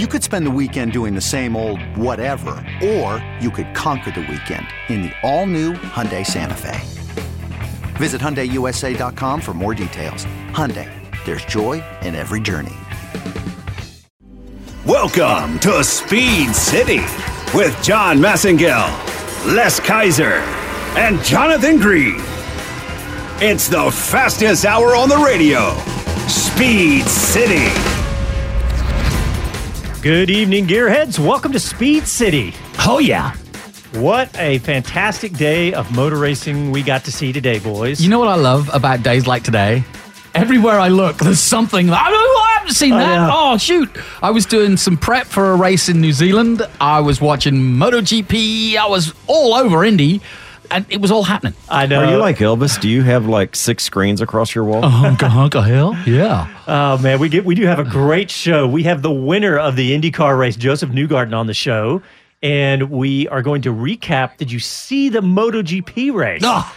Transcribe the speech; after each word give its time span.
You 0.00 0.08
could 0.08 0.24
spend 0.24 0.44
the 0.44 0.50
weekend 0.50 0.90
doing 0.90 1.14
the 1.14 1.20
same 1.20 1.54
old 1.54 1.80
whatever, 1.96 2.56
or 2.82 3.24
you 3.40 3.48
could 3.48 3.72
conquer 3.76 4.10
the 4.10 4.22
weekend 4.22 4.66
in 4.88 5.02
the 5.02 5.12
all-new 5.22 5.74
Hyundai 5.74 6.26
Santa 6.26 6.56
Fe. 6.56 6.80
Visit 7.94 8.20
HyundaiUSA.com 8.20 9.40
for 9.40 9.54
more 9.54 9.72
details. 9.72 10.24
Hyundai, 10.50 10.90
there's 11.24 11.44
joy 11.44 11.80
in 12.02 12.16
every 12.16 12.40
journey. 12.40 12.74
Welcome 14.84 15.60
to 15.60 15.84
Speed 15.84 16.56
City 16.56 17.02
with 17.56 17.80
John 17.80 18.18
Massengill, 18.18 18.90
Les 19.54 19.78
Kaiser, 19.78 20.42
and 20.98 21.22
Jonathan 21.22 21.78
Green. 21.78 22.16
It's 23.40 23.68
the 23.68 23.92
fastest 23.92 24.64
hour 24.64 24.96
on 24.96 25.08
the 25.08 25.18
radio. 25.18 25.72
Speed 26.26 27.04
City. 27.04 27.93
Good 30.04 30.28
evening, 30.28 30.66
Gearheads. 30.66 31.18
Welcome 31.18 31.52
to 31.52 31.58
Speed 31.58 32.06
City. 32.06 32.52
Oh, 32.80 32.98
yeah. 32.98 33.34
What 33.94 34.28
a 34.38 34.58
fantastic 34.58 35.32
day 35.32 35.72
of 35.72 35.90
motor 35.96 36.18
racing 36.18 36.70
we 36.72 36.82
got 36.82 37.04
to 37.04 37.10
see 37.10 37.32
today, 37.32 37.58
boys. 37.58 38.02
You 38.02 38.10
know 38.10 38.18
what 38.18 38.28
I 38.28 38.34
love 38.34 38.68
about 38.74 39.02
days 39.02 39.26
like 39.26 39.44
today? 39.44 39.82
Everywhere 40.34 40.78
I 40.78 40.88
look, 40.88 41.16
there's 41.16 41.40
something. 41.40 41.88
I, 41.88 41.94
I 41.94 42.54
haven't 42.58 42.74
seen 42.74 42.90
that. 42.90 43.14
yeah. 43.14 43.30
Oh, 43.32 43.56
shoot. 43.56 43.88
I 44.22 44.30
was 44.30 44.44
doing 44.44 44.76
some 44.76 44.98
prep 44.98 45.26
for 45.26 45.52
a 45.52 45.56
race 45.56 45.88
in 45.88 46.02
New 46.02 46.12
Zealand. 46.12 46.60
I 46.82 47.00
was 47.00 47.22
watching 47.22 47.54
MotoGP. 47.54 48.76
I 48.76 48.86
was 48.86 49.14
all 49.26 49.54
over 49.54 49.84
Indy, 49.84 50.20
and 50.70 50.86
it 50.88 51.00
was 51.00 51.10
all 51.10 51.22
happening. 51.22 51.54
I 51.68 51.86
know. 51.86 52.02
Are 52.04 52.10
you 52.10 52.16
like 52.18 52.38
Elvis? 52.38 52.80
Do 52.80 52.88
you 52.88 53.02
have 53.02 53.26
like 53.26 53.54
six 53.56 53.84
screens 53.84 54.20
across 54.20 54.54
your 54.54 54.64
wall? 54.64 54.84
Oh, 54.84 54.88
hunka 54.88 55.28
hunka 55.28 55.66
hell. 55.66 55.96
Yeah. 56.06 56.48
Oh 56.66 56.98
man, 56.98 57.18
we 57.18 57.28
get 57.28 57.44
we 57.44 57.54
do 57.54 57.66
have 57.66 57.78
a 57.78 57.84
great 57.84 58.30
show. 58.30 58.66
We 58.66 58.82
have 58.84 59.02
the 59.02 59.12
winner 59.12 59.58
of 59.58 59.76
the 59.76 59.92
IndyCar 59.98 60.38
race, 60.38 60.56
Josef 60.56 60.90
Newgarden, 60.90 61.34
on 61.36 61.46
the 61.46 61.54
show, 61.54 62.02
and 62.42 62.90
we 62.90 63.28
are 63.28 63.42
going 63.42 63.62
to 63.62 63.70
recap. 63.72 64.36
Did 64.36 64.50
you 64.52 64.58
see 64.58 65.08
the 65.08 65.20
MotoGP 65.20 66.12
race? 66.14 66.42
Oh, 66.44 66.76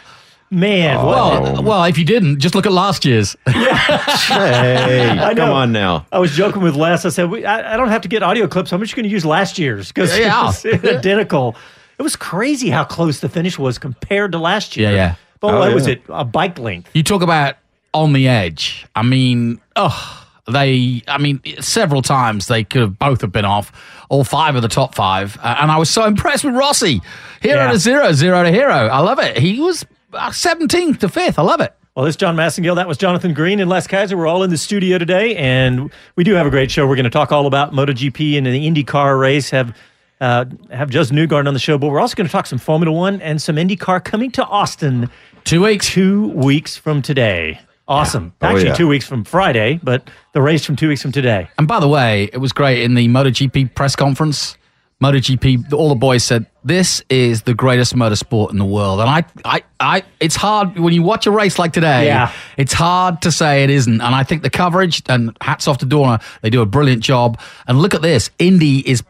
Man, 0.49 0.95
what, 0.95 1.05
well, 1.07 1.57
uh, 1.57 1.61
well, 1.61 1.83
if 1.83 1.97
you 1.97 2.05
didn't, 2.05 2.39
just 2.39 2.55
look 2.55 2.65
at 2.65 2.71
last 2.71 3.03
year's. 3.03 3.35
hey, 3.47 5.09
I 5.09 5.33
know. 5.33 5.35
come 5.45 5.49
on 5.53 5.71
now. 5.73 6.05
I 6.11 6.19
was 6.19 6.31
joking 6.31 6.61
with 6.61 6.75
Les. 6.75 7.03
I 7.03 7.09
said, 7.09 7.29
we, 7.29 7.43
I, 7.45 7.73
I 7.73 7.77
don't 7.77 7.89
have 7.89 8.01
to 8.03 8.07
get 8.07 8.23
audio 8.23 8.47
clips. 8.47 8.71
I'm 8.71 8.79
just 8.81 8.95
going 8.95 9.03
to 9.03 9.09
use 9.09 9.25
last 9.25 9.59
year's 9.59 9.89
because 9.89 10.17
Yeah. 10.17 10.49
it's 10.63 10.65
identical. 10.85 11.55
It 11.99 12.03
was 12.03 12.15
crazy 12.15 12.69
how 12.69 12.83
close 12.83 13.19
the 13.21 13.29
finish 13.29 13.57
was 13.57 13.77
compared 13.79 14.31
to 14.33 14.37
last 14.37 14.77
year. 14.77 14.89
Yeah, 14.91 14.95
yeah. 14.95 15.15
But 15.39 15.53
Oh, 15.53 15.59
what 15.59 15.73
was 15.73 15.87
it? 15.87 16.01
A 16.09 16.23
bike 16.25 16.57
length. 16.59 16.89
You 16.93 17.03
talk 17.03 17.21
about 17.21 17.55
on 17.93 18.13
the 18.13 18.27
edge. 18.27 18.85
I 18.95 19.01
mean, 19.03 19.59
oh, 19.75 20.27
they. 20.51 21.01
I 21.07 21.17
mean, 21.17 21.41
several 21.59 22.01
times 22.01 22.47
they 22.47 22.63
could 22.63 22.81
have 22.81 22.99
both 22.99 23.21
have 23.21 23.31
been 23.31 23.45
off. 23.45 23.71
All 24.09 24.23
five 24.23 24.55
of 24.55 24.61
the 24.61 24.67
top 24.67 24.95
five, 24.95 25.37
uh, 25.41 25.57
and 25.59 25.69
I 25.71 25.77
was 25.77 25.89
so 25.89 26.05
impressed 26.05 26.43
with 26.45 26.55
Rossi. 26.55 27.01
Hero 27.41 27.65
Yeah. 27.65 27.71
to 27.71 27.77
zero, 27.77 28.11
zero 28.13 28.43
to 28.43 28.51
hero. 28.51 28.71
I 28.87 28.99
love 28.99 29.19
it. 29.19 29.37
He 29.37 29.59
was 29.59 29.85
seventeenth 30.31 30.99
to 30.99 31.09
fifth. 31.09 31.37
I 31.39 31.41
love 31.41 31.61
it. 31.61 31.73
Well, 31.95 32.05
this 32.05 32.13
is 32.13 32.17
John 32.17 32.35
Massengale. 32.35 32.75
That 32.75 32.87
was 32.87 32.97
Jonathan 32.97 33.33
Green 33.33 33.59
and 33.59 33.69
Les 33.69 33.87
Kaiser. 33.87 34.15
We're 34.15 34.27
all 34.27 34.43
in 34.43 34.49
the 34.51 34.57
studio 34.57 34.97
today, 34.99 35.35
and 35.35 35.91
we 36.15 36.23
do 36.23 36.35
have 36.35 36.45
a 36.45 36.49
great 36.51 36.69
show. 36.69 36.85
We're 36.87 36.95
going 36.95 37.05
to 37.05 37.09
talk 37.09 37.31
all 37.31 37.47
about 37.47 37.73
MotoGP 37.73 38.37
and 38.37 38.45
the 38.45 38.67
IndyCar 38.69 39.19
race. 39.19 39.49
Have 39.49 39.75
uh, 40.21 40.45
have 40.71 40.89
Josef 40.89 41.15
Newgarden 41.15 41.47
on 41.47 41.53
the 41.53 41.59
show, 41.59 41.77
but 41.77 41.89
we're 41.89 41.99
also 41.99 42.15
going 42.15 42.27
to 42.27 42.31
talk 42.31 42.45
some 42.45 42.59
Formula 42.59 42.91
One 42.95 43.21
and 43.21 43.41
some 43.41 43.55
IndyCar 43.57 44.03
coming 44.03 44.31
to 44.31 44.45
Austin 44.45 45.09
Two 45.43 45.63
weeks. 45.63 45.87
two 45.87 46.29
weeks 46.29 46.75
from 46.75 47.01
today. 47.01 47.59
Awesome. 47.87 48.33
Oh, 48.41 48.47
Actually, 48.47 48.65
yeah. 48.65 48.73
two 48.73 48.87
weeks 48.89 49.05
from 49.07 49.23
Friday, 49.23 49.79
but 49.81 50.09
the 50.33 50.41
race 50.41 50.65
from 50.65 50.75
two 50.75 50.89
weeks 50.89 51.01
from 51.01 51.13
today. 51.13 51.47
And 51.57 51.67
by 51.69 51.79
the 51.79 51.87
way, 51.87 52.29
it 52.33 52.37
was 52.39 52.51
great 52.51 52.83
in 52.83 52.95
the 52.95 53.07
MotoGP 53.07 53.73
press 53.75 53.95
conference. 53.95 54.57
MotoGP, 55.01 55.71
all 55.73 55.89
the 55.89 55.95
boys 55.95 56.23
said, 56.23 56.47
"This 56.65 57.03
is 57.09 57.43
the 57.43 57.53
greatest 57.53 57.95
motorsport 57.95 58.49
in 58.49 58.57
the 58.57 58.65
world." 58.65 58.99
And 58.99 59.07
I, 59.09 59.23
I, 59.45 59.63
I, 59.79 60.03
it's 60.19 60.35
hard 60.35 60.77
when 60.79 60.91
you 60.91 61.03
watch 61.03 61.27
a 61.27 61.31
race 61.31 61.59
like 61.59 61.71
today. 61.71 62.07
Yeah. 62.07 62.31
it's 62.57 62.73
hard 62.73 63.21
to 63.21 63.31
say 63.31 63.63
it 63.63 63.69
isn't. 63.69 64.01
And 64.01 64.15
I 64.15 64.23
think 64.23 64.41
the 64.41 64.49
coverage 64.49 65.03
and 65.07 65.37
hats 65.39 65.67
off 65.67 65.77
to 65.77 65.85
Dorna, 65.85 66.21
they 66.41 66.49
do 66.49 66.61
a 66.61 66.65
brilliant 66.65 67.03
job. 67.03 67.39
And 67.67 67.79
look 67.79 67.93
at 67.93 68.01
this, 68.01 68.31
Indy 68.39 68.79
is 68.89 69.03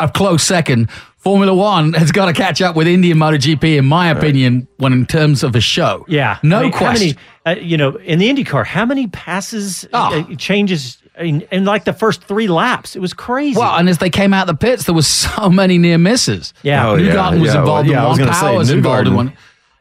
a 0.00 0.08
close 0.08 0.42
second. 0.42 0.90
Formula 1.18 1.52
One 1.52 1.92
has 1.94 2.12
got 2.12 2.26
to 2.26 2.32
catch 2.32 2.62
up 2.62 2.76
with 2.76 2.86
Indian 2.86 3.20
and 3.20 3.40
MotoGP, 3.40 3.76
in 3.78 3.84
my 3.86 4.08
opinion, 4.10 4.68
when 4.76 4.92
in 4.92 5.04
terms 5.04 5.42
of 5.42 5.56
a 5.56 5.60
show. 5.60 6.04
Yeah, 6.08 6.38
no 6.42 6.58
I 6.60 6.62
mean, 6.62 6.72
how 6.72 6.78
question. 6.78 7.16
many, 7.44 7.58
uh, 7.60 7.60
you 7.62 7.76
know, 7.76 7.96
in 7.96 8.18
the 8.20 8.28
IndyCar, 8.32 8.64
how 8.64 8.86
many 8.86 9.08
passes 9.08 9.86
Oh. 9.92 10.20
uh, 10.30 10.34
changes 10.36 10.98
in, 11.18 11.40
in 11.50 11.64
like 11.64 11.84
the 11.84 11.92
first 11.92 12.22
three 12.22 12.46
laps? 12.46 12.94
It 12.94 13.00
was 13.00 13.12
crazy. 13.12 13.58
Well, 13.58 13.76
and 13.76 13.88
as 13.88 13.98
they 13.98 14.10
came 14.10 14.32
out 14.32 14.46
the 14.46 14.54
pits, 14.54 14.84
there 14.84 14.94
was 14.94 15.06
so 15.26 15.50
many 15.50 15.76
near 15.76 15.98
misses. 15.98 16.54
Yeah. 16.62 16.88
Oh, 16.88 16.94
yeah, 16.94 17.12
Newgarden 17.14 17.40
was 17.40 17.52
yeah, 17.52 17.60
involved 17.60 17.88
well, 17.88 17.96
yeah, 17.96 18.02
in 18.04 18.08
was 18.08 18.18
one. 18.18 18.26
gonna 18.26 18.34
say, 18.34 18.40
Power 18.46 18.56
was 18.58 18.70
involved 18.70 19.08
in 19.08 19.14
one. 19.14 19.32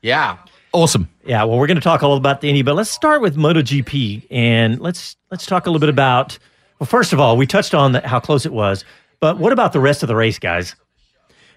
Yeah, 0.02 0.38
awesome. 0.74 1.08
Yeah, 1.24 1.44
well, 1.44 1.60
we're 1.60 1.68
going 1.68 1.76
to 1.78 1.82
talk 1.82 2.02
all 2.04 2.18
about 2.18 2.42
the 2.42 2.50
Indy, 2.50 2.62
but 2.64 2.76
let's 2.76 2.90
start 2.90 3.22
with 3.22 3.36
MotoGP 3.36 4.28
and 4.32 4.80
let's 4.80 5.16
let's 5.32 5.46
talk 5.46 5.66
a 5.68 5.70
little 5.70 5.80
bit 5.80 5.90
about. 5.90 6.38
Well, 6.80 6.88
first 6.88 7.14
of 7.14 7.20
all, 7.20 7.38
we 7.38 7.46
touched 7.48 7.74
on 7.74 7.92
the, 7.94 8.08
how 8.08 8.20
close 8.20 8.46
it 8.46 8.54
was, 8.54 8.86
but 9.20 9.38
what 9.38 9.54
about 9.54 9.74
the 9.74 9.80
rest 9.80 10.04
of 10.04 10.08
the 10.08 10.16
race, 10.16 10.40
guys? 10.40 10.76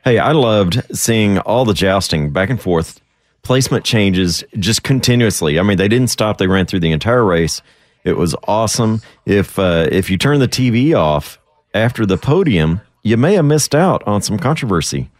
Hey, 0.04 0.18
I 0.18 0.32
loved 0.32 0.80
seeing 0.96 1.38
all 1.40 1.64
the 1.64 1.74
jousting 1.74 2.30
back 2.30 2.48
and 2.50 2.60
forth, 2.60 3.00
placement 3.42 3.84
changes 3.84 4.42
just 4.58 4.82
continuously. 4.82 5.58
I 5.58 5.62
mean, 5.62 5.76
they 5.76 5.88
didn't 5.88 6.08
stop; 6.08 6.38
they 6.38 6.46
ran 6.46 6.66
through 6.66 6.80
the 6.80 6.92
entire 6.92 7.24
race. 7.24 7.60
It 8.04 8.16
was 8.16 8.34
awesome. 8.48 9.02
If 9.26 9.58
uh, 9.58 9.88
if 9.92 10.08
you 10.10 10.16
turn 10.16 10.40
the 10.40 10.48
TV 10.48 10.94
off 10.96 11.38
after 11.74 12.06
the 12.06 12.16
podium, 12.16 12.80
you 13.02 13.16
may 13.16 13.34
have 13.34 13.44
missed 13.44 13.74
out 13.74 14.02
on 14.06 14.22
some 14.22 14.38
controversy. 14.38 15.10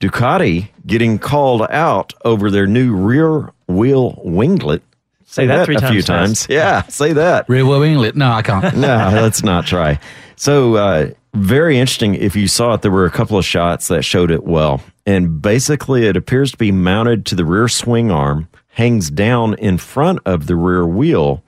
Ducati 0.00 0.68
getting 0.86 1.18
called 1.18 1.62
out 1.70 2.12
over 2.24 2.50
their 2.50 2.66
new 2.66 2.94
rear 2.94 3.52
wheel 3.68 4.20
winglet. 4.24 4.82
Say 5.24 5.46
that 5.46 5.64
three 5.64 5.76
a 5.76 5.80
few 5.80 6.02
times 6.02 6.46
times. 6.46 6.46
Yeah, 6.50 6.82
say 6.82 7.12
that. 7.14 7.48
Rear 7.48 7.64
wheel 7.64 7.80
winglet. 7.80 8.14
No, 8.14 8.30
I 8.30 8.42
can't. 8.42 8.76
no, 8.76 9.10
let's 9.14 9.42
not 9.42 9.66
try. 9.66 9.98
So, 10.36 10.74
uh, 10.74 11.10
very 11.34 11.78
interesting. 11.78 12.14
If 12.14 12.36
you 12.36 12.48
saw 12.48 12.74
it, 12.74 12.82
there 12.82 12.90
were 12.90 13.06
a 13.06 13.10
couple 13.10 13.38
of 13.38 13.44
shots 13.44 13.88
that 13.88 14.04
showed 14.04 14.30
it 14.30 14.44
well. 14.44 14.82
And 15.06 15.40
basically, 15.42 16.06
it 16.06 16.16
appears 16.16 16.52
to 16.52 16.56
be 16.58 16.72
mounted 16.72 17.26
to 17.26 17.34
the 17.34 17.44
rear 17.44 17.68
swing 17.68 18.10
arm, 18.10 18.48
hangs 18.68 19.10
down 19.10 19.54
in 19.54 19.78
front 19.78 20.20
of 20.24 20.46
the 20.46 20.56
rear 20.56 20.86
wheel, 20.86 21.42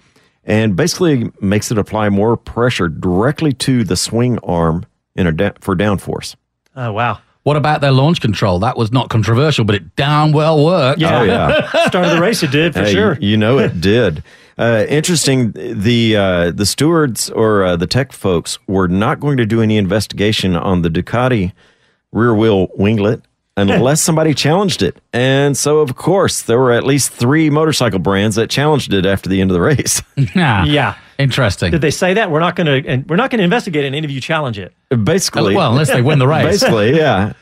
and 0.44 0.76
basically 0.76 1.30
makes 1.40 1.70
it 1.70 1.78
apply 1.78 2.08
more 2.08 2.36
pressure 2.36 2.88
directly 2.88 3.52
to 3.52 3.84
the 3.84 3.96
swing 3.96 4.38
arm 4.40 4.86
in 5.14 5.26
a 5.26 5.32
da- 5.32 5.52
for 5.60 5.76
downforce. 5.76 6.34
Oh 6.74 6.92
wow! 6.92 7.20
What 7.44 7.56
about 7.56 7.80
their 7.80 7.92
launch 7.92 8.20
control? 8.20 8.58
That 8.58 8.76
was 8.76 8.90
not 8.90 9.08
controversial, 9.10 9.64
but 9.64 9.74
it 9.76 9.94
damn 9.96 10.32
well 10.32 10.64
worked. 10.64 11.00
Yeah, 11.00 11.20
Oh, 11.20 11.22
yeah. 11.24 11.68
start 11.86 12.06
of 12.06 12.10
the 12.12 12.20
race, 12.20 12.42
it 12.42 12.50
did 12.50 12.72
for 12.74 12.80
Hey, 12.84 12.92
sure. 12.92 13.18
You 13.20 13.36
know 13.36 13.58
it 13.58 13.80
did. 13.80 14.22
Uh, 14.58 14.86
interesting. 14.88 15.52
The 15.52 16.16
uh, 16.16 16.50
the 16.52 16.64
stewards 16.66 17.28
or 17.30 17.64
uh, 17.64 17.76
the 17.76 17.86
tech 17.86 18.12
folks 18.12 18.58
were 18.66 18.88
not 18.88 19.20
going 19.20 19.36
to 19.36 19.46
do 19.46 19.60
any 19.60 19.76
investigation 19.76 20.56
on 20.56 20.82
the 20.82 20.88
Ducati 20.88 21.52
rear 22.12 22.34
wheel 22.34 22.68
winglet 22.78 23.22
unless 23.56 24.00
somebody 24.00 24.34
challenged 24.34 24.82
it. 24.82 25.00
And 25.12 25.56
so, 25.56 25.78
of 25.78 25.96
course, 25.96 26.42
there 26.42 26.58
were 26.58 26.72
at 26.72 26.84
least 26.84 27.12
three 27.12 27.50
motorcycle 27.50 27.98
brands 27.98 28.36
that 28.36 28.50
challenged 28.50 28.92
it 28.92 29.06
after 29.06 29.28
the 29.28 29.40
end 29.40 29.50
of 29.50 29.54
the 29.54 29.60
race. 29.60 30.02
Yeah. 30.16 30.64
Yeah. 30.74 30.96
Interesting. 31.18 31.70
Did 31.70 31.80
they 31.80 31.92
say 31.92 32.14
that 32.14 32.30
we're 32.32 32.40
not 32.40 32.56
going 32.56 32.66
to 32.82 32.88
and 32.88 33.08
we're 33.08 33.14
not 33.14 33.30
going 33.30 33.38
to 33.38 33.44
investigate 33.44 33.84
and 33.84 33.94
any 33.94 34.04
of 34.04 34.10
you 34.10 34.20
challenge 34.20 34.58
it? 34.58 34.74
basically, 35.04 35.54
well, 35.54 35.70
unless 35.70 35.88
they 35.88 36.02
win 36.02 36.18
the 36.18 36.26
race. 36.26 36.44
basically, 36.44 36.96
yeah. 36.96 37.34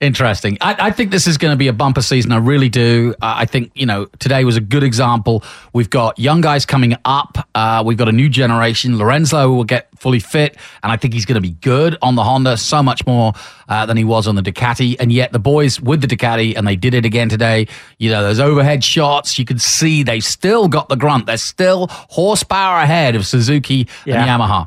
Interesting. 0.00 0.56
I, 0.62 0.76
I 0.86 0.90
think 0.92 1.10
this 1.10 1.26
is 1.26 1.36
going 1.36 1.52
to 1.52 1.58
be 1.58 1.68
a 1.68 1.74
bumper 1.74 2.00
season. 2.00 2.32
I 2.32 2.38
really 2.38 2.70
do. 2.70 3.14
Uh, 3.20 3.34
I 3.36 3.44
think, 3.44 3.70
you 3.74 3.84
know, 3.84 4.06
today 4.18 4.44
was 4.44 4.56
a 4.56 4.60
good 4.62 4.82
example. 4.82 5.44
We've 5.74 5.90
got 5.90 6.18
young 6.18 6.40
guys 6.40 6.64
coming 6.64 6.96
up. 7.04 7.46
Uh, 7.54 7.82
we've 7.84 7.98
got 7.98 8.08
a 8.08 8.12
new 8.12 8.30
generation. 8.30 8.96
Lorenzo 8.96 9.50
will 9.52 9.64
get 9.64 9.88
fully 9.98 10.18
fit, 10.18 10.56
and 10.82 10.90
I 10.90 10.96
think 10.96 11.12
he's 11.12 11.26
going 11.26 11.34
to 11.34 11.42
be 11.42 11.50
good 11.50 11.98
on 12.00 12.14
the 12.14 12.24
Honda, 12.24 12.56
so 12.56 12.82
much 12.82 13.06
more 13.06 13.34
uh, 13.68 13.84
than 13.84 13.98
he 13.98 14.04
was 14.04 14.26
on 14.26 14.36
the 14.36 14.42
Ducati. 14.42 14.96
And 14.98 15.12
yet, 15.12 15.32
the 15.32 15.38
boys 15.38 15.78
with 15.82 16.00
the 16.00 16.06
Ducati, 16.06 16.56
and 16.56 16.66
they 16.66 16.76
did 16.76 16.94
it 16.94 17.04
again 17.04 17.28
today. 17.28 17.68
You 17.98 18.08
know, 18.08 18.22
those 18.22 18.40
overhead 18.40 18.82
shots, 18.82 19.38
you 19.38 19.44
can 19.44 19.58
see 19.58 20.02
they've 20.02 20.24
still 20.24 20.66
got 20.68 20.88
the 20.88 20.96
grunt. 20.96 21.26
They're 21.26 21.36
still 21.36 21.88
horsepower 21.90 22.78
ahead 22.80 23.16
of 23.16 23.26
Suzuki 23.26 23.86
Yeah. 24.06 24.22
and 24.24 24.30
Yamaha. 24.42 24.66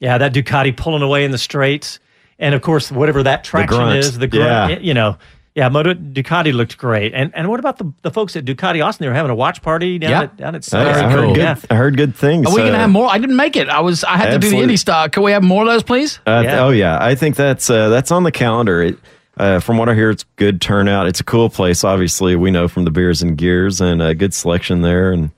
Yeah, 0.00 0.16
that 0.16 0.32
Ducati 0.32 0.74
pulling 0.74 1.02
away 1.02 1.26
in 1.26 1.32
the 1.32 1.38
straights, 1.38 1.98
and 2.38 2.54
of 2.54 2.62
course 2.62 2.90
whatever 2.92 3.22
that 3.22 3.44
traction 3.44 3.78
grunt. 3.78 3.98
is, 3.98 4.18
the 4.18 4.26
grunt. 4.26 4.70
Yeah. 4.72 4.78
You 4.78 4.94
know, 4.94 5.18
yeah, 5.54 5.68
Moto 5.68 5.94
Ducati 5.94 6.52
looked 6.52 6.76
great. 6.78 7.14
And 7.14 7.30
and 7.34 7.48
what 7.48 7.60
about 7.60 7.78
the, 7.78 7.92
the 8.02 8.10
folks 8.10 8.34
at 8.34 8.44
Ducati 8.44 8.84
Austin? 8.84 9.04
They 9.04 9.08
were 9.08 9.14
having 9.14 9.30
a 9.30 9.36
watch 9.36 9.62
party 9.62 9.98
down 9.98 10.10
Yeah. 10.10 10.22
at 10.22 10.36
down 10.36 10.54
at 10.56 10.74
I, 10.74 10.80
I 10.80 10.92
Sunset. 10.92 11.10
heard 11.12 11.26
good. 11.28 11.36
Yeah. 11.36 11.56
I 11.70 11.74
heard 11.76 11.96
good 11.96 12.16
things. 12.16 12.46
Are 12.46 12.50
we 12.52 12.60
going 12.62 12.72
to 12.72 12.76
Uh, 12.78 12.80
have 12.82 12.90
more? 12.90 13.08
I 13.08 13.18
didn't 13.18 13.36
make 13.36 13.54
it. 13.56 13.68
I 13.68 13.80
was. 13.80 14.02
I 14.02 14.16
had 14.16 14.26
to 14.26 14.30
do 14.32 14.38
the 14.38 14.46
Absolutely. 14.46 14.62
Indy 14.64 14.76
Star. 14.76 15.08
Can 15.08 15.22
we 15.22 15.30
have 15.32 15.44
more 15.44 15.62
of 15.62 15.68
those, 15.68 15.82
please? 15.84 16.18
Uh, 16.26 16.42
Yeah. 16.44 16.64
Oh 16.64 16.70
yeah, 16.70 16.98
I 17.00 17.14
think 17.14 17.36
that's 17.36 17.70
uh, 17.70 17.88
that's 17.88 18.10
on 18.10 18.24
the 18.24 18.32
calendar. 18.32 18.82
It, 18.82 18.98
uh, 19.36 19.60
from 19.60 19.78
what 19.78 19.88
I 19.88 19.94
hear, 19.94 20.10
it's 20.10 20.24
good 20.36 20.60
turnout. 20.60 21.06
It's 21.06 21.20
a 21.20 21.24
cool 21.24 21.48
place. 21.50 21.82
Obviously, 21.84 22.34
we 22.36 22.50
know 22.50 22.66
from 22.68 22.84
the 22.84 22.90
beers 22.90 23.22
and 23.22 23.36
gears, 23.38 23.80
and 23.80 24.00
a 24.02 24.14
good 24.14 24.34
selection 24.34 24.80
there. 24.82 25.12
And 25.12 25.30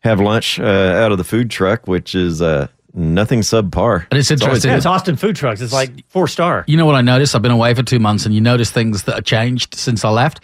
have 0.00 0.20
lunch 0.20 0.58
uh, 0.60 0.64
out 0.64 1.12
of 1.12 1.18
the 1.18 1.24
food 1.24 1.50
truck, 1.50 1.86
which 1.86 2.14
is 2.14 2.42
uh, 2.42 2.66
nothing 2.94 3.40
subpar. 3.40 4.06
And 4.10 4.18
it's 4.18 4.30
interesting. 4.30 4.70
Yeah, 4.70 4.76
it's 4.76 4.86
Austin 4.86 5.16
Food 5.16 5.36
Trucks. 5.36 5.60
It's 5.60 5.72
like 5.72 6.08
four 6.08 6.28
star. 6.28 6.64
You 6.66 6.76
know 6.76 6.86
what 6.86 6.94
I 6.94 7.00
noticed? 7.02 7.34
I've 7.34 7.42
been 7.42 7.50
away 7.50 7.74
for 7.74 7.82
two 7.82 7.98
months, 7.98 8.26
and 8.26 8.34
you 8.34 8.40
notice 8.40 8.70
things 8.70 9.04
that 9.04 9.14
have 9.16 9.24
changed 9.24 9.74
since 9.74 10.04
I 10.04 10.10
left. 10.10 10.40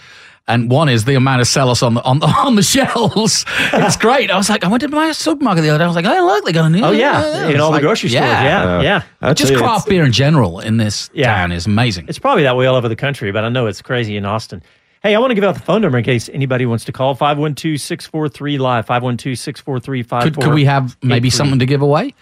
And 0.51 0.71
one 0.71 0.89
is 0.89 1.05
the 1.05 1.15
amount 1.15 1.43
of 1.43 1.47
sellers 1.47 1.83
on 1.83 1.93
the 1.93 2.03
on 2.05 2.21
the, 2.21 2.27
on 2.47 2.55
the 2.55 2.63
shelves. 2.63 3.45
It's 3.75 3.97
great. 3.99 4.31
I 4.31 4.37
was 4.39 4.49
like, 4.49 4.65
I 4.65 4.69
went 4.69 4.81
to 4.81 4.89
my 4.89 5.13
supermarket 5.13 5.63
the 5.63 5.69
other 5.69 5.79
day. 5.79 5.85
I 5.85 5.87
was 5.87 5.97
like, 5.97 6.07
oh 6.07 6.25
look, 6.27 6.45
they 6.47 6.53
got 6.53 6.65
a 6.65 6.71
new. 6.71 6.83
Oh 6.83 6.91
yeah, 6.91 7.45
in 7.45 7.51
It's 7.53 7.61
all 7.61 7.71
like, 7.71 7.83
the 7.83 7.87
grocery 7.87 8.09
stores. 8.09 8.25
Yeah, 8.25 8.79
Uh, 8.79 8.81
yeah. 8.83 9.03
I 9.21 9.35
Just 9.35 9.53
you, 9.53 9.59
craft 9.59 9.89
beer 9.91 10.05
in 10.05 10.13
general 10.13 10.61
in 10.61 10.79
this 10.79 11.11
Yeah. 11.13 11.35
town 11.35 11.53
is 11.53 11.67
amazing. 11.67 12.07
It's 12.09 12.19
probably 12.19 12.45
that 12.45 12.57
way 12.57 12.65
all 12.65 12.77
over 12.77 12.89
the 12.89 12.97
country, 12.97 13.31
but 13.31 13.45
I 13.45 13.51
know 13.51 13.67
it's 13.67 13.83
crazy 13.83 14.17
in 14.17 14.25
Austin. 14.25 14.63
Hey, 15.03 15.15
I 15.15 15.19
want 15.21 15.31
to 15.31 15.35
give 15.37 15.45
out 15.45 15.55
the 15.55 15.61
phone 15.61 15.83
number 15.83 15.99
in 15.99 16.03
case 16.05 16.29
anybody 16.33 16.65
wants 16.67 16.85
to 16.87 16.93
call 16.93 17.15
512 17.15 17.79
643 17.79 18.59
live, 18.59 18.87
512 18.87 19.39
643 19.39 20.03
Could, 20.23 20.41
could 20.43 20.55
we 20.55 20.65
have 20.65 20.97
maybe 21.03 21.29
something 21.31 21.59
to 21.59 21.67
give 21.67 21.83
away? 21.83 22.15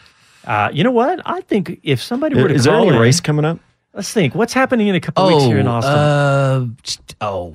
Uh, 0.46 0.70
you 0.72 0.84
know 0.84 0.90
what? 0.92 1.20
I 1.26 1.40
think 1.42 1.80
if 1.82 2.02
somebody 2.02 2.36
were 2.40 2.48
to 2.48 2.54
Is 2.54 2.64
there 2.64 2.72
call 2.74 2.86
any 2.86 2.96
in, 2.96 3.02
race 3.02 3.20
coming 3.20 3.44
up? 3.44 3.58
let's 3.94 4.12
think. 4.12 4.34
What's 4.34 4.52
happening 4.52 4.88
in 4.88 4.94
a 4.94 5.00
couple 5.00 5.26
weeks 5.28 5.44
here 5.44 5.58
in 5.58 5.66
Austin? 5.66 5.92
uh, 5.94 6.66
oh, 7.22 7.54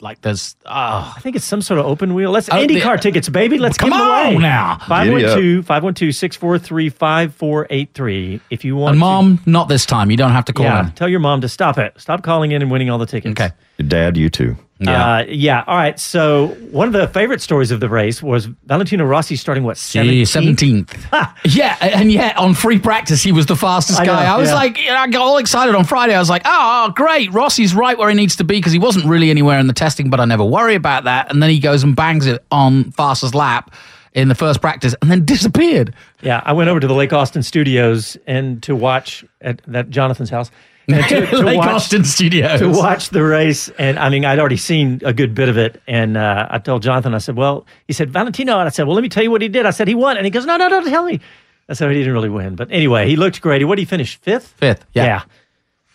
like 0.00 0.20
there's. 0.22 0.56
Oh, 0.66 1.14
I 1.16 1.20
think 1.20 1.36
it's 1.36 1.44
some 1.44 1.62
sort 1.62 1.78
of 1.80 1.86
open 1.86 2.14
wheel. 2.14 2.30
Let's 2.32 2.48
Oh, 2.48 2.54
IndyCar 2.56 2.96
the- 2.96 3.02
tickets, 3.02 3.28
baby. 3.28 3.58
Let's 3.58 3.78
Come 3.78 3.90
give 3.90 3.98
them 3.98 4.06
away 4.08 4.36
now. 4.38 4.78
512 4.88 5.64
512 5.64 6.14
643 6.14 6.88
5483. 6.90 8.40
If 8.50 8.64
you 8.64 8.76
want 8.76 8.92
and 8.92 8.96
to- 8.96 9.00
mom, 9.00 9.40
not 9.46 9.68
this 9.68 9.86
time. 9.86 10.10
You 10.10 10.16
don't 10.16 10.32
have 10.32 10.44
to 10.46 10.52
call 10.52 10.66
yeah, 10.66 10.86
in. 10.86 10.92
tell 10.92 11.08
your 11.08 11.20
mom 11.20 11.40
to 11.42 11.48
stop 11.48 11.78
it. 11.78 11.94
Stop 12.00 12.22
calling 12.22 12.52
in 12.52 12.60
and 12.62 12.70
winning 12.70 12.90
all 12.90 12.98
the 12.98 13.06
tickets. 13.06 13.40
Okay. 13.40 13.54
Your 13.78 13.88
dad, 13.88 14.16
you 14.16 14.28
too. 14.28 14.56
Yeah. 14.80 15.16
Uh, 15.16 15.24
yeah. 15.28 15.64
All 15.66 15.76
right. 15.76 15.98
So 15.98 16.48
one 16.70 16.86
of 16.86 16.92
the 16.92 17.08
favorite 17.08 17.40
stories 17.40 17.70
of 17.70 17.80
the 17.80 17.88
race 17.88 18.22
was 18.22 18.46
Valentino 18.46 19.04
Rossi 19.04 19.34
starting 19.34 19.64
what 19.64 19.76
17th? 19.76 20.22
17th. 20.22 21.34
yeah, 21.44 21.76
and 21.80 22.12
yet 22.12 22.36
on 22.36 22.54
free 22.54 22.78
practice, 22.78 23.22
he 23.22 23.32
was 23.32 23.46
the 23.46 23.56
fastest 23.56 24.00
I 24.00 24.04
know, 24.04 24.12
guy. 24.12 24.24
I 24.24 24.36
was 24.36 24.50
yeah. 24.50 24.54
like, 24.54 24.78
you 24.78 24.86
know, 24.86 24.96
I 24.96 25.08
got 25.08 25.22
all 25.22 25.38
excited 25.38 25.74
on 25.74 25.84
Friday. 25.84 26.14
I 26.14 26.18
was 26.20 26.30
like, 26.30 26.42
oh, 26.44 26.92
great. 26.94 27.32
Rossi's 27.32 27.74
right 27.74 27.98
where 27.98 28.08
he 28.08 28.14
needs 28.14 28.36
to 28.36 28.44
be 28.44 28.56
because 28.56 28.72
he 28.72 28.78
wasn't 28.78 29.06
really 29.06 29.30
anywhere 29.30 29.58
in 29.58 29.66
the 29.66 29.72
testing, 29.72 30.10
but 30.10 30.20
I 30.20 30.24
never 30.24 30.44
worry 30.44 30.76
about 30.76 31.04
that. 31.04 31.30
And 31.30 31.42
then 31.42 31.50
he 31.50 31.58
goes 31.58 31.82
and 31.82 31.96
bangs 31.96 32.26
it 32.26 32.44
on 32.52 32.92
fastest 32.92 33.34
lap 33.34 33.74
in 34.14 34.28
the 34.28 34.34
first 34.34 34.60
practice 34.60 34.94
and 35.02 35.10
then 35.10 35.24
disappeared. 35.24 35.92
Yeah. 36.22 36.40
I 36.44 36.52
went 36.52 36.70
over 36.70 36.78
to 36.78 36.86
the 36.86 36.94
Lake 36.94 37.12
Austin 37.12 37.42
studios 37.42 38.16
and 38.26 38.62
to 38.62 38.76
watch 38.76 39.24
at 39.40 39.60
that 39.66 39.90
Jonathan's 39.90 40.30
house 40.30 40.50
to, 41.08 41.26
to 41.26 41.38
Lake 41.38 41.58
watch 41.58 41.68
Austin 41.68 42.02
Studios. 42.04 42.60
to 42.60 42.68
watch 42.70 43.10
the 43.10 43.22
race. 43.22 43.68
And 43.78 43.98
I 43.98 44.08
mean, 44.08 44.24
I'd 44.24 44.38
already 44.38 44.56
seen 44.56 45.02
a 45.04 45.12
good 45.12 45.34
bit 45.34 45.50
of 45.50 45.58
it. 45.58 45.82
And 45.86 46.16
uh, 46.16 46.46
I 46.48 46.58
told 46.58 46.82
Jonathan, 46.82 47.14
I 47.14 47.18
said, 47.18 47.36
well, 47.36 47.66
he 47.86 47.92
said, 47.92 48.10
Valentino. 48.10 48.58
And 48.58 48.66
I 48.66 48.70
said, 48.70 48.86
well, 48.86 48.94
let 48.94 49.02
me 49.02 49.10
tell 49.10 49.22
you 49.22 49.30
what 49.30 49.42
he 49.42 49.48
did. 49.48 49.66
I 49.66 49.70
said, 49.70 49.86
he 49.86 49.94
won. 49.94 50.16
And 50.16 50.24
he 50.24 50.30
goes, 50.30 50.46
no, 50.46 50.56
no, 50.56 50.68
don't 50.70 50.86
tell 50.86 51.04
me. 51.04 51.20
I 51.68 51.74
said, 51.74 51.90
he 51.90 51.98
didn't 51.98 52.14
really 52.14 52.30
win. 52.30 52.54
But 52.54 52.72
anyway, 52.72 53.06
he 53.06 53.16
looked 53.16 53.42
great. 53.42 53.62
What 53.66 53.76
did 53.76 53.82
he 53.82 53.86
finish? 53.86 54.16
Fifth? 54.16 54.54
Fifth, 54.56 54.86
yeah. 54.94 55.04
Yeah. 55.04 55.22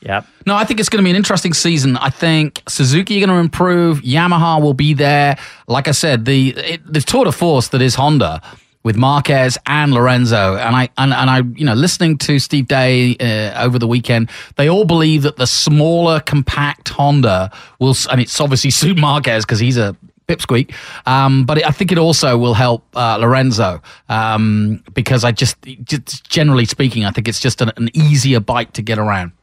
Yeah. 0.02 0.22
No, 0.46 0.56
I 0.56 0.66
think 0.66 0.80
it's 0.80 0.90
going 0.90 1.02
to 1.02 1.04
be 1.04 1.10
an 1.10 1.16
interesting 1.16 1.54
season. 1.54 1.98
I 1.98 2.10
think 2.10 2.62
Suzuki 2.68 3.18
are 3.18 3.26
going 3.26 3.36
to 3.36 3.42
improve. 3.42 4.02
Yamaha 4.02 4.62
will 4.62 4.74
be 4.74 4.94
there. 4.94 5.38
Like 5.68 5.88
I 5.88 5.92
said, 5.92 6.26
the 6.26 6.50
it, 6.50 6.94
the 6.94 7.00
tour 7.00 7.24
de 7.24 7.32
force 7.32 7.70
that 7.70 7.82
is 7.82 7.96
Honda 7.96 8.42
with 8.84 8.98
Marquez 8.98 9.58
and 9.66 9.94
Lorenzo, 9.94 10.56
and 10.56 10.76
I 10.76 10.90
and, 10.98 11.14
and 11.14 11.30
I, 11.30 11.38
you 11.56 11.66
know, 11.66 11.74
listening 11.74 12.18
to 12.20 12.38
Steve 12.40 12.68
Day 12.68 13.16
uh, 13.18 13.64
over 13.64 13.80
the 13.80 13.88
weekend, 13.88 14.30
they 14.58 14.70
all 14.70 14.86
believe 14.86 15.22
that 15.24 15.38
the 15.38 15.48
smaller, 15.48 16.20
compact 16.20 16.90
Honda 16.90 17.52
will, 17.80 17.96
and 18.12 18.22
it's 18.22 18.40
obviously 18.40 18.70
suit 18.82 18.98
Marquez 18.98 19.46
because 19.46 19.60
he's 19.60 19.78
a 19.78 19.96
pipsqueak. 20.28 20.74
Um, 21.06 21.46
but 21.46 21.66
I 21.66 21.72
think 21.72 21.92
it 21.92 21.98
also 21.98 22.38
will 22.38 22.54
help 22.54 22.86
uh, 22.96 23.18
Lorenzo 23.18 23.82
um, 24.10 24.84
because 24.94 25.24
I 25.24 25.32
just, 25.32 25.58
just 25.84 26.30
generally 26.30 26.66
speaking, 26.66 27.06
I 27.06 27.12
think 27.12 27.28
it's 27.28 27.40
just 27.40 27.62
an, 27.62 27.72
an 27.76 27.90
easier 27.94 28.40
bike 28.40 28.74
to 28.74 28.82
get 28.82 28.98
around, 28.98 29.34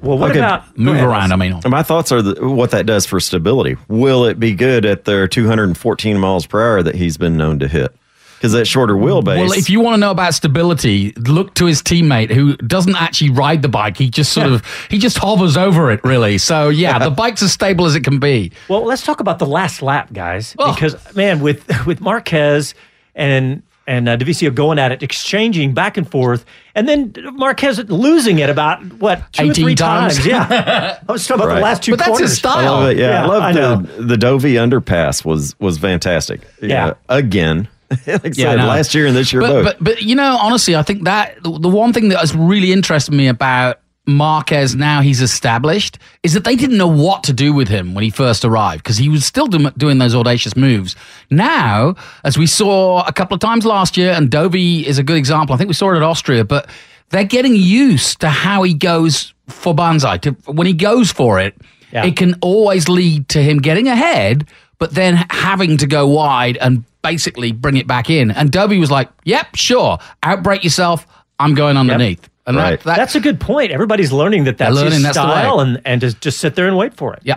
Well, 0.00 0.16
what 0.18 0.30
Okay, 0.30 0.38
about 0.40 0.78
move 0.78 0.96
ahead, 0.96 1.06
around. 1.06 1.32
I 1.32 1.36
mean. 1.36 1.60
My 1.66 1.82
thoughts 1.82 2.12
are 2.12 2.22
the, 2.22 2.48
what 2.48 2.70
that 2.70 2.86
does 2.86 3.04
for 3.04 3.20
stability. 3.20 3.76
Will 3.88 4.24
it 4.24 4.38
be 4.40 4.54
good 4.54 4.84
at 4.86 5.04
their 5.04 5.28
214 5.28 6.18
miles 6.18 6.46
per 6.46 6.60
hour 6.62 6.82
that 6.82 6.94
he's 6.94 7.16
been 7.16 7.36
known 7.36 7.58
to 7.58 7.68
hit? 7.68 7.94
Because 8.38 8.52
that 8.52 8.66
shorter 8.66 8.94
wheelbase. 8.94 9.36
Well, 9.38 9.52
if 9.52 9.68
you 9.68 9.80
want 9.80 9.94
to 9.94 9.98
know 9.98 10.12
about 10.12 10.32
stability, 10.32 11.12
look 11.16 11.54
to 11.54 11.66
his 11.66 11.82
teammate 11.82 12.30
who 12.30 12.56
doesn't 12.58 12.94
actually 12.96 13.30
ride 13.30 13.62
the 13.62 13.68
bike. 13.68 13.96
He 13.96 14.08
just 14.10 14.32
sort 14.32 14.46
of 14.46 14.64
he 14.88 14.98
just 14.98 15.18
hovers 15.18 15.56
over 15.56 15.90
it, 15.90 16.00
really. 16.04 16.38
So 16.38 16.68
yeah, 16.68 16.98
the 17.00 17.10
bike's 17.22 17.42
as 17.42 17.52
stable 17.52 17.84
as 17.84 17.96
it 17.96 18.04
can 18.04 18.18
be. 18.20 18.52
Well, 18.68 18.84
let's 18.84 19.04
talk 19.04 19.18
about 19.20 19.38
the 19.40 19.46
last 19.46 19.82
lap, 19.82 20.12
guys, 20.12 20.54
Oh. 20.58 20.72
because 20.72 20.94
man, 21.16 21.40
with 21.40 21.64
with 21.86 22.00
Marquez 22.00 22.74
and 23.14 23.62
and 23.88 24.06
uh, 24.06 24.18
Dovizioso 24.18 24.54
going 24.54 24.78
at 24.78 24.92
it, 24.92 25.02
exchanging 25.02 25.72
back 25.72 25.96
and 25.96 26.08
forth, 26.08 26.44
and 26.74 26.86
then 26.86 27.14
Marquez 27.32 27.78
losing 27.88 28.38
it 28.38 28.50
about 28.50 28.84
what 29.00 29.32
two 29.32 29.50
or 29.50 29.54
three 29.54 29.74
times. 29.74 30.16
times. 30.16 30.26
Yeah, 30.26 30.98
I 31.08 31.10
was 31.12 31.26
talking 31.26 31.42
about 31.42 31.54
the 31.54 31.60
last 31.62 31.82
two 31.82 31.92
But 31.92 32.00
that's 32.00 32.08
quarters. 32.10 32.28
his 32.30 32.38
style. 32.38 32.58
I 32.58 32.64
love 32.68 32.90
it. 32.90 32.98
Yeah, 32.98 33.08
Yeah, 33.10 33.22
I 33.22 33.26
love 33.26 33.42
I 33.42 33.52
the 33.52 33.60
know. 33.60 33.76
the 34.06 34.16
Dovi 34.16 34.52
underpass 34.54 35.24
was 35.24 35.58
was 35.58 35.78
fantastic. 35.78 36.42
Yeah. 36.60 36.94
again, 37.08 37.66
like 38.06 38.36
Yeah, 38.36 38.52
said, 38.52 38.56
last 38.58 38.94
year 38.94 39.06
and 39.06 39.16
this 39.16 39.32
year 39.32 39.40
but, 39.42 39.48
both. 39.48 39.64
But 39.64 39.84
but 39.84 40.02
you 40.02 40.14
know, 40.14 40.36
honestly, 40.40 40.76
I 40.76 40.82
think 40.82 41.04
that 41.04 41.42
the 41.42 41.50
the 41.58 41.68
one 41.68 41.92
thing 41.92 42.08
that 42.10 42.18
has 42.18 42.34
really 42.34 42.72
interested 42.72 43.12
me 43.14 43.28
about 43.28 43.80
Marquez 44.06 44.74
now 44.74 45.02
he's 45.02 45.20
established 45.20 45.98
is 46.22 46.32
that 46.32 46.44
they 46.44 46.56
didn't 46.56 46.78
know 46.78 46.88
what 46.88 47.22
to 47.24 47.32
do 47.34 47.52
with 47.52 47.68
him 47.68 47.94
when 47.94 48.02
he 48.04 48.10
first 48.10 48.42
arrived 48.44 48.82
because 48.82 48.96
he 48.96 49.08
was 49.10 49.24
still 49.26 49.46
do- 49.46 49.70
doing 49.76 49.98
those 49.98 50.14
audacious 50.14 50.56
moves. 50.56 50.96
Now, 51.30 51.94
as 52.24 52.38
we 52.38 52.46
saw 52.46 53.04
a 53.06 53.12
couple 53.12 53.34
of 53.34 53.40
times 53.40 53.66
last 53.66 53.96
year, 53.98 54.12
and 54.12 54.30
Dovi 54.30 54.82
is 54.84 54.98
a 54.98 55.02
good 55.02 55.16
example. 55.18 55.54
I 55.54 55.58
think 55.58 55.68
we 55.68 55.74
saw 55.74 55.92
it 55.92 55.96
at 55.96 56.02
Austria, 56.02 56.44
but 56.44 56.70
they're 57.10 57.24
getting 57.24 57.54
used 57.54 58.20
to 58.20 58.28
how 58.30 58.62
he 58.62 58.72
goes 58.74 59.34
for 59.48 59.74
Banzai. 59.74 60.18
To, 60.18 60.30
when 60.46 60.66
he 60.66 60.72
goes 60.74 61.12
for 61.12 61.38
it, 61.38 61.54
Yeah. 61.92 62.04
it 62.06 62.16
can 62.16 62.34
always 62.40 62.88
lead 62.88 63.28
to 63.30 63.42
him 63.42 63.58
getting 63.58 63.88
ahead, 63.88 64.46
but 64.78 64.94
then 64.94 65.16
having 65.30 65.76
to 65.78 65.86
go 65.86 66.06
wide 66.06 66.56
and 66.58 66.84
basically 67.10 67.52
bring 67.52 67.76
it 67.76 67.86
back 67.86 68.10
in. 68.10 68.30
And 68.30 68.50
Dovi 68.52 68.78
was 68.78 68.90
like, 68.90 69.08
"Yep, 69.24 69.56
sure, 69.56 69.98
outbrake 70.22 70.62
yourself. 70.64 71.06
I'm 71.38 71.54
going 71.54 71.76
underneath." 71.76 72.28
And 72.46 72.56
Right. 72.56 72.78
that, 72.80 72.84
that, 72.84 72.96
That's 72.96 73.14
a 73.14 73.20
good 73.20 73.38
point. 73.40 73.72
Everybody's 73.72 74.10
learning 74.12 74.44
that 74.44 74.56
that's 74.58 74.74
learning 74.74 74.92
his 74.94 75.02
that's 75.02 75.16
style, 75.18 75.60
and 75.60 75.80
and 75.84 76.00
just 76.00 76.20
just 76.20 76.38
sit 76.40 76.54
there 76.54 76.66
and 76.66 76.76
wait 76.76 76.94
for 76.94 77.12
it. 77.14 77.20
yeah. 77.24 77.36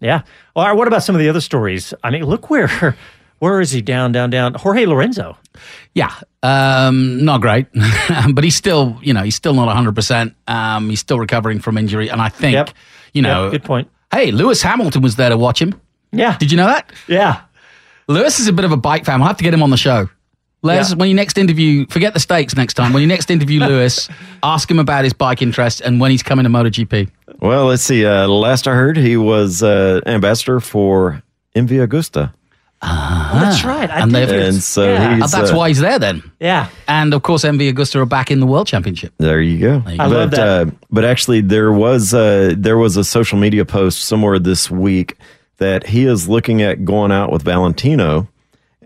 Yeah. 0.00 0.22
All 0.56 0.66
right. 0.66 0.72
What 0.76 0.88
about 0.88 1.02
some 1.04 1.14
of 1.14 1.20
the 1.20 1.28
other 1.28 1.40
stories? 1.40 1.94
I 2.02 2.10
mean, 2.10 2.24
look 2.24 2.50
where 2.50 2.96
where 3.38 3.60
is 3.60 3.70
he? 3.70 3.80
Down, 3.82 4.10
down, 4.12 4.30
down. 4.30 4.54
Jorge 4.54 4.84
Lorenzo. 4.86 5.36
Yeah, 5.94 6.12
um, 6.42 7.24
not 7.24 7.40
great, 7.42 7.66
but 8.32 8.42
he's 8.42 8.56
still, 8.56 8.98
you 9.02 9.12
know, 9.12 9.22
he's 9.22 9.34
still 9.36 9.52
not 9.54 9.68
100%. 9.76 10.34
Um, 10.48 10.88
he's 10.90 11.00
still 11.00 11.18
recovering 11.18 11.60
from 11.60 11.76
injury. 11.76 12.08
And 12.08 12.20
I 12.22 12.30
think, 12.30 12.54
Yep. 12.54 12.70
you 13.12 13.20
know, 13.22 13.44
Yep, 13.44 13.52
good 13.52 13.64
point. 13.64 13.88
hey, 14.12 14.30
Lewis 14.32 14.62
Hamilton 14.62 15.02
was 15.02 15.16
there 15.16 15.28
to 15.28 15.36
watch 15.36 15.60
him. 15.60 15.74
Yeah. 16.10 16.36
Did 16.38 16.50
you 16.50 16.56
know 16.56 16.66
that? 16.66 16.90
Yeah. 17.06 17.40
Lewis 18.08 18.40
is 18.40 18.48
a 18.48 18.52
bit 18.52 18.64
of 18.64 18.72
a 18.72 18.76
bike 18.76 19.04
fan. 19.04 19.20
I'll 19.20 19.28
have 19.28 19.36
to 19.38 19.44
get 19.44 19.54
him 19.54 19.62
on 19.62 19.70
the 19.70 19.76
show. 19.76 20.08
Les, 20.64 20.90
Yeah. 20.90 20.96
when 20.96 21.08
you 21.08 21.14
next 21.14 21.38
interview, 21.38 21.86
forget 21.88 22.14
the 22.14 22.20
stakes 22.20 22.54
next 22.56 22.74
time. 22.74 22.92
When 22.92 23.00
you 23.02 23.08
next 23.08 23.30
interview 23.30 23.60
Lewis, 23.66 24.08
ask 24.42 24.70
him 24.70 24.78
about 24.78 25.04
his 25.04 25.12
bike 25.12 25.42
interest 25.42 25.80
and 25.80 25.98
when 26.00 26.10
he's 26.10 26.22
coming 26.22 26.44
to 26.44 26.50
MotoGP. 26.50 27.08
well, 27.40 27.66
let's 27.66 27.82
see. 27.82 28.04
Uh, 28.06 28.28
last 28.28 28.68
I 28.68 28.74
heard, 28.74 28.96
he 28.96 29.16
was 29.16 29.62
uh, 29.62 30.00
ambassador 30.06 30.60
for 30.60 31.22
MV 31.56 31.86
Agusta, 31.86 32.32
Oh, 32.84 33.30
that's 33.40 33.62
right. 33.64 33.88
I 33.88 34.00
And 34.00 34.12
did 34.12 34.28
and 34.28 34.56
so 34.56 34.82
yeah. 34.84 35.14
he's 35.14 35.32
Oh, 35.32 35.38
that's 35.38 35.52
uh, 35.52 35.56
why 35.56 35.68
he's 35.68 35.78
there 35.78 36.00
then. 36.00 36.20
yeah. 36.40 36.68
And 36.88 37.14
of 37.14 37.22
course, 37.22 37.44
MV 37.44 37.72
Agusta 37.72 37.96
are 37.96 38.06
back 38.06 38.30
in 38.32 38.40
the 38.40 38.46
World 38.46 38.66
Championship. 38.66 39.12
There 39.18 39.40
you 39.40 39.58
go. 39.58 39.74
you 39.88 39.94
I 40.00 40.08
but, 40.08 40.10
love 40.10 40.30
that. 40.32 40.40
Uh, 40.68 40.70
but 40.90 41.04
actually, 41.04 41.42
there 41.42 41.72
was 41.72 42.12
uh, 42.12 42.54
there 42.56 42.76
was 42.76 42.96
a 42.96 43.04
social 43.04 43.38
media 43.38 43.64
post 43.64 44.00
somewhere 44.04 44.40
this 44.40 44.68
week 44.68 45.16
that 45.62 45.86
he 45.86 46.04
is 46.06 46.28
looking 46.28 46.60
at 46.60 46.84
going 46.84 47.12
out 47.12 47.30
with 47.32 47.42
Valentino, 47.42 48.28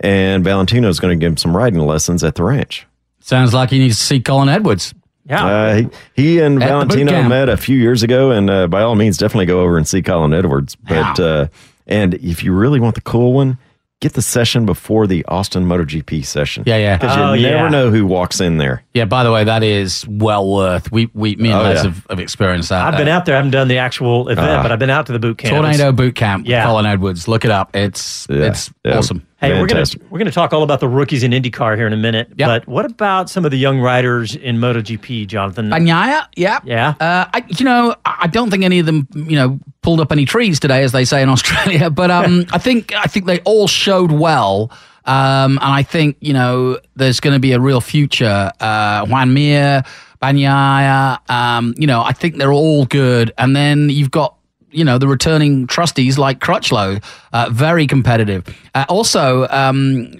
and 0.00 0.44
Valentino 0.44 0.88
is 0.88 1.00
going 1.00 1.18
to 1.18 1.20
give 1.22 1.32
him 1.32 1.36
some 1.36 1.56
riding 1.56 1.80
lessons 1.80 2.22
at 2.22 2.34
the 2.34 2.44
ranch. 2.44 2.86
Sounds 3.20 3.52
like 3.54 3.70
he 3.70 3.78
needs 3.78 3.98
to 3.98 4.04
see 4.04 4.20
Colin 4.20 4.48
Edwards. 4.48 4.94
Yeah. 5.28 5.44
Uh, 5.46 5.74
he, 5.74 5.88
he 6.14 6.38
and 6.40 6.62
At 6.62 6.68
Valentino 6.68 7.22
met 7.28 7.48
a 7.48 7.56
few 7.56 7.76
years 7.76 8.02
ago, 8.02 8.30
and 8.30 8.48
uh, 8.48 8.66
by 8.68 8.82
all 8.82 8.94
means, 8.94 9.16
definitely 9.18 9.46
go 9.46 9.60
over 9.60 9.76
and 9.76 9.88
see 9.88 10.02
Colin 10.02 10.32
Edwards. 10.32 10.76
But 10.76 11.18
Wow. 11.18 11.24
uh, 11.26 11.46
and 11.86 12.14
if 12.14 12.44
you 12.44 12.52
really 12.52 12.78
want 12.78 12.94
the 12.94 13.00
cool 13.00 13.32
one, 13.32 13.58
get 14.00 14.12
the 14.12 14.20
session 14.22 14.66
before 14.66 15.06
the 15.06 15.24
Austin 15.26 15.64
MotoGP 15.64 16.24
session. 16.24 16.64
Yeah, 16.66 16.76
yeah. 16.76 16.96
Because 16.98 17.16
Oh, 17.16 17.32
you 17.32 17.46
yeah. 17.46 17.56
never 17.56 17.70
know 17.70 17.90
who 17.90 18.04
walks 18.06 18.40
in 18.40 18.58
there. 18.58 18.82
Yeah, 18.92 19.06
by 19.06 19.24
the 19.24 19.32
way, 19.32 19.44
that 19.44 19.62
is 19.62 20.04
well 20.08 20.46
worth. 20.50 20.92
We, 20.92 21.08
we 21.14 21.34
me 21.36 21.50
and 21.50 21.60
Oh, 21.60 21.62
Les 21.62 21.76
yeah. 21.76 21.82
have, 21.84 22.06
have 22.10 22.20
experienced 22.20 22.68
that. 22.68 22.86
I've 22.86 22.98
been 22.98 23.08
out 23.08 23.24
there. 23.24 23.36
I 23.36 23.38
haven't 23.38 23.52
done 23.52 23.68
the 23.68 23.78
actual 23.78 24.28
event, 24.28 24.48
Ah. 24.50 24.62
but 24.62 24.70
I've 24.70 24.78
been 24.78 24.90
out 24.90 25.06
to 25.06 25.12
the 25.12 25.18
boot 25.18 25.38
camp. 25.38 25.54
Tornado 25.54 25.92
Boot 25.92 26.14
Camp 26.14 26.46
Yeah. 26.46 26.64
Colin 26.64 26.84
Edwards. 26.84 27.26
Look 27.26 27.44
it 27.46 27.50
up. 27.50 27.74
It's 27.74 28.26
Yeah. 28.28 28.36
it's 28.46 28.70
Yeah. 28.84 28.98
awesome. 28.98 29.26
Hey, 29.38 29.50
we're 29.50 29.66
gonna 29.66 29.80
Fantastic. 29.80 30.02
we're 30.10 30.18
gonna 30.18 30.30
talk 30.30 30.54
all 30.54 30.62
about 30.62 30.80
the 30.80 30.88
rookies 30.88 31.22
in 31.22 31.32
IndyCar 31.32 31.76
here 31.76 31.86
in 31.86 31.92
a 31.92 31.96
minute. 31.96 32.28
Yep. 32.36 32.48
But 32.48 32.66
what 32.66 32.86
about 32.86 33.28
some 33.28 33.44
of 33.44 33.50
the 33.50 33.58
young 33.58 33.78
riders 33.80 34.34
in 34.34 34.56
MotoGP, 34.56 35.26
Jonathan? 35.26 35.68
Bagnaia, 35.68 36.26
yeah, 36.36 36.60
Yeah. 36.64 36.94
Uh, 36.98 37.26
I, 37.34 37.44
you 37.58 37.64
know, 37.66 37.94
I 38.06 38.28
don't 38.28 38.50
think 38.50 38.64
any 38.64 38.78
of 38.78 38.86
them, 38.86 39.06
you 39.14 39.36
know, 39.36 39.58
pulled 39.82 40.00
up 40.00 40.10
any 40.10 40.24
trees 40.24 40.58
today, 40.58 40.82
as 40.84 40.92
they 40.92 41.04
say 41.04 41.22
in 41.22 41.28
Australia. 41.36 41.90
But 41.90 42.10
um, 42.10 42.46
I 42.50 42.56
think 42.56 42.94
I 42.94 43.04
think 43.04 43.26
they 43.26 43.40
all 43.40 43.68
showed 43.68 44.10
well. 44.10 44.70
Um, 45.04 45.58
and 45.58 45.72
I 45.72 45.82
think, 45.82 46.16
you 46.20 46.32
know, 46.32 46.80
there's 46.96 47.20
going 47.20 47.34
to 47.34 47.38
be 47.38 47.52
a 47.52 47.60
real 47.60 47.80
future. 47.82 48.50
Uh, 48.58 49.06
Joan 49.06 49.34
Mir, 49.34 49.84
Bagnaia, 50.20 51.18
um, 51.30 51.74
you 51.78 51.86
know, 51.86 52.02
I 52.02 52.12
think 52.12 52.36
they're 52.38 52.52
all 52.52 52.86
good. 52.86 53.32
And 53.38 53.54
then 53.54 53.88
you've 53.90 54.10
got 54.10 54.35
you 54.70 54.84
know 54.84 54.98
the 54.98 55.08
returning 55.08 55.66
trustees 55.66 56.18
like 56.18 56.40
Crutchlow, 56.40 57.02
uh, 57.32 57.48
very 57.50 57.86
competitive. 57.86 58.46
Uh, 58.74 58.84
also, 58.88 59.46
um, 59.48 60.12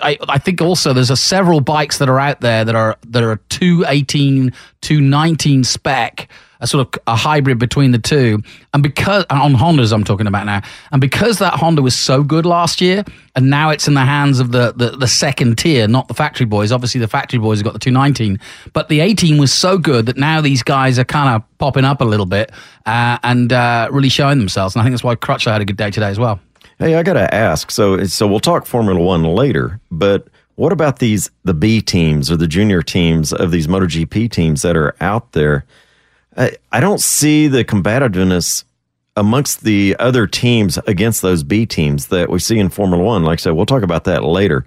I, 0.00 0.18
I, 0.28 0.38
think 0.38 0.60
also 0.60 0.92
there's 0.92 1.10
a 1.10 1.16
several 1.16 1.60
bikes 1.60 1.98
that 1.98 2.08
are 2.08 2.18
out 2.18 2.40
there 2.40 2.64
that 2.64 2.74
are 2.74 2.96
that 3.08 3.22
are 3.22 3.36
218, 3.48 4.52
219 4.80 5.64
spec 5.64 6.28
a 6.60 6.66
sort 6.66 6.86
of 6.86 7.02
a 7.06 7.16
hybrid 7.16 7.58
between 7.58 7.92
the 7.92 7.98
two. 7.98 8.42
And 8.74 8.82
because 8.82 9.24
on 9.30 9.54
Hondas, 9.54 9.92
I'm 9.92 10.04
talking 10.04 10.26
about 10.26 10.46
now, 10.46 10.62
and 10.92 11.00
because 11.00 11.38
that 11.38 11.54
Honda 11.54 11.82
was 11.82 11.96
so 11.96 12.22
good 12.22 12.46
last 12.46 12.80
year, 12.80 13.04
and 13.34 13.50
now 13.50 13.70
it's 13.70 13.88
in 13.88 13.94
the 13.94 14.04
hands 14.04 14.40
of 14.40 14.52
the 14.52 14.72
the, 14.72 14.90
the 14.90 15.08
second 15.08 15.58
tier, 15.58 15.88
not 15.88 16.08
the 16.08 16.14
factory 16.14 16.46
boys. 16.46 16.72
Obviously, 16.72 17.00
the 17.00 17.08
factory 17.08 17.38
boys 17.38 17.58
have 17.58 17.64
got 17.64 17.72
the 17.72 17.78
219, 17.78 18.38
but 18.72 18.88
the 18.88 19.00
18 19.00 19.38
was 19.38 19.52
so 19.52 19.78
good 19.78 20.06
that 20.06 20.16
now 20.16 20.40
these 20.40 20.62
guys 20.62 20.98
are 20.98 21.04
kind 21.04 21.34
of 21.34 21.58
popping 21.58 21.84
up 21.84 22.00
a 22.00 22.04
little 22.04 22.26
bit 22.26 22.52
uh, 22.86 23.18
and 23.22 23.52
uh, 23.52 23.88
really 23.90 24.08
showing 24.08 24.38
themselves. 24.38 24.74
And 24.74 24.82
I 24.82 24.84
think 24.84 24.94
that's 24.94 25.04
why 25.04 25.14
Crutchlow 25.16 25.52
had 25.52 25.60
a 25.60 25.64
good 25.64 25.76
day 25.76 25.90
today 25.90 26.08
as 26.08 26.18
well. 26.18 26.40
Hey, 26.78 26.94
I 26.94 27.02
got 27.02 27.14
to 27.14 27.34
ask. 27.34 27.72
So, 27.72 28.04
so 28.04 28.26
we'll 28.28 28.38
talk 28.38 28.64
Formula 28.64 29.00
One 29.00 29.24
later, 29.24 29.80
but 29.90 30.28
what 30.54 30.72
about 30.72 30.98
these 30.98 31.30
the 31.44 31.54
B 31.54 31.80
teams 31.80 32.30
or 32.30 32.36
the 32.36 32.46
junior 32.46 32.82
teams 32.82 33.32
of 33.32 33.50
these 33.50 33.66
MotoGP 33.66 34.30
teams 34.30 34.62
that 34.62 34.76
are 34.76 34.96
out 35.00 35.32
there? 35.32 35.64
I, 36.38 36.80
don't 36.80 37.00
see 37.00 37.48
the 37.48 37.64
combativeness 37.64 38.64
amongst 39.16 39.64
the 39.64 39.96
other 39.98 40.26
teams 40.26 40.78
against 40.86 41.20
those 41.20 41.42
B 41.42 41.66
teams 41.66 42.06
that 42.08 42.30
we 42.30 42.38
see 42.38 42.58
in 42.58 42.68
Formula 42.68 43.02
One. 43.02 43.24
Like 43.24 43.40
I 43.40 43.42
said, 43.42 43.52
we'll 43.52 43.66
talk 43.66 43.82
about 43.82 44.04
that 44.04 44.22
later. 44.22 44.64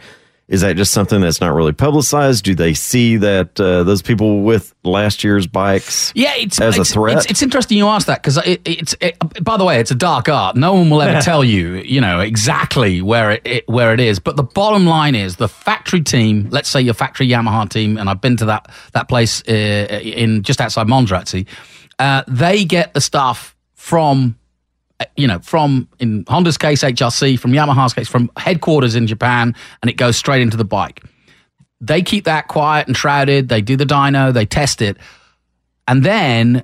Is 0.48 0.62
that 0.62 0.76
just 0.76 0.92
something 0.92 1.22
that's 1.22 1.40
not 1.40 1.54
really 1.54 1.72
publicized? 1.72 2.44
Do 2.44 2.54
they 2.54 2.74
see 2.74 3.16
that 3.16 3.58
uh, 3.58 3.84
those 3.84 4.02
people 4.02 4.42
with 4.42 4.76
last 4.84 5.24
year's 5.24 5.48
bikes 5.48 6.12
yeah, 6.14 6.34
it's, 6.36 6.60
as 6.60 6.78
it's, 6.78 6.90
a 6.90 6.94
threat? 6.94 7.18
It's, 7.18 7.26
it's, 7.28 7.42
interesting 7.42 7.78
you 7.78 7.88
ask 7.88 8.08
that 8.08 8.22
because 8.22 8.36
it, 8.38 8.62
it's 8.66 8.94
it, 9.00 9.18
by 9.42 9.56
the 9.56 9.64
way, 9.64 9.80
it's 9.80 9.92
a 9.92 9.96
dark 9.96 10.28
art. 10.28 10.58
No 10.58 10.74
one 10.74 10.90
will 10.90 11.02
ever 11.02 11.22
tell 11.22 11.42
you, 11.42 11.76
you 11.76 12.02
know, 12.02 12.20
exactly 12.20 13.02
where 13.02 13.40
it, 13.46 13.68
where 13.70 13.94
it 13.94 14.02
is. 14.02 14.20
But 14.20 14.36
the 14.36 14.44
bottom 14.44 14.86
line 14.86 15.16
is 15.16 15.38
the 15.38 15.48
factory 15.48 16.02
team. 16.02 16.50
Let's 16.50 16.68
say 16.68 16.82
your 16.82 16.96
factory 16.96 17.30
Yamaha 17.30 17.70
team, 17.70 17.98
and 17.98 18.10
I've 18.10 18.20
been 18.20 18.36
to 18.38 18.46
that 18.46 18.70
that 18.92 19.08
place 19.08 19.42
uh, 19.48 20.02
in 20.04 20.44
just 20.44 20.60
outside. 20.60 20.90
Actually, 20.92 21.48
uh, 21.98 22.24
they 22.28 22.66
get 22.66 22.94
the 22.94 23.00
stuff 23.00 23.56
from 23.76 24.36
Uh, 25.02 25.06
you 25.18 25.28
know, 25.28 25.40
from 25.40 25.88
in 26.00 26.24
Honda's 26.28 26.60
case, 26.60 26.84
HRC, 26.84 27.40
from 27.40 27.54
Yamaha's 27.54 27.94
case, 27.94 28.08
from 28.08 28.30
headquarters 28.38 28.94
in 28.94 29.08
Japan, 29.08 29.56
and 29.82 29.90
it 29.90 29.98
goes 29.98 30.16
straight 30.16 30.44
into 30.44 30.58
the 30.58 30.66
bike. 30.66 31.04
They 31.80 32.04
keep 32.04 32.26
that 32.26 32.48
quiet 32.48 32.86
and 32.86 32.96
shrouded. 32.96 33.50
They 33.50 33.62
do 33.62 33.76
the 33.76 33.86
dyno, 33.86 34.32
they 34.32 34.46
test 34.46 34.80
it. 34.80 34.98
And 35.88 36.04
then 36.04 36.64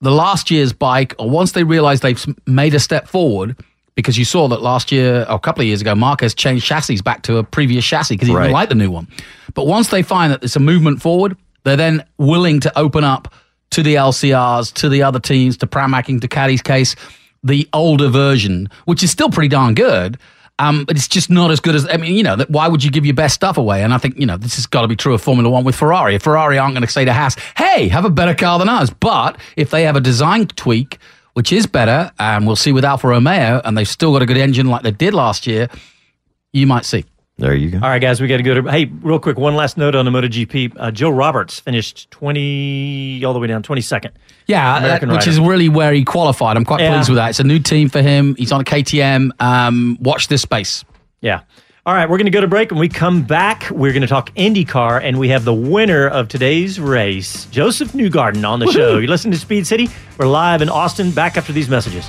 the 0.00 0.10
last 0.10 0.50
year's 0.50 0.72
bike, 0.72 1.14
or 1.20 1.30
once 1.30 1.52
they 1.52 1.62
realize 1.62 2.00
they've 2.00 2.26
made 2.48 2.74
a 2.74 2.80
step 2.80 3.06
forward, 3.06 3.56
because 3.94 4.18
you 4.18 4.24
saw 4.24 4.48
that 4.48 4.60
last 4.60 4.90
year, 4.90 5.24
or 5.28 5.36
a 5.36 5.38
couple 5.38 5.60
of 5.60 5.68
years 5.68 5.80
ago, 5.80 5.94
Marquez 5.94 6.34
changed 6.34 6.66
chassis 6.66 7.00
back 7.02 7.22
to 7.22 7.36
a 7.36 7.44
previous 7.44 7.84
chassis 7.84 8.16
because 8.16 8.26
he 8.26 8.34
right. 8.34 8.44
didn't 8.44 8.54
like 8.54 8.68
the 8.68 8.74
new 8.74 8.90
one. 8.90 9.06
But 9.54 9.68
once 9.68 9.90
they 9.90 10.02
find 10.02 10.32
that 10.32 10.42
it's 10.42 10.56
a 10.56 10.60
movement 10.60 11.00
forward, 11.00 11.36
they're 11.62 11.76
then 11.76 12.04
willing 12.18 12.58
to 12.60 12.76
open 12.76 13.04
up 13.04 13.32
to 13.70 13.84
the 13.84 13.94
LCRs, 13.94 14.72
to 14.74 14.88
the 14.88 15.04
other 15.04 15.20
teams, 15.20 15.56
to 15.58 15.68
Pramac, 15.68 16.06
to 16.20 16.28
Caddy's 16.28 16.62
case 16.62 16.96
the 17.44 17.68
older 17.72 18.08
version, 18.08 18.68
which 18.86 19.02
is 19.02 19.10
still 19.10 19.30
pretty 19.30 19.48
darn 19.48 19.74
good. 19.74 20.18
Um, 20.60 20.84
but 20.84 20.96
it's 20.96 21.08
just 21.08 21.30
not 21.30 21.50
as 21.50 21.58
good 21.58 21.74
as 21.74 21.86
I 21.88 21.96
mean, 21.96 22.14
you 22.14 22.22
know, 22.22 22.36
why 22.48 22.68
would 22.68 22.84
you 22.84 22.90
give 22.90 23.04
your 23.04 23.14
best 23.14 23.34
stuff 23.34 23.58
away? 23.58 23.82
And 23.82 23.92
I 23.92 23.98
think 23.98 24.18
you 24.18 24.26
know 24.26 24.36
this 24.36 24.54
has 24.54 24.66
got 24.66 24.82
to 24.82 24.88
be 24.88 24.96
true 24.96 25.12
of 25.14 25.20
Formula 25.20 25.50
One 25.50 25.64
with 25.64 25.74
Ferrari. 25.74 26.16
Ferrari 26.18 26.58
aren't 26.58 26.74
going 26.74 26.86
to 26.86 26.90
say 26.90 27.04
to 27.04 27.12
Haas, 27.12 27.36
"Hey, 27.56 27.88
have 27.88 28.04
a 28.04 28.10
better 28.10 28.34
car 28.34 28.58
than 28.58 28.68
us," 28.68 28.90
but 28.90 29.36
if 29.56 29.70
they 29.70 29.82
have 29.82 29.96
a 29.96 30.00
design 30.00 30.46
tweak 30.46 30.98
which 31.34 31.52
is 31.52 31.66
better, 31.66 32.10
and 32.18 32.46
we'll 32.46 32.56
see 32.56 32.72
with 32.72 32.84
Alfa 32.84 33.08
Romeo, 33.08 33.60
and 33.64 33.76
they've 33.76 33.88
still 33.88 34.12
got 34.12 34.22
a 34.22 34.26
good 34.26 34.36
engine 34.36 34.68
like 34.68 34.82
they 34.82 34.92
did 34.92 35.12
last 35.12 35.46
year, 35.46 35.68
you 36.52 36.66
might 36.66 36.84
see. 36.84 37.04
There 37.36 37.52
you 37.54 37.70
go. 37.70 37.78
All 37.78 37.88
right, 37.88 38.00
guys, 38.00 38.20
we 38.20 38.28
got 38.28 38.36
to 38.36 38.44
go 38.44 38.54
to. 38.54 38.70
Hey, 38.70 38.84
real 38.84 39.18
quick, 39.18 39.36
one 39.36 39.56
last 39.56 39.76
note 39.76 39.96
on 39.96 40.04
the 40.04 40.10
MotoGP. 40.12 40.74
Uh, 40.76 40.90
Joe 40.92 41.10
Roberts 41.10 41.58
finished 41.58 42.08
20, 42.12 43.24
all 43.24 43.32
the 43.32 43.40
way 43.40 43.48
down, 43.48 43.62
22nd. 43.62 44.10
Yeah, 44.46 44.78
that, 44.80 45.00
which 45.02 45.10
rider. 45.10 45.30
is 45.30 45.40
really 45.40 45.68
where 45.68 45.92
he 45.92 46.04
qualified. 46.04 46.56
I'm 46.56 46.64
quite 46.64 46.80
yeah. 46.80 46.94
pleased 46.94 47.08
with 47.08 47.16
that. 47.16 47.30
It's 47.30 47.40
a 47.40 47.44
new 47.44 47.58
team 47.58 47.88
for 47.88 48.02
him. 48.02 48.36
He's 48.36 48.52
on 48.52 48.60
a 48.60 48.64
KTM. 48.64 49.30
Um, 49.40 49.98
watch 50.00 50.28
this 50.28 50.42
space. 50.42 50.84
Yeah. 51.22 51.40
All 51.86 51.92
right, 51.92 52.08
we're 52.08 52.18
going 52.18 52.26
to 52.26 52.30
go 52.30 52.40
to 52.40 52.46
break. 52.46 52.70
When 52.70 52.80
we 52.80 52.88
come 52.88 53.24
back, 53.24 53.68
we're 53.68 53.92
going 53.92 54.02
to 54.02 54.08
talk 54.08 54.30
IndyCar, 54.36 55.02
and 55.02 55.18
we 55.18 55.28
have 55.30 55.44
the 55.44 55.52
winner 55.52 56.06
of 56.06 56.28
today's 56.28 56.78
race, 56.80 57.46
Josef 57.46 57.92
Newgarden, 57.92 58.48
on 58.48 58.60
the 58.60 58.66
Woo-hoo. 58.66 58.78
show. 58.78 58.98
You 58.98 59.08
listen 59.08 59.30
to 59.32 59.36
Speed 59.36 59.66
City. 59.66 59.88
We're 60.18 60.26
live 60.26 60.62
in 60.62 60.68
Austin. 60.68 61.10
Back 61.10 61.36
after 61.36 61.52
these 61.52 61.68
messages. 61.68 62.08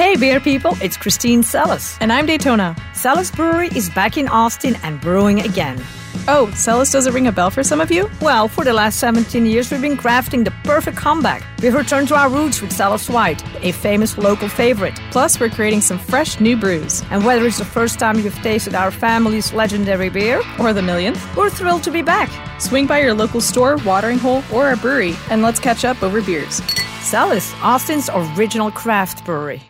Hey, 0.00 0.16
beer 0.16 0.40
people, 0.40 0.78
it's 0.80 0.96
Christine 0.96 1.42
Celis. 1.42 1.98
And 2.00 2.10
I'm 2.10 2.24
Daytona. 2.24 2.74
Celis 2.94 3.30
Brewery 3.30 3.68
is 3.76 3.90
back 3.90 4.16
in 4.16 4.28
Austin 4.28 4.76
and 4.82 4.98
brewing 4.98 5.40
again. 5.40 5.78
Oh, 6.26 6.50
Celis 6.54 6.90
doesn't 6.90 7.12
ring 7.12 7.26
a 7.26 7.32
bell 7.32 7.50
for 7.50 7.62
some 7.62 7.82
of 7.82 7.90
you? 7.90 8.10
Well, 8.22 8.48
for 8.48 8.64
the 8.64 8.72
last 8.72 8.98
17 8.98 9.44
years, 9.44 9.70
we've 9.70 9.82
been 9.82 9.98
crafting 9.98 10.42
the 10.42 10.54
perfect 10.64 10.96
comeback. 10.96 11.44
We've 11.60 11.74
returned 11.74 12.08
to 12.08 12.14
our 12.14 12.30
roots 12.30 12.62
with 12.62 12.72
Celis 12.72 13.10
White, 13.10 13.44
a 13.62 13.72
famous 13.72 14.16
local 14.16 14.48
favorite. 14.48 14.98
Plus, 15.10 15.38
we're 15.38 15.50
creating 15.50 15.82
some 15.82 15.98
fresh 15.98 16.40
new 16.40 16.56
brews. 16.56 17.02
And 17.10 17.22
whether 17.22 17.46
it's 17.46 17.58
the 17.58 17.66
first 17.66 17.98
time 17.98 18.20
you've 18.20 18.34
tasted 18.36 18.74
our 18.74 18.90
family's 18.90 19.52
legendary 19.52 20.08
beer, 20.08 20.40
or 20.58 20.72
the 20.72 20.80
millionth, 20.80 21.22
we're 21.36 21.50
thrilled 21.50 21.82
to 21.82 21.90
be 21.90 22.00
back. 22.00 22.30
Swing 22.58 22.86
by 22.86 23.02
your 23.02 23.12
local 23.12 23.42
store, 23.42 23.76
watering 23.84 24.16
hole, 24.16 24.42
or 24.50 24.66
our 24.66 24.76
brewery, 24.76 25.14
and 25.28 25.42
let's 25.42 25.60
catch 25.60 25.84
up 25.84 26.02
over 26.02 26.22
beers. 26.22 26.62
Celis, 27.02 27.52
Austin's 27.60 28.08
original 28.14 28.70
craft 28.70 29.26
brewery. 29.26 29.69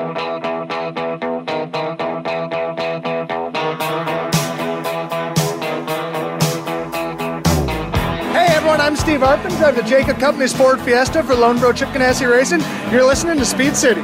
I'm 8.91 8.97
Steve 8.97 9.21
Arpin, 9.21 9.57
drive 9.57 9.77
the 9.77 9.83
Jacob 9.83 10.19
Company 10.19 10.47
Sport 10.47 10.81
Fiesta 10.81 11.23
for 11.23 11.33
Loenbro 11.33 11.73
Chip 11.73 11.87
Ganassi 11.89 12.29
Racing. 12.29 12.59
You're 12.91 13.05
listening 13.05 13.37
to 13.37 13.45
Speed 13.45 13.73
City. 13.77 14.01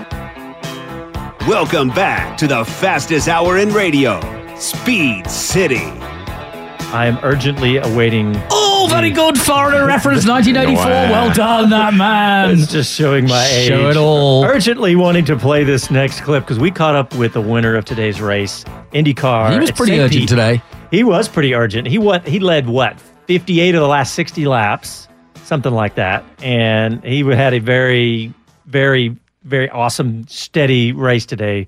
Welcome 1.46 1.90
back 1.90 2.38
to 2.38 2.48
the 2.48 2.64
fastest 2.64 3.28
hour 3.28 3.58
in 3.58 3.74
radio, 3.74 4.22
Speed 4.56 5.30
City. 5.30 5.76
I 5.76 7.06
am 7.06 7.20
urgently 7.22 7.76
awaiting. 7.76 8.34
Oh, 8.50 8.88
very 8.90 9.10
good 9.12 9.38
Florida 9.38 9.84
reference, 9.86 10.26
1984. 10.26 10.86
Wow. 10.86 11.12
Well 11.12 11.34
done, 11.34 11.70
that 11.72 11.94
man. 11.94 12.52
It's 12.52 12.72
just 12.72 12.96
showing 12.96 13.28
my 13.28 13.46
age. 13.46 13.68
Show 13.68 13.90
it 13.90 13.98
all. 13.98 14.46
Urgently 14.46 14.96
wanting 14.96 15.26
to 15.26 15.36
play 15.36 15.66
this 15.66 15.92
next 15.92 16.22
clip 16.22 16.46
because 16.46 16.60
we 16.60 16.72
caught 16.72 16.96
up 16.96 17.14
with 17.16 17.34
the 17.34 17.42
winner 17.42 17.76
of 17.76 17.84
today's 17.84 18.22
race, 18.22 18.64
IndyCar. 18.94 19.52
He 19.52 19.60
was 19.60 19.70
pretty 19.70 20.00
urgent 20.00 20.22
Pete. 20.22 20.30
today. 20.30 20.62
He 20.92 21.04
was 21.04 21.28
pretty 21.28 21.54
urgent. 21.54 21.90
He 21.90 21.98
what? 21.98 22.26
He 22.26 22.40
led 22.40 22.70
what? 22.70 23.04
58 23.28 23.76
of 23.76 23.82
the 23.82 23.88
last 23.88 24.16
60 24.16 24.46
laps, 24.48 25.08
something 25.44 25.74
like 25.74 25.96
that. 25.96 26.24
And 26.42 27.04
he 27.04 27.20
had 27.26 27.54
a 27.54 27.60
very, 27.60 28.34
very, 28.66 29.18
very 29.44 29.70
awesome, 29.70 30.26
steady 30.28 30.94
race 30.94 31.26
today. 31.26 31.68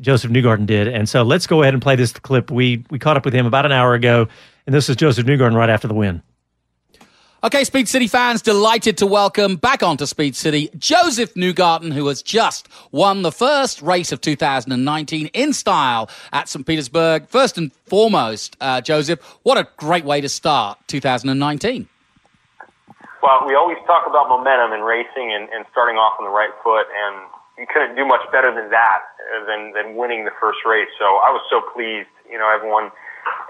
Josef 0.00 0.30
Newgarden 0.30 0.66
did. 0.66 0.86
And 0.86 1.08
so 1.08 1.22
let's 1.22 1.46
go 1.46 1.62
ahead 1.62 1.74
and 1.74 1.82
play 1.82 1.96
this 1.96 2.12
clip. 2.12 2.50
We 2.50 2.84
we 2.90 2.98
caught 2.98 3.16
up 3.16 3.24
with 3.24 3.34
him 3.34 3.46
about 3.46 3.66
an 3.66 3.72
hour 3.72 3.94
ago, 3.94 4.28
and 4.66 4.74
this 4.74 4.88
is 4.88 4.96
Josef 4.96 5.26
Newgarden 5.26 5.54
right 5.54 5.70
after 5.70 5.88
the 5.88 5.94
win. 5.94 6.22
Okay, 7.44 7.62
Speed 7.62 7.86
City 7.86 8.08
fans, 8.08 8.42
delighted 8.42 8.98
to 8.98 9.06
welcome 9.06 9.54
back 9.54 9.84
onto 9.84 10.06
Speed 10.06 10.34
City 10.34 10.70
Josef 10.76 11.34
Newgarden, 11.34 11.92
who 11.92 12.08
has 12.08 12.20
just 12.20 12.68
won 12.90 13.22
the 13.22 13.30
first 13.30 13.80
race 13.80 14.10
of 14.10 14.20
2019 14.20 14.74
in 15.28 15.52
style 15.52 16.10
at 16.32 16.48
St. 16.48 16.66
Petersburg. 16.66 17.28
First 17.28 17.56
and 17.56 17.72
foremost, 17.86 18.56
uh, 18.60 18.80
Josef, 18.80 19.22
what 19.44 19.56
a 19.56 19.68
great 19.76 20.04
way 20.04 20.20
to 20.20 20.28
start 20.28 20.78
2019. 20.88 21.88
Well, 23.22 23.46
we 23.46 23.54
always 23.54 23.78
talk 23.86 24.02
about 24.10 24.28
momentum 24.28 24.72
in 24.72 24.80
racing 24.80 25.30
and, 25.30 25.48
and 25.54 25.64
starting 25.70 25.94
off 25.94 26.18
on 26.18 26.24
the 26.24 26.34
right 26.34 26.50
foot, 26.64 26.88
and 26.90 27.22
you 27.56 27.66
couldn't 27.72 27.94
do 27.94 28.04
much 28.04 28.26
better 28.32 28.52
than 28.52 28.68
that, 28.70 29.02
uh, 29.30 29.46
than, 29.46 29.70
than 29.74 29.94
winning 29.94 30.24
the 30.24 30.34
first 30.40 30.58
race. 30.66 30.90
So 30.98 31.04
I 31.22 31.30
was 31.30 31.46
so 31.48 31.62
pleased. 31.70 32.10
You 32.28 32.38
know, 32.38 32.50
everyone, 32.50 32.90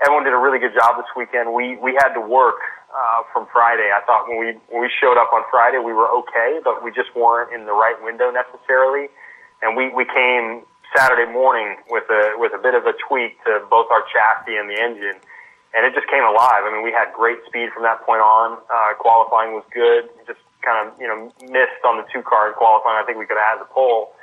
everyone 0.05 0.25
did 0.25 0.35
a 0.35 0.39
really 0.39 0.59
good 0.59 0.77
job 0.77 1.01
this 1.01 1.09
weekend. 1.17 1.55
We, 1.55 1.81
we 1.81 1.97
had 1.97 2.13
to 2.13 2.21
work 2.21 2.61
uh, 2.89 3.23
from 3.33 3.47
Friday. 3.53 3.93
I 3.93 4.01
thought 4.05 4.29
when 4.29 4.39
we 4.41 4.57
when 4.73 4.81
we 4.81 4.91
showed 4.91 5.21
up 5.21 5.33
on 5.33 5.45
Friday, 5.51 5.79
we 5.79 5.93
were 5.93 6.09
okay, 6.25 6.61
but 6.65 6.83
we 6.83 6.91
just 6.91 7.13
weren't 7.15 7.53
in 7.53 7.67
the 7.67 7.77
right 7.77 7.97
window 8.01 8.31
necessarily. 8.33 9.09
And 9.61 9.77
we 9.77 9.93
we 9.93 10.05
came 10.05 10.65
Saturday 10.97 11.31
morning 11.31 11.77
with 11.91 12.09
a 12.09 12.37
with 12.37 12.53
a 12.55 12.61
bit 12.61 12.75
of 12.75 12.87
a 12.87 12.95
tweak 12.97 13.37
to 13.45 13.61
both 13.69 13.91
our 13.93 14.05
chassis 14.09 14.57
and 14.57 14.71
the 14.71 14.79
engine, 14.81 15.21
and 15.77 15.85
it 15.85 15.93
just 15.93 16.09
came 16.09 16.25
alive. 16.25 16.65
I 16.65 16.73
mean, 16.73 16.83
we 16.83 16.93
had 16.93 17.13
great 17.13 17.39
speed 17.45 17.71
from 17.77 17.85
that 17.85 18.01
point 18.09 18.25
on. 18.25 18.57
Uh, 18.73 18.97
qualifying 18.97 19.53
was 19.53 19.65
good. 19.75 20.09
Just 20.25 20.41
kind 20.65 20.89
of 20.89 20.97
you 20.97 21.07
know 21.07 21.29
missed 21.45 21.85
on 21.85 22.01
the 22.01 22.07
two 22.09 22.25
car 22.25 22.49
in 22.49 22.55
qualifying. 22.57 22.97
I 22.97 23.05
think 23.05 23.19
we 23.19 23.27
could 23.29 23.37
have 23.37 23.59
had 23.59 23.61
the 23.61 23.71
pole. 23.71 24.15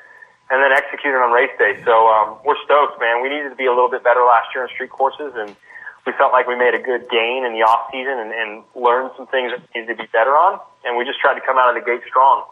And 0.45 0.62
then 0.62 0.69
executed 0.69 1.17
on 1.17 1.34
race 1.34 1.50
day. 1.57 1.81
So 1.89 2.05
um, 2.05 2.38
we're 2.45 2.60
stoked, 2.69 3.01
man. 3.01 3.24
We 3.25 3.34
needed 3.34 3.50
to 3.50 3.57
be 3.57 3.65
a 3.65 3.74
little 3.74 3.89
bit 3.89 4.05
better 4.05 4.22
last 4.22 4.53
year 4.53 4.62
on 4.62 4.69
street 4.69 4.93
courses, 4.93 5.34
and 5.34 5.57
we 6.05 6.13
felt 6.13 6.31
like 6.31 6.47
we 6.47 6.55
made 6.55 6.75
a 6.75 6.81
good 6.81 7.09
gain 7.09 7.45
in 7.45 7.53
the 7.53 7.63
off 7.63 7.89
season 7.91 8.19
and, 8.19 8.31
and 8.31 8.63
learned 8.75 9.12
some 9.17 9.27
things 9.27 9.51
that 9.51 9.62
needed 9.74 9.97
to 9.97 10.03
be 10.03 10.07
better 10.13 10.31
on. 10.31 10.59
And 10.83 10.97
we 10.97 11.03
just 11.03 11.19
tried 11.19 11.33
to 11.35 11.41
come 11.41 11.57
out 11.57 11.75
of 11.75 11.83
the 11.83 11.85
gate 11.85 12.01
strong. 12.07 12.45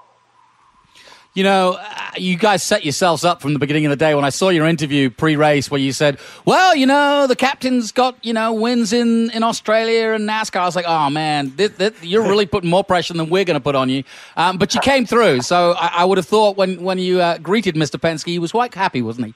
You 1.36 1.44
know, 1.44 1.78
uh, 1.80 2.12
you 2.16 2.38
guys 2.38 2.62
set 2.62 2.84
yourselves 2.84 3.26
up 3.26 3.42
from 3.42 3.54
the 3.54 3.60
beginning 3.60 3.88
of 3.88 3.90
the 3.90 3.96
day. 3.96 4.14
When 4.14 4.24
I 4.24 4.30
saw 4.30 4.50
your 4.50 4.68
interview 4.68 5.10
pre-race, 5.10 5.72
where 5.72 5.82
you 5.82 5.92
said, 5.92 6.20
"Well, 6.46 6.76
you 6.76 6.86
know, 6.86 7.26
the 7.26 7.36
captain's 7.36 7.92
got 7.92 8.24
you 8.24 8.34
know 8.34 8.54
wins 8.54 8.94
in 8.94 9.32
in 9.32 9.42
Australia 9.42 10.12
and 10.12 10.30
NASCAR," 10.30 10.60
I 10.60 10.66
was 10.66 10.76
like, 10.76 10.86
"Oh 10.88 11.10
man, 11.10 11.54
this, 11.56 11.72
this, 11.72 12.04
you're 12.04 12.22
really 12.22 12.46
putting 12.46 12.70
more 12.70 12.84
pressure 12.84 13.16
than 13.16 13.32
we're 13.32 13.46
going 13.46 13.56
to 13.56 13.64
put 13.64 13.74
on 13.74 13.90
you." 13.90 14.04
Um, 14.38 14.60
but 14.60 14.76
you 14.76 14.82
came 14.82 15.08
through, 15.08 15.42
so 15.42 15.72
I, 15.72 15.88
I, 16.02 16.06
would 16.06 16.20
have 16.20 16.28
thought 16.28 16.56
when 16.56 16.84
when 16.84 17.00
you 17.00 17.20
uh, 17.20 17.40
greeted 17.40 17.74
Mr. 17.74 18.00
Penske, 18.00 18.28
he 18.28 18.38
was 18.38 18.52
quite 18.52 18.76
happy, 18.76 19.02
wasn't 19.02 19.26
he? 19.26 19.34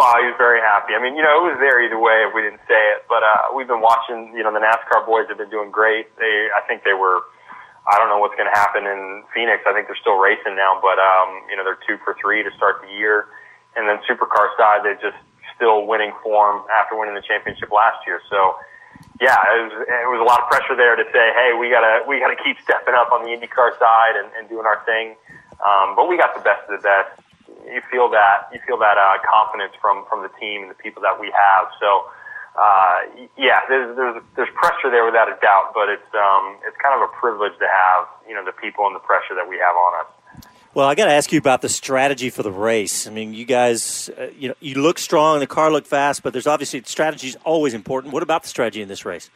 Well, 0.00 0.16
he 0.16 0.32
was 0.32 0.40
very 0.40 0.64
happy. 0.64 0.96
I 0.96 1.00
mean, 1.04 1.12
you 1.12 1.20
know, 1.20 1.44
it 1.44 1.52
was 1.52 1.60
there 1.60 1.76
either 1.84 2.00
way 2.00 2.24
if 2.24 2.32
we 2.32 2.40
didn't 2.40 2.64
say 2.64 2.80
it. 2.96 3.04
But 3.04 3.20
uh, 3.20 3.52
we've 3.52 3.68
been 3.68 3.84
watching. 3.84 4.32
You 4.32 4.40
know, 4.40 4.48
the 4.48 4.64
NASCAR 4.64 5.04
boys 5.04 5.28
have 5.28 5.36
been 5.36 5.52
doing 5.52 5.68
great. 5.68 6.08
They, 6.16 6.48
I 6.56 6.64
think 6.64 6.88
they 6.88 6.96
were. 6.96 7.20
I 7.84 8.00
don't 8.00 8.08
know 8.08 8.16
what's 8.16 8.32
going 8.32 8.48
to 8.48 8.56
happen 8.56 8.88
in 8.88 9.28
Phoenix. 9.36 9.60
I 9.68 9.76
think 9.76 9.92
they're 9.92 10.00
still 10.00 10.16
racing 10.16 10.56
now, 10.56 10.80
but 10.80 10.96
um, 10.96 11.44
you 11.52 11.56
know, 11.60 11.68
they're 11.68 11.80
two 11.84 12.00
for 12.00 12.16
three 12.16 12.40
to 12.40 12.48
start 12.56 12.80
the 12.80 12.88
year. 12.88 13.28
And 13.76 13.84
then 13.84 14.00
Supercar 14.08 14.48
side, 14.56 14.88
they're 14.88 15.00
just 15.04 15.20
still 15.52 15.84
winning 15.84 16.16
form 16.24 16.64
after 16.72 16.96
winning 16.96 17.12
the 17.12 17.20
championship 17.20 17.68
last 17.68 18.00
year. 18.08 18.24
So, 18.32 18.56
yeah, 19.20 19.36
it 19.36 19.68
was, 19.68 19.84
it 19.84 20.08
was 20.08 20.20
a 20.24 20.24
lot 20.24 20.40
of 20.40 20.48
pressure 20.48 20.80
there 20.80 20.96
to 20.96 21.04
say, 21.12 21.26
hey, 21.36 21.52
we 21.60 21.68
gotta 21.68 22.08
we 22.08 22.16
gotta 22.24 22.40
keep 22.40 22.56
stepping 22.64 22.96
up 22.96 23.12
on 23.12 23.20
the 23.20 23.36
IndyCar 23.36 23.76
side 23.76 24.16
and, 24.16 24.32
and 24.32 24.48
doing 24.48 24.64
our 24.64 24.80
thing. 24.88 25.12
Um, 25.60 25.92
but 25.92 26.08
we 26.08 26.16
got 26.16 26.32
the 26.32 26.40
best 26.40 26.64
of 26.72 26.80
the 26.80 26.84
best 26.88 27.20
you 27.66 27.82
feel 27.90 28.08
that 28.10 28.48
you 28.52 28.60
feel 28.66 28.78
that 28.78 28.98
uh, 28.98 29.18
confidence 29.24 29.72
from 29.80 30.04
from 30.08 30.22
the 30.22 30.32
team 30.40 30.62
and 30.62 30.70
the 30.70 30.78
people 30.78 31.02
that 31.02 31.20
we 31.20 31.32
have. 31.32 31.68
So 31.80 32.10
uh, 32.58 33.28
yeah, 33.36 33.60
there's 33.68 33.96
there's 33.96 34.22
there's 34.36 34.48
pressure 34.54 34.90
there 34.90 35.04
without 35.04 35.28
a 35.28 35.38
doubt, 35.40 35.72
but 35.74 35.88
it's 35.88 36.14
um, 36.14 36.56
it's 36.66 36.76
kind 36.82 37.00
of 37.00 37.08
a 37.08 37.12
privilege 37.20 37.56
to 37.58 37.66
have 37.66 38.06
you 38.28 38.34
know 38.34 38.44
the 38.44 38.52
people 38.52 38.86
and 38.86 38.94
the 38.94 39.00
pressure 39.00 39.34
that 39.34 39.48
we 39.48 39.56
have 39.56 39.76
on 39.76 40.00
us. 40.00 40.10
Well, 40.72 40.86
I 40.86 40.94
got 40.94 41.06
to 41.06 41.12
ask 41.12 41.32
you 41.32 41.38
about 41.38 41.62
the 41.62 41.68
strategy 41.68 42.30
for 42.30 42.44
the 42.44 42.52
race. 42.52 43.08
I 43.08 43.10
mean, 43.10 43.34
you 43.34 43.44
guys, 43.44 44.08
uh, 44.16 44.28
you 44.38 44.48
know, 44.48 44.54
you 44.60 44.80
look 44.80 45.00
strong, 45.00 45.40
the 45.40 45.46
car 45.48 45.72
looked 45.72 45.88
fast, 45.88 46.22
but 46.22 46.32
there's 46.32 46.46
obviously 46.46 46.82
strategy 46.84 47.26
is 47.28 47.36
always 47.44 47.74
important. 47.74 48.12
What 48.12 48.22
about 48.22 48.42
the 48.42 48.48
strategy 48.48 48.80
in 48.80 48.88
this 48.88 49.04
race? 49.04 49.30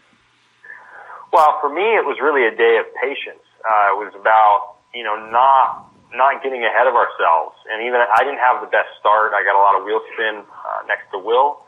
Well, 1.33 1.59
for 1.61 1.69
me, 1.69 1.83
it 1.83 2.05
was 2.05 2.19
really 2.23 2.47
a 2.47 2.57
day 2.57 2.79
of 2.79 2.87
patience. 3.03 3.43
Uh, 3.67 3.95
it 3.95 4.05
was 4.05 4.13
about 4.15 4.77
you 4.95 5.03
know 5.03 5.31
not 5.31 5.94
not 6.15 6.41
getting 6.43 6.63
ahead 6.63 6.87
of 6.87 6.95
ourselves. 6.95 7.59
And 7.69 7.83
even 7.83 7.99
I 7.99 8.23
didn't 8.23 8.41
have 8.41 8.63
the 8.63 8.71
best 8.71 8.89
start. 9.03 9.35
I 9.35 9.43
got 9.43 9.59
a 9.59 9.63
lot 9.63 9.75
of 9.75 9.83
wheel 9.83 10.01
spin 10.15 10.47
uh, 10.47 10.81
next 10.87 11.11
to 11.11 11.19
Will, 11.19 11.61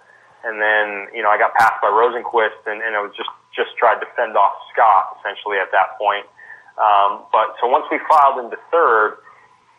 and 0.46 0.62
then 0.62 1.10
you 1.12 1.20
know 1.20 1.30
I 1.30 1.36
got 1.36 1.52
passed 1.58 1.82
by 1.82 1.90
Rosenqvist, 1.90 2.64
and, 2.70 2.80
and 2.80 2.94
I 2.94 3.02
was 3.02 3.12
just 3.18 3.30
just 3.52 3.74
tried 3.76 3.98
to 4.00 4.08
fend 4.14 4.38
off 4.38 4.54
Scott 4.72 5.18
essentially 5.20 5.58
at 5.58 5.74
that 5.74 5.98
point. 5.98 6.24
Um, 6.78 7.26
but 7.34 7.58
so 7.58 7.66
once 7.66 7.88
we 7.90 7.98
filed 8.06 8.38
into 8.44 8.56
third, 8.68 9.18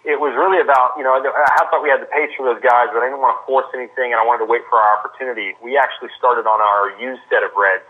it 0.04 0.18
was 0.20 0.36
really 0.36 0.60
about 0.60 1.00
you 1.00 1.04
know 1.08 1.16
I 1.16 1.64
thought 1.72 1.80
we 1.80 1.90
had 1.90 2.04
the 2.04 2.12
pace 2.12 2.30
for 2.36 2.46
those 2.46 2.62
guys, 2.62 2.92
but 2.92 3.00
I 3.02 3.08
didn't 3.08 3.24
want 3.24 3.40
to 3.40 3.44
force 3.48 3.72
anything, 3.72 4.12
and 4.12 4.20
I 4.20 4.26
wanted 4.28 4.44
to 4.44 4.50
wait 4.50 4.68
for 4.68 4.78
our 4.78 5.00
opportunity. 5.00 5.56
We 5.64 5.80
actually 5.80 6.12
started 6.20 6.44
on 6.44 6.60
our 6.60 6.92
used 7.00 7.24
set 7.32 7.42
of 7.48 7.56
reds, 7.56 7.88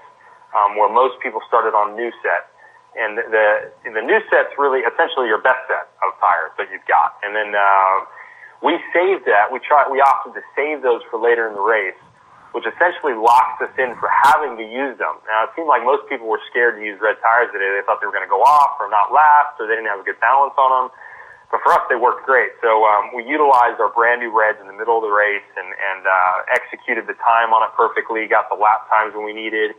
um, 0.54 0.78
where 0.78 0.92
most 0.94 1.18
people 1.26 1.42
started 1.50 1.74
on 1.74 1.98
new 1.98 2.14
set 2.22 2.54
and 2.98 3.18
the 3.18 3.72
the 3.86 4.02
new 4.02 4.20
set's 4.34 4.52
really 4.58 4.82
essentially 4.82 5.30
your 5.30 5.40
best 5.40 5.62
set 5.70 5.88
of 6.02 6.18
tires 6.20 6.52
that 6.58 6.68
you've 6.74 6.86
got. 6.90 7.22
And 7.22 7.38
then 7.38 7.54
uh, 7.54 7.96
we 8.66 8.82
saved 8.90 9.30
that. 9.30 9.54
We 9.54 9.62
tried. 9.62 9.94
We 9.94 10.02
opted 10.02 10.34
to 10.34 10.44
save 10.58 10.82
those 10.82 11.06
for 11.14 11.22
later 11.22 11.46
in 11.46 11.54
the 11.54 11.62
race, 11.62 11.98
which 12.58 12.66
essentially 12.66 13.14
locks 13.14 13.62
us 13.62 13.74
in 13.78 13.94
for 14.02 14.10
having 14.10 14.58
to 14.58 14.66
use 14.66 14.98
them. 14.98 15.22
Now 15.30 15.46
it 15.46 15.54
seemed 15.54 15.70
like 15.70 15.86
most 15.86 16.10
people 16.10 16.26
were 16.26 16.42
scared 16.50 16.82
to 16.82 16.84
use 16.84 16.98
red 16.98 17.22
tires 17.22 17.54
today. 17.54 17.70
They 17.70 17.86
thought 17.86 18.02
they 18.02 18.10
were 18.10 18.16
going 18.16 18.26
to 18.26 18.34
go 18.34 18.42
off 18.42 18.82
or 18.82 18.90
not 18.90 19.14
last, 19.14 19.62
or 19.62 19.70
they 19.70 19.78
didn't 19.78 19.94
have 19.94 20.02
a 20.02 20.08
good 20.08 20.20
balance 20.20 20.58
on 20.58 20.70
them. 20.74 20.88
But 21.48 21.64
for 21.64 21.72
us, 21.72 21.88
they 21.88 21.96
worked 21.96 22.28
great. 22.28 22.52
So 22.60 22.84
um, 22.84 23.16
we 23.16 23.24
utilized 23.24 23.80
our 23.80 23.88
brand 23.88 24.20
new 24.20 24.36
reds 24.36 24.60
in 24.60 24.68
the 24.68 24.76
middle 24.76 25.00
of 25.00 25.04
the 25.08 25.14
race 25.16 25.48
and, 25.56 25.72
and 25.72 26.04
uh, 26.04 26.44
executed 26.52 27.08
the 27.08 27.16
time 27.24 27.56
on 27.56 27.64
it 27.64 27.72
perfectly. 27.72 28.28
Got 28.28 28.52
the 28.52 28.60
lap 28.60 28.90
times 28.92 29.16
when 29.16 29.24
we 29.24 29.32
needed 29.32 29.72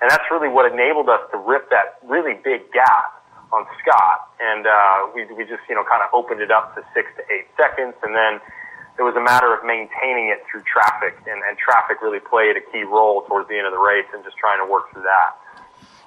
and 0.00 0.10
that's 0.10 0.24
really 0.30 0.48
what 0.48 0.70
enabled 0.70 1.08
us 1.08 1.20
to 1.32 1.38
rip 1.38 1.68
that 1.70 2.00
really 2.02 2.34
big 2.42 2.72
gap 2.72 3.20
on 3.52 3.66
Scott. 3.82 4.32
And 4.40 4.66
uh, 4.66 5.12
we, 5.14 5.26
we 5.34 5.44
just, 5.44 5.62
you 5.68 5.74
know, 5.74 5.84
kind 5.84 6.02
of 6.02 6.08
opened 6.14 6.40
it 6.40 6.50
up 6.50 6.74
to 6.74 6.82
six 6.94 7.08
to 7.16 7.22
eight 7.32 7.48
seconds. 7.56 7.94
And 8.02 8.14
then 8.14 8.40
it 8.98 9.02
was 9.02 9.14
a 9.16 9.20
matter 9.20 9.52
of 9.52 9.64
maintaining 9.64 10.32
it 10.32 10.42
through 10.50 10.62
traffic. 10.64 11.16
And, 11.26 11.42
and 11.44 11.58
traffic 11.58 12.00
really 12.00 12.20
played 12.20 12.56
a 12.56 12.64
key 12.72 12.84
role 12.84 13.22
towards 13.28 13.48
the 13.48 13.58
end 13.58 13.66
of 13.66 13.72
the 13.72 13.82
race 13.82 14.06
and 14.14 14.24
just 14.24 14.36
trying 14.38 14.64
to 14.64 14.70
work 14.70 14.90
through 14.92 15.02
that. 15.02 15.36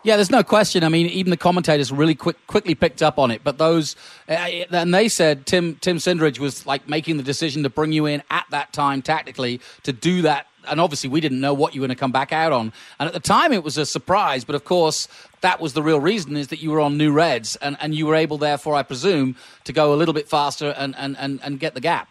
Yeah, 0.04 0.18
there's 0.18 0.32
no 0.32 0.44
question. 0.44 0.84
I 0.84 0.90
mean, 0.90 1.08
even 1.08 1.30
the 1.30 1.38
commentators 1.38 1.90
really 1.90 2.16
quick, 2.16 2.36
quickly 2.48 2.76
picked 2.76 3.02
up 3.02 3.18
on 3.18 3.32
it. 3.32 3.42
But 3.42 3.58
those, 3.58 3.96
uh, 4.28 4.34
and 4.34 4.94
they 4.94 5.08
said 5.08 5.46
Tim 5.46 5.76
Tim 5.76 5.96
Cindric 5.96 6.40
was 6.40 6.66
like 6.66 6.90
making 6.90 7.16
the 7.16 7.24
decision 7.24 7.64
to 7.64 7.70
bring 7.70 7.94
you 7.94 8.06
in 8.06 8.22
at 8.30 8.46
that 8.50 8.74
time 8.74 9.02
tactically 9.02 9.62
to 9.84 9.94
do 9.94 10.24
that 10.24 10.48
and 10.68 10.80
obviously 10.80 11.10
we 11.10 11.22
didn't 11.22 11.40
know 11.40 11.54
what 11.54 11.74
you 11.74 11.82
were 11.82 11.88
going 11.88 11.96
to 11.96 12.00
come 12.00 12.12
back 12.12 12.32
out 12.32 12.52
on. 12.52 12.74
And 13.00 13.08
at 13.08 13.14
the 13.14 13.20
time, 13.20 13.54
it 13.54 13.64
was 13.64 13.78
a 13.78 13.86
surprise. 13.86 14.44
But 14.44 14.56
of 14.56 14.66
course, 14.66 15.08
that 15.42 15.60
was 15.60 15.74
the 15.74 15.84
real 15.84 16.00
reason 16.00 16.38
is 16.38 16.48
that 16.48 16.60
you 16.62 16.72
were 16.72 16.80
on 16.80 16.98
new 16.98 17.12
reds, 17.12 17.56
and, 17.58 17.78
and 17.80 17.94
you 17.94 18.06
were 18.06 18.16
able, 18.16 18.38
therefore, 18.38 18.76
I 18.76 18.84
presume, 18.84 19.36
to 19.66 19.74
go 19.74 19.94
a 19.94 19.98
little 19.98 20.14
bit 20.14 20.28
faster 20.28 20.74
and, 20.78 20.96
and, 20.98 21.18
and, 21.18 21.40
and 21.44 21.60
get 21.60 21.74
the 21.74 21.82
gap. 21.82 22.08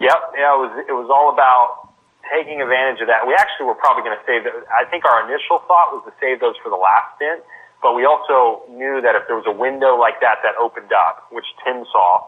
Yep, 0.00 0.20
yeah, 0.36 0.56
it 0.56 0.60
was 0.60 0.72
it 0.88 0.92
was 0.92 1.08
all 1.12 1.32
about 1.32 1.92
taking 2.32 2.60
advantage 2.60 3.00
of 3.00 3.08
that. 3.08 3.26
We 3.26 3.34
actually 3.34 3.66
were 3.66 3.76
probably 3.76 4.02
going 4.02 4.16
to 4.16 4.24
save. 4.24 4.44
The, 4.44 4.64
I 4.72 4.84
think 4.88 5.04
our 5.04 5.24
initial 5.28 5.60
thought 5.68 5.92
was 5.92 6.02
to 6.08 6.14
save 6.20 6.40
those 6.40 6.56
for 6.62 6.68
the 6.68 6.80
last 6.80 7.16
stint, 7.16 7.44
but 7.82 7.94
we 7.94 8.04
also 8.04 8.64
knew 8.72 9.00
that 9.00 9.14
if 9.14 9.28
there 9.28 9.36
was 9.36 9.46
a 9.46 9.52
window 9.52 9.96
like 9.96 10.20
that 10.20 10.40
that 10.42 10.56
opened 10.56 10.92
up, 10.92 11.28
which 11.30 11.46
Tim 11.64 11.84
saw, 11.92 12.24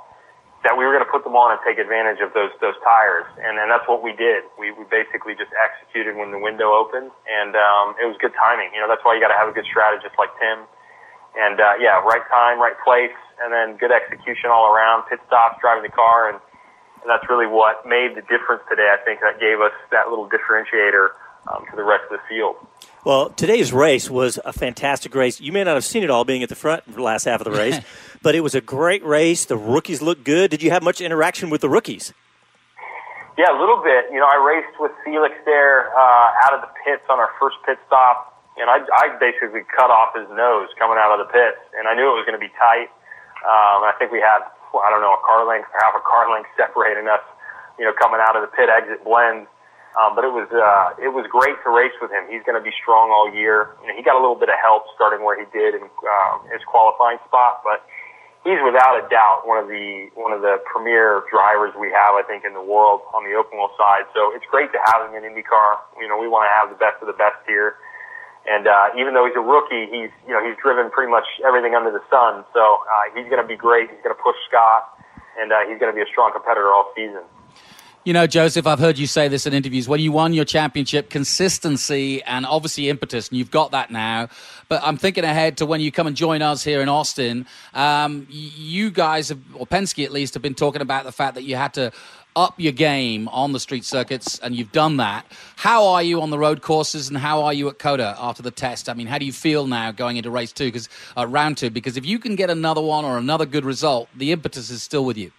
that 0.67 0.75
we 0.75 0.83
were 0.83 0.91
going 0.91 1.05
to 1.05 1.13
put 1.13 1.23
them 1.23 1.39
on 1.39 1.55
and 1.55 1.61
take 1.63 1.79
advantage 1.79 2.19
of 2.19 2.35
those 2.35 2.51
those 2.59 2.75
tires, 2.83 3.27
and 3.39 3.59
and 3.63 3.71
that's 3.71 3.87
what 3.87 4.03
we 4.03 4.11
did. 4.11 4.43
We 4.59 4.75
we 4.75 4.83
basically 4.91 5.39
just 5.39 5.55
executed 5.55 6.19
when 6.19 6.35
the 6.35 6.39
window 6.43 6.75
opened, 6.75 7.15
and 7.31 7.55
um, 7.55 7.95
it 8.03 8.07
was 8.11 8.19
good 8.19 8.35
timing. 8.35 8.75
You 8.75 8.83
know, 8.83 8.91
that's 8.91 9.05
why 9.07 9.15
you 9.15 9.23
got 9.23 9.31
to 9.31 9.39
have 9.39 9.47
a 9.47 9.55
good 9.55 9.69
strategist 9.71 10.19
like 10.19 10.35
Tim, 10.43 10.67
and 11.39 11.63
uh, 11.63 11.79
yeah, 11.79 12.03
right 12.03 12.27
time, 12.27 12.59
right 12.59 12.75
place, 12.83 13.15
and 13.39 13.55
then 13.55 13.79
good 13.79 13.95
execution 13.95 14.51
all 14.51 14.75
around. 14.75 15.07
Pit 15.07 15.23
stops, 15.31 15.63
driving 15.63 15.87
the 15.87 15.95
car, 15.95 16.35
and, 16.35 16.43
and 17.03 17.07
that's 17.07 17.31
really 17.31 17.47
what 17.47 17.87
made 17.87 18.19
the 18.19 18.27
difference 18.27 18.67
today. 18.67 18.91
I 18.91 18.99
think 19.07 19.23
that 19.23 19.39
gave 19.39 19.63
us 19.63 19.75
that 19.95 20.11
little 20.11 20.27
differentiator 20.27 21.15
um, 21.47 21.65
to 21.71 21.77
the 21.77 21.85
rest 21.85 22.11
of 22.11 22.19
the 22.19 22.25
field. 22.29 22.57
Well, 23.05 23.31
today's 23.31 23.73
race 23.73 24.11
was 24.11 24.39
a 24.45 24.53
fantastic 24.53 25.15
race. 25.15 25.41
You 25.41 25.53
may 25.53 25.65
not 25.65 25.75
have 25.75 25.85
seen 25.85 26.03
it 26.03 26.11
all 26.11 26.25
being 26.25 26.43
at 26.43 26.49
the 26.49 26.57
front 26.57 26.85
the 26.93 27.03
last 27.03 27.25
half 27.25 27.41
of 27.41 27.45
the 27.45 27.57
race, 27.57 27.79
but 28.23 28.35
it 28.35 28.41
was 28.41 28.55
a 28.55 28.61
great 28.61 29.05
race. 29.05 29.45
The 29.45 29.57
rookies 29.57 30.03
looked 30.03 30.25
good. 30.25 30.51
Did 30.51 30.63
you 30.63 30.71
have 30.71 30.83
much 30.83 31.01
interaction 31.01 31.51
with 31.51 31.61
the 31.61 31.69
rookies? 31.69 32.13
Yeah, 33.37 33.55
a 33.55 33.59
little 33.59 33.83
bit. 33.83 34.11
You 34.11 34.19
know, 34.19 34.27
I 34.27 34.39
raced 34.43 34.75
with 34.81 34.91
Felix 35.05 35.35
there 35.45 35.95
uh, 35.95 36.45
out 36.47 36.55
of 36.55 36.61
the 36.61 36.71
pits 36.83 37.07
on 37.09 37.19
our 37.21 37.31
first 37.39 37.57
pit 37.65 37.79
stop, 37.87 38.35
and 38.59 38.69
I, 38.69 38.83
I 38.83 39.15
basically 39.23 39.63
cut 39.71 39.95
off 39.95 40.15
his 40.19 40.27
nose 40.35 40.69
coming 40.79 40.99
out 40.99 41.15
of 41.15 41.23
the 41.23 41.31
pits, 41.31 41.63
and 41.79 41.87
I 41.87 41.95
knew 41.95 42.11
it 42.11 42.19
was 42.19 42.27
going 42.27 42.39
to 42.39 42.43
be 42.43 42.51
tight. 42.59 42.91
Um, 43.47 43.87
I 43.87 43.95
think 43.99 44.11
we 44.11 44.19
had, 44.19 44.43
I 44.43 44.91
don't 44.91 45.01
know, 45.01 45.15
a 45.15 45.23
car 45.23 45.47
length, 45.47 45.71
or 45.71 45.79
half 45.79 45.95
a 45.95 46.03
car 46.03 46.27
length 46.27 46.51
separating 46.59 47.07
us 47.07 47.23
you 47.79 47.87
know, 47.87 47.95
coming 47.95 48.19
out 48.21 48.35
of 48.35 48.43
the 48.43 48.51
pit 48.51 48.69
exit 48.69 49.07
blend. 49.07 49.47
Um, 49.97 50.15
but 50.15 50.23
it 50.23 50.31
was 50.31 50.47
uh, 50.53 50.95
it 51.01 51.11
was 51.11 51.27
great 51.27 51.59
to 51.65 51.71
race 51.75 51.95
with 51.99 52.13
him. 52.13 52.23
He's 52.31 52.45
going 52.47 52.55
to 52.55 52.63
be 52.63 52.75
strong 52.77 53.11
all 53.11 53.27
year. 53.33 53.75
You 53.83 53.89
know, 53.89 53.95
he 53.97 54.03
got 54.05 54.15
a 54.15 54.23
little 54.23 54.39
bit 54.39 54.47
of 54.47 54.59
help 54.61 54.87
starting 54.95 55.25
where 55.25 55.35
he 55.35 55.49
did 55.51 55.75
in 55.75 55.91
uh, 55.91 56.35
his 56.53 56.63
qualifying 56.69 57.19
spot, 57.27 57.65
but 57.67 57.83
he's 58.45 58.61
without 58.63 58.99
a 58.99 59.05
doubt 59.09 59.47
one 59.47 59.59
of 59.59 59.67
the 59.67 60.11
one 60.15 60.33
of 60.33 60.43
the 60.43 60.63
premier 60.69 61.25
drivers 61.31 61.75
we 61.79 61.91
have, 61.91 62.15
I 62.15 62.23
think, 62.27 62.45
in 62.45 62.55
the 62.55 62.63
world 62.63 63.03
on 63.15 63.25
the 63.27 63.35
open 63.35 63.59
wheel 63.59 63.73
side. 63.75 64.07
So 64.15 64.35
it's 64.35 64.47
great 64.51 64.71
to 64.73 64.81
have 64.91 65.09
him 65.09 65.17
in 65.19 65.27
IndyCar. 65.27 65.99
You 65.99 66.09
know, 66.09 66.19
we 66.19 66.29
want 66.29 66.47
to 66.47 66.53
have 66.55 66.71
the 66.71 66.79
best 66.79 67.03
of 67.03 67.09
the 67.11 67.19
best 67.19 67.39
here. 67.47 67.79
And 68.49 68.65
uh, 68.65 68.97
even 68.97 69.13
though 69.13 69.27
he's 69.29 69.37
a 69.37 69.45
rookie, 69.45 69.91
he's 69.91 70.13
you 70.25 70.33
know 70.33 70.41
he's 70.41 70.57
driven 70.63 70.91
pretty 70.91 71.11
much 71.11 71.27
everything 71.45 71.75
under 71.75 71.91
the 71.91 72.03
sun. 72.09 72.45
So 72.55 72.83
uh, 72.87 73.13
he's 73.13 73.29
going 73.29 73.43
to 73.43 73.49
be 73.49 73.59
great. 73.59 73.91
He's 73.91 74.01
going 74.01 74.15
to 74.15 74.23
push 74.23 74.37
Scott, 74.49 74.89
and 75.37 75.53
uh, 75.53 75.69
he's 75.69 75.77
going 75.77 75.93
to 75.93 75.97
be 75.97 76.03
a 76.03 76.09
strong 76.09 76.33
competitor 76.33 76.71
all 76.73 76.89
season. 76.97 77.27
You 78.09 78.15
know, 78.15 78.27
Josef, 78.27 78.67
I've 78.67 78.79
heard 78.79 78.97
you 78.97 79.07
say 79.07 79.29
this 79.29 79.45
in 79.45 79.53
interviews. 79.53 79.87
When 79.87 80.01
you 80.01 80.13
won 80.13 80.33
your 80.33 80.47
championship, 80.47 81.11
consistency 81.11 82.23
and 82.23 82.47
obviously 82.47 82.89
impetus, 82.89 83.29
and 83.29 83.37
you've 83.37 83.51
got 83.51 83.73
that 83.73 83.91
now. 83.91 84.31
But 84.71 84.81
I'm 84.83 84.97
thinking 84.97 85.25
ahead 85.25 85.59
to 85.59 85.67
when 85.67 85.83
you 85.83 85.93
come 85.93 86.07
and 86.07 86.17
join 86.17 86.41
us 86.41 86.65
here 86.65 86.81
in 86.81 86.89
Austin. 86.89 87.45
Um, 87.75 88.27
you 88.31 88.91
guys, 88.91 89.29
have, 89.29 89.41
or 89.53 89.67
Penske 89.67 90.07
at 90.07 90.11
least, 90.11 90.33
have 90.33 90.43
been 90.43 90.55
talking 90.55 90.81
about 90.81 91.05
the 91.05 91.13
fact 91.13 91.35
that 91.35 91.43
you 91.43 91.57
had 91.57 91.75
to 91.75 91.93
up 92.35 92.55
your 92.57 92.73
game 92.73 93.29
on 93.29 93.53
the 93.53 93.61
street 93.61 93.85
circuits, 93.85 94.39
and 94.39 94.57
you've 94.57 94.73
done 94.73 94.97
that. 94.97 95.27
How 95.57 95.89
are 95.89 96.03
you 96.03 96.23
on 96.23 96.31
the 96.31 96.39
road 96.39 96.63
courses, 96.63 97.11
and 97.11 97.19
how 97.19 97.43
are 97.43 97.53
you 97.53 97.69
at 97.69 97.79
COTA 97.79 98.17
after 98.19 98.43
the 98.43 98.51
test? 98.51 98.89
I 98.89 98.95
mean, 98.95 99.07
how 99.07 99.19
do 99.19 99.27
you 99.27 99.35
feel 99.35 99.67
now 99.67 99.93
going 99.93 100.17
into 100.17 100.31
race 100.31 100.53
two, 100.53 100.69
because 100.69 100.89
uh, 101.15 101.27
round 101.27 101.59
two? 101.59 101.69
Because 101.69 101.99
if 101.99 102.07
you 102.07 102.19
can 102.19 102.37
get 102.37 102.49
another 102.49 102.81
one 102.81 103.05
or 103.05 103.19
another 103.19 103.45
good 103.45 103.67
result, 103.67 104.09
the 104.17 104.33
impetus 104.33 104.71
is 104.71 104.83
still 104.83 105.05
with 105.05 105.19
you. 105.19 105.31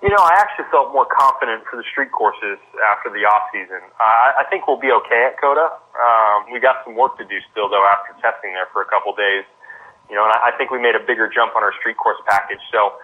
You 0.00 0.08
know, 0.08 0.24
I 0.24 0.32
actually 0.40 0.64
felt 0.72 0.96
more 0.96 1.04
confident 1.04 1.68
for 1.68 1.76
the 1.76 1.84
street 1.92 2.08
courses 2.08 2.56
after 2.88 3.12
the 3.12 3.28
off 3.28 3.52
season. 3.52 3.84
Uh, 4.00 4.40
I 4.40 4.48
think 4.48 4.64
we'll 4.64 4.80
be 4.80 4.88
okay 5.04 5.28
at 5.28 5.36
COTA. 5.36 5.68
Um, 5.92 6.48
we 6.48 6.56
got 6.56 6.80
some 6.88 6.96
work 6.96 7.20
to 7.20 7.26
do 7.28 7.36
still, 7.52 7.68
though, 7.68 7.84
after 7.84 8.16
testing 8.24 8.56
there 8.56 8.64
for 8.72 8.80
a 8.80 8.88
couple 8.88 9.12
days. 9.12 9.44
You 10.08 10.16
know, 10.16 10.24
and 10.24 10.32
I, 10.32 10.50
I 10.50 10.52
think 10.56 10.72
we 10.72 10.80
made 10.80 10.96
a 10.96 11.04
bigger 11.04 11.28
jump 11.28 11.52
on 11.52 11.60
our 11.60 11.76
street 11.84 12.00
course 12.00 12.16
package. 12.24 12.64
So, 12.72 12.96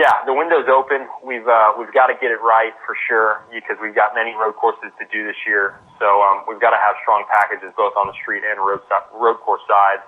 yeah, 0.00 0.24
the 0.24 0.32
window's 0.32 0.72
open. 0.72 1.04
We've 1.20 1.44
uh, 1.44 1.76
we've 1.76 1.92
got 1.92 2.08
to 2.08 2.16
get 2.16 2.32
it 2.32 2.40
right 2.40 2.72
for 2.88 2.96
sure 2.96 3.44
because 3.52 3.76
we've 3.84 3.94
got 3.94 4.16
many 4.16 4.32
road 4.32 4.56
courses 4.56 4.88
to 4.96 5.04
do 5.12 5.28
this 5.28 5.36
year. 5.44 5.76
So 6.00 6.24
um, 6.24 6.48
we've 6.48 6.60
got 6.64 6.72
to 6.72 6.80
have 6.80 6.96
strong 7.04 7.28
packages 7.28 7.76
both 7.76 7.92
on 7.92 8.08
the 8.08 8.16
street 8.16 8.40
and 8.40 8.56
road 8.56 8.80
road 9.12 9.36
course 9.44 9.60
side. 9.68 10.00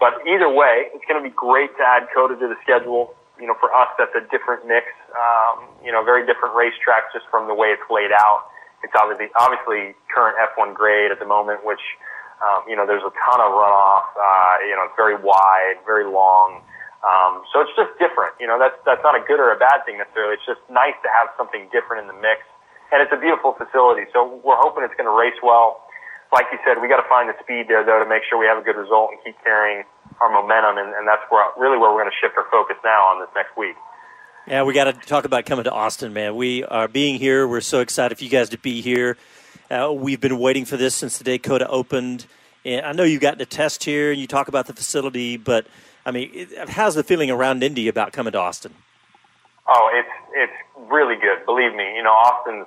But 0.00 0.24
either 0.24 0.48
way, 0.48 0.88
it's 0.96 1.04
going 1.04 1.20
to 1.20 1.24
be 1.24 1.36
great 1.36 1.72
to 1.76 1.84
add 1.84 2.08
COTA 2.16 2.40
to 2.40 2.48
the 2.48 2.56
schedule 2.64 3.15
you 3.40 3.46
know, 3.46 3.56
for 3.60 3.72
us, 3.72 3.88
that's 3.98 4.14
a 4.16 4.24
different 4.32 4.66
mix. 4.66 4.88
Um, 5.12 5.68
you 5.84 5.92
know, 5.92 6.04
very 6.04 6.24
different 6.24 6.54
racetrack 6.54 7.12
just 7.12 7.24
from 7.30 7.48
the 7.48 7.54
way 7.54 7.68
it's 7.68 7.84
laid 7.90 8.12
out. 8.12 8.48
It's 8.82 8.92
obviously 8.96 9.28
obviously 9.36 9.96
current 10.12 10.36
F1 10.54 10.74
grade 10.74 11.10
at 11.10 11.18
the 11.18 11.28
moment, 11.28 11.64
which 11.64 11.82
um, 12.44 12.64
you 12.68 12.76
know 12.76 12.86
there's 12.86 13.04
a 13.04 13.12
ton 13.12 13.40
of 13.40 13.52
runoff. 13.52 14.08
Uh, 14.16 14.64
you 14.64 14.76
know, 14.76 14.88
it's 14.88 14.96
very 14.96 15.16
wide, 15.16 15.80
very 15.84 16.04
long. 16.04 16.62
Um, 17.04 17.44
so 17.52 17.60
it's 17.60 17.72
just 17.76 17.92
different. 18.00 18.34
You 18.40 18.46
know, 18.48 18.58
that's 18.58 18.76
that's 18.84 19.02
not 19.04 19.16
a 19.16 19.22
good 19.24 19.40
or 19.40 19.52
a 19.52 19.58
bad 19.58 19.84
thing 19.84 19.98
necessarily. 19.98 20.36
It's 20.36 20.48
just 20.48 20.60
nice 20.68 20.96
to 21.04 21.10
have 21.12 21.32
something 21.36 21.68
different 21.72 22.04
in 22.04 22.08
the 22.08 22.18
mix, 22.18 22.44
and 22.92 23.00
it's 23.00 23.12
a 23.12 23.20
beautiful 23.20 23.52
facility. 23.56 24.08
So 24.12 24.40
we're 24.44 24.60
hoping 24.60 24.84
it's 24.84 24.96
going 24.96 25.08
to 25.08 25.16
race 25.16 25.38
well. 25.42 25.84
Like 26.34 26.50
you 26.50 26.58
said, 26.66 26.82
we 26.82 26.88
got 26.90 26.98
to 26.98 27.08
find 27.08 27.30
the 27.30 27.38
speed 27.38 27.70
there 27.70 27.86
though 27.86 28.02
to 28.02 28.08
make 28.08 28.26
sure 28.26 28.36
we 28.36 28.50
have 28.50 28.58
a 28.58 28.66
good 28.66 28.76
result 28.76 29.14
and 29.14 29.18
keep 29.22 29.38
carrying 29.46 29.86
our 30.20 30.30
momentum, 30.30 30.78
and, 30.78 30.94
and 30.94 31.06
that's 31.06 31.22
where 31.30 31.44
really 31.58 31.78
where 31.78 31.90
we're 31.92 32.02
going 32.02 32.10
to 32.10 32.20
shift 32.20 32.36
our 32.36 32.46
focus 32.50 32.76
now 32.84 33.06
on 33.06 33.20
this 33.20 33.28
next 33.34 33.56
week. 33.56 33.76
Yeah, 34.46 34.62
we 34.62 34.74
got 34.74 34.84
to 34.84 34.92
talk 34.92 35.24
about 35.24 35.44
coming 35.44 35.64
to 35.64 35.72
Austin, 35.72 36.12
man. 36.12 36.36
We 36.36 36.62
are 36.64 36.86
being 36.86 37.18
here. 37.18 37.48
We're 37.48 37.60
so 37.60 37.80
excited 37.80 38.16
for 38.16 38.24
you 38.24 38.30
guys 38.30 38.50
to 38.50 38.58
be 38.58 38.80
here. 38.80 39.16
Uh, 39.68 39.92
we've 39.92 40.20
been 40.20 40.38
waiting 40.38 40.64
for 40.64 40.76
this 40.76 40.94
since 40.94 41.18
the 41.18 41.24
day 41.24 41.38
COTA 41.38 41.68
opened. 41.68 42.26
And 42.64 42.86
I 42.86 42.92
know 42.92 43.02
you 43.02 43.18
got 43.18 43.38
to 43.38 43.46
test 43.46 43.84
here 43.84 44.12
and 44.12 44.20
you 44.20 44.26
talk 44.26 44.48
about 44.48 44.66
the 44.66 44.72
facility, 44.72 45.36
but 45.36 45.66
I 46.04 46.12
mean, 46.12 46.30
it, 46.32 46.68
how's 46.68 46.94
the 46.94 47.02
feeling 47.02 47.30
around 47.30 47.62
Indy 47.62 47.88
about 47.88 48.12
coming 48.12 48.32
to 48.32 48.38
Austin? 48.38 48.74
Oh, 49.68 49.90
it's 49.92 50.14
it's 50.32 50.90
really 50.90 51.16
good. 51.16 51.44
Believe 51.44 51.74
me, 51.74 51.96
you 51.96 52.02
know 52.02 52.14
Austin's, 52.14 52.66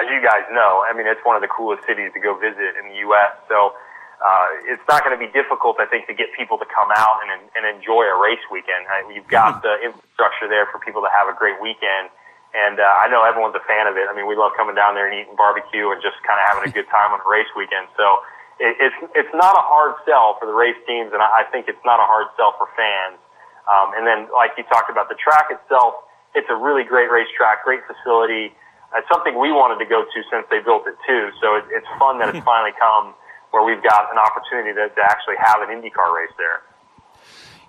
as 0.00 0.08
you 0.08 0.22
guys 0.24 0.48
know, 0.52 0.84
I 0.88 0.96
mean 0.96 1.06
it's 1.06 1.20
one 1.24 1.36
of 1.36 1.42
the 1.42 1.48
coolest 1.48 1.84
cities 1.86 2.10
to 2.14 2.20
go 2.20 2.38
visit 2.38 2.76
in 2.80 2.88
the 2.88 2.96
U.S. 3.08 3.36
So 3.48 3.74
uh, 4.22 4.70
it's 4.70 4.86
not 4.86 5.02
going 5.02 5.10
to 5.10 5.18
be 5.18 5.26
difficult, 5.34 5.82
I 5.82 5.86
think, 5.90 6.06
to 6.06 6.14
get 6.14 6.30
people 6.38 6.54
to 6.62 6.68
come 6.70 6.94
out 6.94 7.26
and, 7.26 7.42
and 7.58 7.66
enjoy 7.66 8.06
a 8.06 8.14
race 8.14 8.42
weekend. 8.54 8.86
Uh, 8.86 9.10
you've 9.10 9.26
got 9.26 9.58
mm-hmm. 9.58 9.66
the 9.66 9.74
infrastructure 9.90 10.46
there 10.46 10.70
for 10.70 10.78
people 10.78 11.02
to 11.02 11.10
have 11.10 11.26
a 11.26 11.34
great 11.34 11.58
weekend. 11.58 12.14
And 12.54 12.78
uh, 12.78 13.02
I 13.02 13.10
know 13.10 13.26
everyone's 13.26 13.58
a 13.58 13.64
fan 13.66 13.90
of 13.90 13.98
it. 13.98 14.06
I 14.06 14.14
mean, 14.14 14.30
we 14.30 14.38
love 14.38 14.54
coming 14.54 14.78
down 14.78 14.94
there 14.94 15.10
and 15.10 15.16
eating 15.16 15.34
barbecue 15.34 15.90
and 15.90 15.98
just 15.98 16.20
kind 16.22 16.38
of 16.38 16.44
having 16.46 16.64
a 16.68 16.72
good 16.72 16.86
time 16.86 17.10
on 17.10 17.18
a 17.18 17.26
race 17.26 17.50
weekend. 17.56 17.88
So 17.96 18.22
it, 18.60 18.76
it's 18.78 18.98
it's 19.16 19.34
not 19.34 19.56
a 19.56 19.64
hard 19.64 19.98
sell 20.04 20.36
for 20.36 20.44
the 20.44 20.52
race 20.52 20.78
teams, 20.84 21.10
and 21.16 21.24
I, 21.24 21.42
I 21.42 21.44
think 21.48 21.66
it's 21.66 21.82
not 21.82 21.96
a 21.98 22.06
hard 22.06 22.28
sell 22.36 22.54
for 22.60 22.68
fans. 22.76 23.18
Um, 23.66 23.96
and 23.96 24.04
then, 24.04 24.28
like 24.36 24.52
you 24.60 24.68
talked 24.68 24.92
about, 24.92 25.08
the 25.08 25.16
track 25.16 25.48
itself, 25.48 26.04
it's 26.36 26.50
a 26.52 26.58
really 26.58 26.84
great 26.84 27.08
racetrack, 27.08 27.64
great 27.64 27.80
facility. 27.88 28.52
It's 28.92 29.08
something 29.08 29.32
we 29.40 29.48
wanted 29.48 29.80
to 29.80 29.88
go 29.88 30.04
to 30.04 30.18
since 30.28 30.44
they 30.52 30.60
built 30.60 30.84
it 30.84 31.00
too. 31.08 31.32
So 31.40 31.56
it, 31.56 31.64
it's 31.72 31.88
fun 31.96 32.20
that 32.20 32.36
it's 32.36 32.44
finally 32.52 32.76
come 32.76 33.16
where 33.52 33.64
we've 33.64 33.82
got 33.82 34.10
an 34.10 34.18
opportunity 34.18 34.74
to, 34.74 34.88
to 34.88 35.02
actually 35.02 35.36
have 35.38 35.62
an 35.62 35.68
IndyCar 35.68 36.14
race 36.14 36.32
there. 36.36 36.60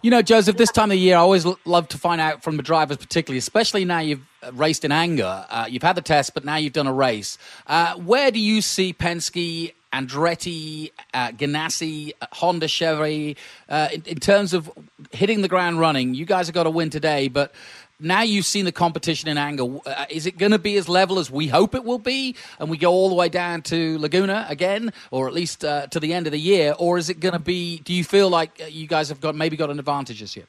You 0.01 0.11
know, 0.11 0.21
Josef, 0.21 0.57
this 0.57 0.69
time 0.69 0.91
of 0.91 0.97
year, 0.97 1.15
I 1.15 1.19
always 1.19 1.45
love 1.63 1.87
to 1.89 1.97
find 1.97 2.19
out 2.19 2.43
from 2.43 2.57
the 2.57 2.63
drivers, 2.63 2.97
particularly, 2.97 3.37
especially 3.37 3.85
now 3.85 3.99
you've 3.99 4.25
uh, 4.41 4.51
raced 4.51 4.83
in 4.83 4.91
anger. 4.91 5.45
Uh, 5.49 5.65
you've 5.69 5.83
had 5.83 5.95
the 5.95 6.01
test, 6.01 6.33
but 6.33 6.43
now 6.43 6.57
you've 6.57 6.73
done 6.73 6.87
a 6.87 6.93
race. 6.93 7.37
Uh, 7.67 7.95
where 7.95 8.29
do 8.29 8.37
you 8.37 8.61
see 8.61 8.91
Penske, 8.91 9.73
Andretti, 9.93 10.91
uh, 11.13 11.29
Ganassi, 11.29 12.11
uh, 12.21 12.25
Honda, 12.33 12.67
Chevy, 12.67 13.37
uh, 13.69 13.87
in, 13.93 14.03
in 14.05 14.17
terms 14.19 14.53
of 14.53 14.69
hitting 15.11 15.41
the 15.41 15.47
ground 15.47 15.79
running? 15.79 16.13
You 16.15 16.25
guys 16.25 16.47
have 16.47 16.53
got 16.53 16.63
to 16.63 16.69
win 16.69 16.89
today, 16.89 17.29
but 17.29 17.53
now 17.99 18.21
you've 18.21 18.45
seen 18.45 18.65
the 18.65 18.71
competition 18.71 19.29
in 19.29 19.37
anger. 19.37 19.65
Uh, 19.85 20.05
is 20.09 20.25
it 20.25 20.37
going 20.37 20.51
to 20.51 20.59
be 20.59 20.77
as 20.77 20.89
level 20.89 21.19
as 21.19 21.31
we 21.31 21.47
hope 21.47 21.75
it 21.75 21.83
will 21.83 21.99
be, 21.99 22.35
and 22.59 22.69
we 22.69 22.77
go 22.77 22.91
all 22.91 23.09
the 23.09 23.15
way 23.15 23.29
down 23.29 23.61
to 23.63 23.97
Laguna 23.99 24.45
again, 24.49 24.91
or 25.11 25.27
at 25.27 25.33
least 25.33 25.63
uh, 25.63 25.87
to 25.87 25.99
the 25.99 26.13
end 26.13 26.27
of 26.27 26.31
the 26.31 26.39
year, 26.39 26.75
or 26.77 26.97
is 26.97 27.09
it 27.09 27.19
going 27.19 27.33
to 27.33 27.39
be? 27.39 27.79
Do 27.79 27.93
you 27.93 28.03
feel 28.03 28.29
like 28.29 28.61
uh, 28.61 28.65
you 28.65 28.87
guys 28.87 29.09
have 29.09 29.21
got 29.21 29.35
maybe 29.35 29.55
got 29.55 29.69
an 29.69 29.79
advantage 29.79 30.19
this 30.19 30.35
year? 30.35 30.45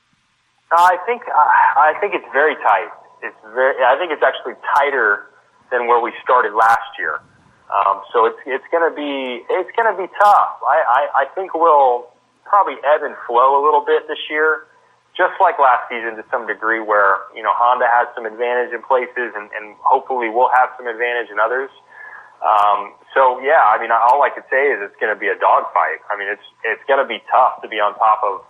I 0.73 0.99
think 1.07 1.23
uh, 1.23 1.39
I 1.81 1.95
think 2.01 2.15
it's 2.15 2.27
very 2.33 2.57
tight. 2.57 2.91
It's 3.23 3.37
very. 3.55 3.83
I 3.85 3.97
think 3.99 4.11
it's 4.13 4.23
actually 4.23 4.55
tighter 4.77 5.27
than 5.71 5.87
where 5.87 6.01
we 6.01 6.13
started 6.23 6.55
last 6.55 6.99
year. 6.99 7.21
Um, 7.73 8.03
so 8.13 8.27
it's 8.27 8.39
it's 8.47 8.65
going 8.71 8.89
to 8.89 8.95
be 8.95 9.45
it's 9.49 9.71
going 9.77 9.95
to 9.95 10.01
be 10.01 10.09
tough. 10.19 10.59
I, 10.67 10.83
I 10.89 11.23
I 11.23 11.25
think 11.35 11.55
we'll 11.55 12.07
probably 12.45 12.75
ebb 12.85 13.03
and 13.03 13.15
flow 13.27 13.61
a 13.61 13.63
little 13.65 13.85
bit 13.85 14.07
this 14.09 14.19
year 14.29 14.67
just 15.16 15.38
like 15.38 15.62
last 15.62 15.87
season 15.87 16.18
to 16.18 16.24
some 16.31 16.46
degree 16.46 16.83
where, 16.83 17.22
you 17.35 17.42
know, 17.42 17.55
Honda 17.55 17.87
has 17.87 18.11
some 18.18 18.27
advantage 18.27 18.74
in 18.74 18.83
places 18.83 19.31
and, 19.38 19.46
and 19.55 19.79
hopefully 19.79 20.27
we'll 20.27 20.50
have 20.50 20.74
some 20.74 20.90
advantage 20.90 21.31
in 21.31 21.38
others. 21.38 21.70
Um, 22.42 22.98
so 23.14 23.38
yeah, 23.38 23.62
I 23.62 23.79
mean, 23.79 23.94
all 23.94 24.27
I 24.27 24.31
could 24.35 24.44
say 24.50 24.74
is 24.74 24.83
it's 24.83 24.98
going 24.98 25.14
to 25.14 25.18
be 25.18 25.31
a 25.31 25.38
dogfight. 25.38 26.03
I 26.11 26.18
mean, 26.18 26.27
it's, 26.27 26.44
it's 26.66 26.83
going 26.90 26.98
to 26.98 27.07
be 27.07 27.22
tough 27.31 27.62
to 27.62 27.70
be 27.70 27.79
on 27.79 27.94
top 27.94 28.27
of, 28.27 28.42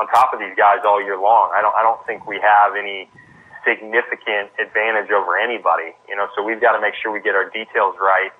on 0.00 0.08
top 0.08 0.32
of 0.32 0.40
these 0.40 0.56
guys 0.56 0.80
all 0.88 1.04
year 1.04 1.20
long. 1.20 1.52
I 1.52 1.60
don't, 1.60 1.76
I 1.76 1.84
don't 1.84 2.00
think 2.08 2.24
we 2.24 2.40
have 2.40 2.74
any 2.74 3.12
significant 3.68 4.56
advantage 4.56 5.12
over 5.12 5.36
anybody, 5.36 5.92
you 6.08 6.16
know, 6.16 6.32
so 6.32 6.40
we've 6.40 6.60
got 6.60 6.72
to 6.72 6.80
make 6.80 6.94
sure 6.96 7.12
we 7.12 7.20
get 7.20 7.36
our 7.36 7.50
details 7.50 7.98
right. 8.00 8.32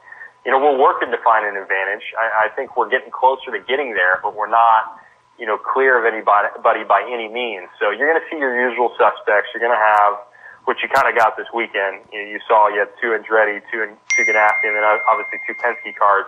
You 0.47 0.55
know, 0.55 0.63
we're 0.63 0.79
working 0.79 1.11
to 1.11 1.19
find 1.27 1.45
an 1.45 1.61
advantage. 1.61 2.07
I, 2.15 2.47
I 2.47 2.55
think 2.55 2.79
we're 2.79 2.89
getting 2.89 3.11
closer 3.11 3.51
to 3.51 3.59
getting 3.67 3.93
there, 3.99 4.23
but 4.23 4.39
we're 4.39 4.49
not, 4.49 4.97
you 5.39 5.45
know, 5.45 5.57
clear 5.61 6.01
of 6.01 6.05
anybody 6.09 6.85
by 6.85 7.05
any 7.05 7.29
means. 7.29 7.69
So 7.79 7.91
you're 7.93 8.09
going 8.09 8.21
to 8.21 8.29
see 8.33 8.41
your 8.41 8.57
usual 8.57 8.93
suspects. 8.97 9.53
You're 9.53 9.61
going 9.61 9.77
to 9.77 9.87
have, 10.01 10.17
which 10.65 10.81
you 10.81 10.89
kind 10.89 11.09
of 11.09 11.15
got 11.15 11.37
this 11.37 11.49
weekend. 11.53 12.05
You, 12.13 12.25
know, 12.25 12.29
you 12.33 12.41
saw 12.49 12.69
you 12.69 12.81
had 12.81 12.93
two 13.01 13.13
Andretti, 13.13 13.61
two 13.69 13.85
two 14.17 14.25
Ganassi, 14.25 14.65
and 14.65 14.77
then 14.77 14.85
uh, 14.85 14.99
obviously 15.09 15.39
two 15.45 15.55
Penske 15.61 15.93
cars 15.97 16.27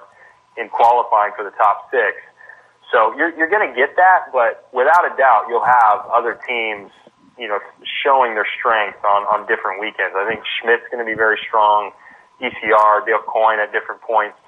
in 0.60 0.68
qualifying 0.68 1.32
for 1.36 1.44
the 1.44 1.54
top 1.56 1.88
six. 1.90 2.20
So 2.92 3.16
you're 3.16 3.32
you're 3.36 3.50
going 3.50 3.64
to 3.64 3.74
get 3.74 3.96
that, 3.96 4.28
but 4.32 4.68
without 4.72 5.04
a 5.08 5.12
doubt, 5.16 5.48
you'll 5.48 5.64
have 5.64 6.04
other 6.12 6.36
teams, 6.44 6.92
you 7.40 7.48
know, 7.48 7.60
showing 8.04 8.36
their 8.36 8.48
strength 8.60 9.00
on 9.04 9.24
on 9.32 9.48
different 9.48 9.80
weekends. 9.80 10.12
I 10.16 10.28
think 10.28 10.44
Schmidt's 10.60 10.84
going 10.92 11.00
to 11.00 11.08
be 11.08 11.16
very 11.16 11.40
strong. 11.48 11.92
ECR, 12.38 13.04
Dale 13.04 13.24
Coyne 13.26 13.58
at 13.58 13.72
different 13.72 14.00
points 14.00 14.38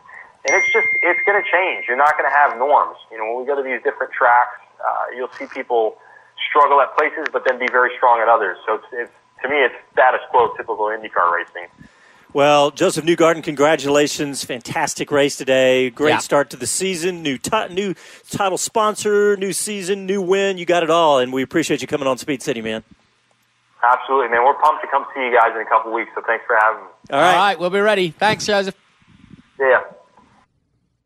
and 0.46 0.56
it's 0.56 0.72
just 0.72 0.88
it's 1.02 1.20
going 1.26 1.40
to 1.40 1.46
change. 1.50 1.86
You're 1.88 2.00
not 2.00 2.16
going 2.16 2.28
to 2.28 2.34
have 2.34 2.56
norms. 2.56 2.96
You 3.10 3.18
know, 3.18 3.26
when 3.32 3.42
we 3.42 3.46
go 3.46 3.56
to 3.56 3.62
these 3.62 3.82
different 3.82 4.12
tracks, 4.12 4.56
uh, 4.80 5.14
you'll 5.14 5.32
see 5.38 5.46
people 5.46 5.98
struggle 6.48 6.80
at 6.80 6.96
places, 6.96 7.28
but 7.32 7.44
then 7.46 7.58
be 7.58 7.68
very 7.68 7.90
strong 7.96 8.20
at 8.20 8.28
others. 8.28 8.56
So 8.66 8.76
it's, 8.76 8.86
it's 8.92 9.12
to 9.42 9.48
me, 9.48 9.56
it's 9.56 9.74
status 9.92 10.20
quo, 10.30 10.52
typical 10.56 10.86
IndyCar 10.86 11.32
racing. 11.32 11.68
Well, 12.32 12.70
Josef 12.70 13.04
Newgarden, 13.04 13.42
congratulations! 13.42 14.44
Fantastic 14.44 15.10
race 15.10 15.36
today. 15.36 15.90
Great 15.90 16.10
yeah. 16.10 16.18
start 16.18 16.50
to 16.50 16.56
the 16.56 16.66
season. 16.66 17.22
New 17.22 17.38
t- 17.38 17.68
new 17.70 17.94
title 18.30 18.56
sponsor, 18.56 19.36
new 19.36 19.52
season, 19.52 20.06
new 20.06 20.22
win. 20.22 20.56
You 20.56 20.64
got 20.64 20.84
it 20.84 20.90
all, 20.90 21.18
and 21.18 21.32
we 21.32 21.42
appreciate 21.42 21.82
you 21.82 21.88
coming 21.88 22.06
on 22.06 22.18
Speed 22.18 22.40
City, 22.40 22.62
man. 22.62 22.84
Absolutely, 23.82 24.28
man. 24.28 24.44
We're 24.44 24.54
pumped 24.54 24.82
to 24.82 24.88
come 24.90 25.06
see 25.12 25.20
you 25.20 25.36
guys 25.36 25.56
in 25.56 25.62
a 25.62 25.68
couple 25.68 25.92
weeks. 25.92 26.10
So 26.14 26.22
thanks 26.24 26.44
for 26.46 26.56
having 26.60 26.84
me. 26.84 26.90
All 27.10 27.20
right. 27.20 27.58
we'll 27.58 27.70
be 27.70 27.80
ready. 27.80 28.10
Thanks, 28.10 28.46
Josef. 28.46 28.76
Yeah. 29.58 29.80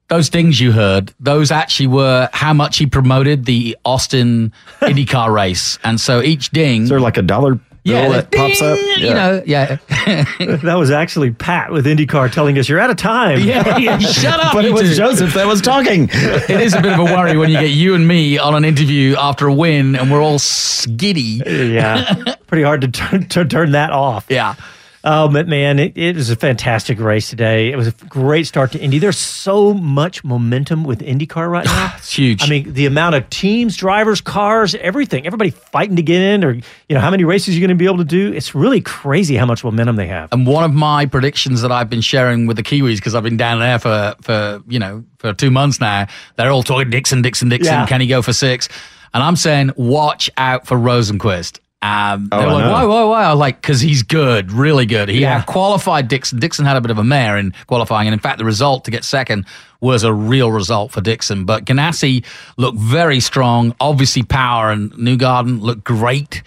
Those 0.09 0.29
things 0.29 0.61
you 0.61 0.73
heard, 0.73 1.13
those 1.19 1.51
actually 1.51 1.87
were 1.87 2.29
how 2.33 2.53
much 2.53 2.77
he 2.79 2.87
promoted 2.87 3.47
the 3.47 3.77
Austin 3.85 4.53
IndyCar 4.81 5.33
race. 5.33 5.79
And 5.83 5.99
so 6.01 6.21
each 6.23 6.51
ding. 6.51 6.83
Is 6.83 6.89
there 6.91 7.01
like 7.01 7.17
a 7.17 7.23
dollar 7.23 7.55
bill 7.55 7.63
Yeah, 7.85 8.09
that 8.11 8.31
pops 8.31 8.61
up? 8.63 8.79
you 8.99 9.11
know, 9.11 9.43
yeah. 9.47 9.77
that 9.89 10.75
was 10.79 10.91
actually 10.91 11.31
Pat 11.33 11.73
with 11.73 11.87
IndyCar 11.87 12.31
telling 12.33 12.59
us 12.59 12.69
you're 12.69 12.81
out 12.81 12.91
of 12.91 12.97
time. 12.99 13.41
Yeah, 13.41 13.79
yeah, 13.79 13.99
shut 13.99 14.39
up. 14.41 14.53
But 14.53 14.67
it 14.67 14.73
was 14.73 14.91
two. 14.91 14.95
Josef 14.95 15.33
that 15.35 15.47
was 15.47 15.61
talking. 15.63 16.09
It 16.13 16.61
is 16.61 16.75
a 16.75 16.83
bit 16.83 16.93
of 16.93 16.99
a 17.01 17.05
worry 17.05 17.37
when 17.39 17.49
you 17.51 17.59
get 17.59 17.71
you 17.71 17.95
and 17.95 18.07
me 18.07 18.37
on 18.39 18.55
an 18.55 18.65
interview 18.67 19.17
after 19.19 19.47
a 19.49 19.55
win 19.55 19.97
and 19.97 20.11
we're 20.11 20.23
all 20.23 20.39
skiddy. 20.39 21.43
yeah, 21.47 22.35
pretty 22.47 22.63
hard 22.63 22.83
to 22.83 22.89
turn, 22.89 23.27
to 23.31 23.45
turn 23.47 23.73
that 23.73 23.91
off. 23.91 24.27
Yeah. 24.29 24.55
Oh, 25.07 25.29
but 25.29 25.47
man, 25.47 25.79
it, 25.79 25.99
it 25.99 26.17
was 26.17 26.31
a 26.31 26.37
fantastic 26.37 26.99
race 26.99 27.29
today. 27.29 27.71
It 27.71 27.77
was 27.77 27.89
a 27.89 27.93
great 28.09 28.47
start 28.47 28.73
to 28.73 28.81
Indy. 28.81 28.99
There's 28.99 29.19
so 29.19 29.75
much 29.75 30.25
momentum 30.25 30.83
with 30.83 31.01
IndyCar 31.01 31.51
right 31.51 31.65
now. 31.67 31.93
it's 31.99 32.11
huge. 32.13 32.43
I 32.43 32.49
mean, 32.49 32.73
the 32.73 32.87
amount 32.87 33.15
of 33.15 33.29
teams, 33.29 33.77
drivers, 33.77 34.23
cars, 34.23 34.75
everything, 34.75 35.27
everybody 35.27 35.51
fighting 35.51 35.97
to 35.97 36.03
get 36.03 36.23
in, 36.23 36.43
or 36.43 36.53
you 36.53 36.63
know, 36.89 37.01
how 37.01 37.11
many 37.11 37.25
races 37.25 37.55
you're 37.55 37.67
going 37.67 37.77
to 37.77 37.81
be 37.81 37.85
able 37.85 37.99
to 37.99 38.05
do. 38.05 38.33
It's 38.33 38.55
really 38.55 38.81
crazy 38.81 39.37
how 39.37 39.45
much 39.45 39.63
momentum 39.63 39.97
they 39.97 40.07
have. 40.07 40.33
And 40.33 40.47
one 40.47 40.65
of 40.65 40.73
my 40.73 41.05
predictions 41.05 41.61
that 41.61 41.71
I've 41.71 41.91
been 41.91 42.01
sharing 42.01 42.47
with 42.47 42.57
the 42.57 42.63
Kiwis 42.63 42.97
because 42.97 43.15
I've 43.15 43.23
been 43.23 43.37
down 43.37 43.61
there 43.61 43.79
for 43.79 44.15
for 44.23 44.63
you 44.67 44.79
know 44.79 45.05
for 45.19 45.35
two 45.35 45.51
months 45.51 45.81
now. 45.81 46.07
They're 46.37 46.51
all 46.51 46.63
talking 46.63 46.89
Dixon, 46.89 47.21
Dixon, 47.21 47.51
Dixon. 47.51 47.75
Yeah. 47.75 47.87
Can 47.87 48.01
he 48.01 48.07
go 48.07 48.23
for 48.23 48.33
six? 48.33 48.71
And 49.13 49.23
I'm 49.23 49.37
saying, 49.37 49.71
watch 49.77 50.29
out 50.37 50.67
for 50.67 50.77
Rosenqvist. 50.77 51.61
Um, 51.85 52.31
Oh, 52.33 52.39
they 52.41 52.47
were 52.47 52.53
like, 52.53 52.71
why, 52.73 52.85
why, 52.85 53.05
why? 53.05 53.25
I 53.25 53.31
was 53.31 53.39
like, 53.39 53.61
because 53.61 53.81
he's 53.81 54.03
good, 54.03 54.51
really 54.51 54.87
good. 54.87 55.11
He 55.11 55.21
Yeah. 55.21 55.43
qualified 55.43 56.09
Dixon. 56.09 56.39
Dixon 56.41 56.65
had 56.65 56.77
a 56.77 56.81
bit 56.81 56.91
of 56.91 56.97
a 56.99 57.05
mare 57.05 57.37
in 57.37 57.53
qualifying, 57.67 58.09
and 58.09 58.15
in 58.15 58.21
fact, 58.21 58.39
the 58.39 58.45
result 58.47 58.87
to 58.87 58.91
get 58.91 59.05
second 59.05 59.45
was 59.83 60.03
a 60.03 60.13
real 60.13 60.51
result 60.51 60.93
for 60.93 61.03
Dixon. 61.03 61.45
But 61.45 61.67
Ganassi 61.67 62.25
looked 62.57 62.79
very 62.79 63.21
strong. 63.21 63.75
Obviously, 63.81 64.23
Power 64.23 64.71
and 64.71 64.93
Newgarden 64.95 65.61
looked 65.61 65.85
great. 65.85 66.43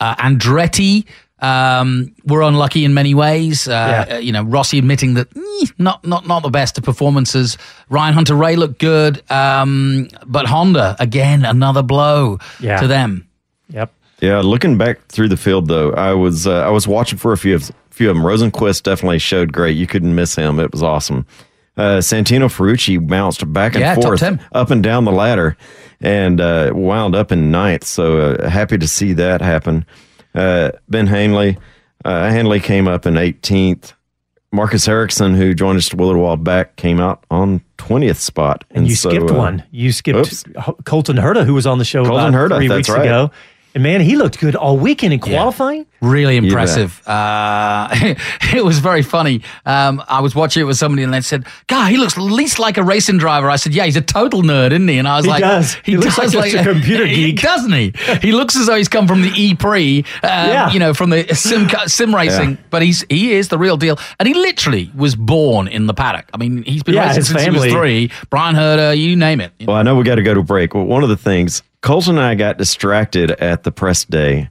Uh, 0.00 0.16
Andretti 0.16 1.04
um, 1.40 2.12
were 2.26 2.42
unlucky 2.42 2.84
in 2.84 2.92
many 2.92 3.14
ways. 3.14 3.68
Uh, 3.68 4.06
Yeah. 4.08 4.18
You 4.18 4.32
know, 4.32 4.42
Rossi 4.42 4.76
admitting 4.78 5.14
that 5.14 5.28
eh, 5.36 5.66
not 5.78 6.04
not 6.04 6.26
not 6.26 6.42
the 6.42 6.50
best 6.50 6.76
of 6.78 6.84
performances. 6.84 7.56
Ryan 7.90 8.14
Hunter-Reay 8.14 8.56
looked 8.56 8.80
good, 8.80 9.22
um, 9.30 10.08
but 10.26 10.46
Honda 10.46 10.96
again 10.98 11.44
another 11.44 11.82
blow 11.82 12.38
Yeah. 12.58 12.80
to 12.80 12.86
them. 12.88 13.26
Yep. 13.72 13.92
Yeah, 14.20 14.40
looking 14.40 14.76
back 14.76 15.06
through 15.06 15.28
the 15.28 15.36
field 15.36 15.68
though, 15.68 15.92
I 15.92 16.12
was 16.12 16.46
uh, 16.46 16.60
I 16.60 16.70
was 16.70 16.86
watching 16.86 17.18
for 17.18 17.32
a 17.32 17.38
few 17.38 17.54
of 17.54 17.70
few 17.90 18.10
of 18.10 18.16
them. 18.16 18.24
Rosenqvist 18.24 18.82
definitely 18.82 19.18
showed 19.18 19.52
great. 19.52 19.76
You 19.76 19.86
couldn't 19.86 20.14
miss 20.14 20.34
him. 20.34 20.60
It 20.60 20.72
was 20.72 20.82
awesome. 20.82 21.26
Uh, 21.76 21.98
Santino 21.98 22.46
Ferrucci 22.46 23.04
bounced 23.04 23.50
back 23.52 23.74
and 23.74 23.80
Yeah, 23.80 23.94
forth, 23.94 24.22
up 24.52 24.70
and 24.70 24.82
down 24.82 25.04
the 25.04 25.12
ladder, 25.12 25.56
and 26.00 26.40
uh, 26.40 26.72
wound 26.74 27.14
up 27.14 27.32
in 27.32 27.50
ninth. 27.50 27.84
So 27.84 28.18
uh, 28.18 28.48
happy 28.50 28.76
to 28.76 28.86
see 28.86 29.14
that 29.14 29.40
happen. 29.40 29.86
Uh, 30.34 30.72
ben 30.88 31.06
Hanley, 31.06 31.56
uh, 32.04 32.28
Hanley 32.28 32.60
came 32.60 32.86
up 32.86 33.06
in 33.06 33.14
18th. 33.14 33.94
Marcus 34.52 34.88
Ericsson, 34.88 35.34
who 35.34 35.54
joined 35.54 35.78
us 35.78 35.92
a 35.92 35.96
little 35.96 36.22
while 36.22 36.36
back, 36.36 36.76
came 36.76 37.00
out 37.00 37.24
on 37.30 37.62
20th 37.78 38.16
spot. 38.16 38.64
And 38.72 38.88
you 38.88 38.96
so, 38.96 39.08
skipped 39.08 39.30
one. 39.30 39.62
You 39.70 39.92
skipped 39.92 40.18
oops. 40.18 40.44
Colton 40.84 41.16
Herta, 41.16 41.46
who 41.46 41.54
was 41.54 41.66
on 41.66 41.78
the 41.78 41.84
show 41.84 42.04
Colton 42.04 42.34
about 42.34 42.50
Herta, 42.50 42.56
three 42.56 42.68
weeks 42.68 42.88
right. 42.88 43.02
ago. 43.02 43.30
And 43.72 43.84
man, 43.84 44.00
he 44.00 44.16
looked 44.16 44.40
good 44.40 44.56
all 44.56 44.76
weekend 44.76 45.12
in 45.12 45.20
qualifying. 45.20 45.86
Really 46.00 46.36
impressive. 46.36 47.00
Uh, 47.06 47.88
it 48.54 48.64
was 48.64 48.80
very 48.80 49.02
funny. 49.02 49.42
Um, 49.64 50.02
I 50.08 50.20
was 50.22 50.34
watching 50.34 50.60
it 50.62 50.64
with 50.64 50.76
somebody 50.76 51.02
and 51.04 51.14
they 51.14 51.20
said, 51.20 51.46
God, 51.68 51.90
he 51.90 51.96
looks 51.96 52.16
least 52.16 52.58
like 52.58 52.78
a 52.78 52.82
racing 52.82 53.18
driver. 53.18 53.48
I 53.48 53.56
said, 53.56 53.72
Yeah, 53.74 53.84
he's 53.84 53.96
a 53.96 54.00
total 54.00 54.42
nerd, 54.42 54.72
isn't 54.72 54.88
he? 54.88 54.98
And 54.98 55.06
I 55.06 55.16
was 55.16 55.24
He 55.26 55.30
like, 55.30 55.40
does. 55.40 55.74
He 55.84 55.96
looks 55.96 56.18
like 56.18 56.30
just 56.30 56.54
a 56.54 56.62
computer 56.64 57.06
he- 57.06 57.32
geek. 57.32 57.42
Doesn't 57.42 57.72
he? 57.72 57.92
He 58.22 58.32
looks 58.32 58.56
as 58.56 58.66
though 58.66 58.74
he's 58.76 58.88
come 58.88 59.06
from 59.06 59.22
the 59.22 59.30
E 59.36 59.54
Prix, 59.54 59.98
um, 59.98 60.04
Yeah. 60.22 60.70
you 60.72 60.78
know, 60.78 60.92
from 60.92 61.10
the 61.10 61.32
sim, 61.34 61.68
sim 61.86 62.14
racing, 62.14 62.58
but 62.70 62.82
he's 62.82 63.04
he 63.08 63.32
is 63.34 63.48
the 63.48 63.58
real 63.58 63.76
deal. 63.76 63.98
And 64.18 64.26
he 64.26 64.34
literally 64.34 64.90
was 64.96 65.14
born 65.14 65.68
in 65.68 65.86
the 65.86 65.94
paddock. 65.94 66.28
I 66.34 66.38
mean, 66.38 66.62
he's 66.64 66.82
been 66.82 66.94
Yeah, 66.96 67.02
racing 67.06 67.16
his 67.20 67.28
since 67.28 67.42
he 67.42 67.50
was 67.50 67.66
three. 67.66 68.10
Bryan 68.30 68.56
Herta, 68.56 68.96
you 68.98 69.14
name 69.16 69.40
it. 69.40 69.52
Well, 69.64 69.76
I 69.76 69.82
know 69.82 69.94
we 69.96 70.02
got 70.04 70.16
to 70.16 70.22
go 70.22 70.34
to 70.34 70.42
break. 70.42 70.74
Well, 70.74 70.84
one 70.84 71.02
of 71.02 71.08
the 71.08 71.16
things, 71.16 71.62
Colton 71.82 72.18
and 72.18 72.24
I 72.24 72.34
got 72.34 72.58
distracted 72.58 73.30
at 73.32 73.62
the 73.62 73.72
press 73.72 74.04
day, 74.04 74.48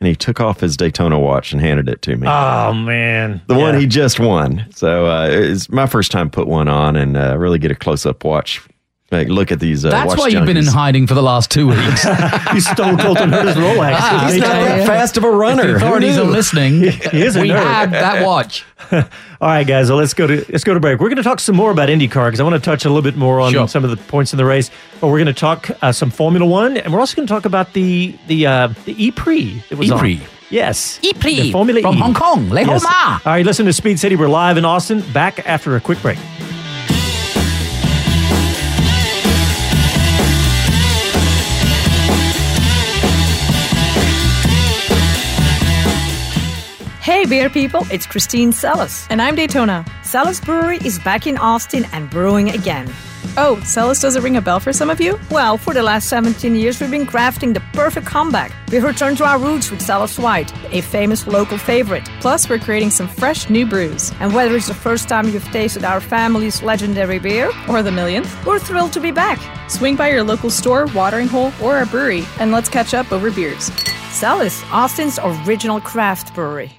and 0.00 0.08
he 0.08 0.16
took 0.16 0.40
off 0.40 0.60
his 0.60 0.76
Daytona 0.76 1.18
watch 1.18 1.52
and 1.52 1.60
handed 1.60 1.88
it 1.88 2.02
to 2.02 2.16
me. 2.16 2.26
Oh 2.26 2.72
man, 2.72 3.42
the 3.46 3.58
one 3.58 3.78
he 3.78 3.86
just 3.86 4.18
won. 4.18 4.66
So 4.74 5.06
uh, 5.06 5.28
it's 5.30 5.68
my 5.68 5.86
first 5.86 6.10
time 6.10 6.30
put 6.30 6.48
one 6.48 6.68
on 6.68 6.96
and 6.96 7.16
uh, 7.16 7.36
really 7.38 7.58
get 7.58 7.70
a 7.70 7.74
close 7.74 8.06
up 8.06 8.24
watch. 8.24 8.66
Like, 9.12 9.28
look 9.28 9.52
at 9.52 9.60
these. 9.60 9.84
Uh, 9.84 9.90
That's 9.90 10.08
watch 10.08 10.18
why 10.18 10.28
you've 10.28 10.46
been 10.46 10.56
in 10.56 10.66
hiding 10.66 11.06
for 11.06 11.12
the 11.14 11.22
last 11.22 11.50
two 11.50 11.68
weeks. 11.68 12.04
you 12.54 12.60
stole 12.60 12.96
Colton 12.96 13.30
Herta's 13.30 13.56
Rolex. 13.56 13.92
Ah, 13.94 14.28
He's 14.32 14.40
not 14.40 14.48
that 14.48 14.86
fast 14.86 15.16
of 15.18 15.24
a 15.24 15.30
runner. 15.30 15.62
If 15.62 15.68
the 15.80 15.86
authorities 15.86 16.16
Who 16.16 16.22
are 16.22 16.24
knew? 16.26 16.30
listening, 16.32 16.80
He 17.12 17.22
is 17.22 17.36
a 17.36 17.42
we 17.42 17.50
nerd. 17.50 17.62
have 17.62 17.90
that 17.90 18.24
watch. 18.24 18.64
All 18.92 19.02
right, 19.40 19.66
guys. 19.66 19.90
Well, 19.90 19.98
let's 19.98 20.14
go 20.14 20.26
to 20.26 20.36
let's 20.50 20.64
go 20.64 20.72
to 20.74 20.80
break. 20.80 20.98
We're 20.98 21.08
going 21.08 21.16
to 21.16 21.22
talk 21.22 21.40
some 21.40 21.54
more 21.56 21.70
about 21.70 21.88
IndyCar 21.90 22.26
because 22.28 22.40
I 22.40 22.42
want 22.42 22.54
to 22.54 22.60
touch 22.60 22.84
a 22.84 22.88
little 22.88 23.02
bit 23.02 23.16
more 23.16 23.38
on 23.38 23.52
Sure. 23.52 23.68
some 23.68 23.84
of 23.84 23.90
the 23.90 23.96
points 23.96 24.32
in 24.32 24.36
the 24.38 24.44
race. 24.46 24.70
But 25.00 25.08
we're 25.08 25.18
going 25.18 25.26
to 25.26 25.38
talk 25.38 25.70
uh, 25.82 25.92
some 25.92 26.10
Formula 26.10 26.46
One, 26.46 26.76
and 26.78 26.92
we're 26.92 27.00
also 27.00 27.14
going 27.14 27.26
to 27.28 27.32
talk 27.32 27.44
about 27.44 27.74
the 27.74 28.16
the 28.28 28.46
uh, 28.46 28.68
the 28.86 28.94
E 29.04 29.10
Prix. 29.10 29.62
It 29.70 29.76
was. 29.76 29.90
E-Prix. 29.90 30.20
Yes, 30.50 30.98
E-Prix 31.02 31.40
The 31.40 31.52
Formula 31.52 31.80
from 31.80 31.96
E. 31.96 31.98
Hong 31.98 32.12
Kong. 32.12 32.50
Le 32.50 32.60
Yes. 32.60 32.84
Homa. 32.84 33.20
All 33.24 33.32
right, 33.32 33.44
listen 33.46 33.64
to 33.66 33.72
Speed 33.72 33.98
City. 33.98 34.16
We're 34.16 34.28
live 34.28 34.58
in 34.58 34.66
Austin. 34.66 35.00
Back 35.12 35.46
after 35.46 35.76
a 35.76 35.80
quick 35.80 36.00
break. 36.02 36.18
Hey, 47.02 47.24
beer 47.26 47.50
people, 47.50 47.84
it's 47.90 48.06
Christine 48.06 48.52
Celis. 48.52 49.08
And 49.10 49.20
I'm 49.20 49.34
Daytona. 49.34 49.84
Celis 50.04 50.38
Brewery 50.40 50.78
is 50.84 51.00
back 51.00 51.26
in 51.26 51.36
Austin 51.36 51.84
and 51.92 52.08
brewing 52.08 52.50
again. 52.50 52.88
Oh, 53.36 53.60
Celis 53.64 53.98
does 54.00 54.14
it 54.14 54.22
ring 54.22 54.36
a 54.36 54.40
bell 54.40 54.60
for 54.60 54.72
some 54.72 54.88
of 54.88 55.00
you? 55.00 55.18
Well, 55.28 55.58
for 55.58 55.74
the 55.74 55.82
last 55.82 56.08
17 56.08 56.54
years, 56.54 56.80
we've 56.80 56.92
been 56.92 57.06
crafting 57.06 57.54
the 57.54 57.62
perfect 57.72 58.06
comeback. 58.06 58.52
We've 58.70 58.84
returned 58.84 59.16
to 59.18 59.24
our 59.24 59.36
roots 59.40 59.68
with 59.68 59.82
Celis 59.82 60.16
White, 60.16 60.52
a 60.72 60.80
famous 60.80 61.26
local 61.26 61.58
favorite. 61.58 62.08
Plus, 62.20 62.48
we're 62.48 62.60
creating 62.60 62.90
some 62.90 63.08
fresh 63.08 63.50
new 63.50 63.66
brews. 63.66 64.12
And 64.20 64.32
whether 64.32 64.54
it's 64.54 64.68
the 64.68 64.74
first 64.74 65.08
time 65.08 65.28
you've 65.28 65.50
tasted 65.50 65.82
our 65.82 66.00
family's 66.00 66.62
legendary 66.62 67.18
beer, 67.18 67.50
Or 67.68 67.82
the 67.82 67.90
millionth. 67.90 68.30
we're 68.46 68.60
thrilled 68.60 68.92
to 68.92 69.00
be 69.00 69.10
back. 69.10 69.40
Swing 69.68 69.96
by 69.96 70.10
your 70.10 70.22
local 70.22 70.50
store, 70.50 70.86
watering 70.94 71.26
hole, 71.26 71.52
or 71.60 71.76
our 71.78 71.86
brewery, 71.86 72.22
and 72.38 72.52
let's 72.52 72.68
catch 72.68 72.94
up 72.94 73.10
over 73.10 73.32
beers. 73.32 73.72
Celis, 74.12 74.62
Austin's 74.70 75.18
original 75.20 75.80
craft 75.80 76.32
brewery. 76.34 76.78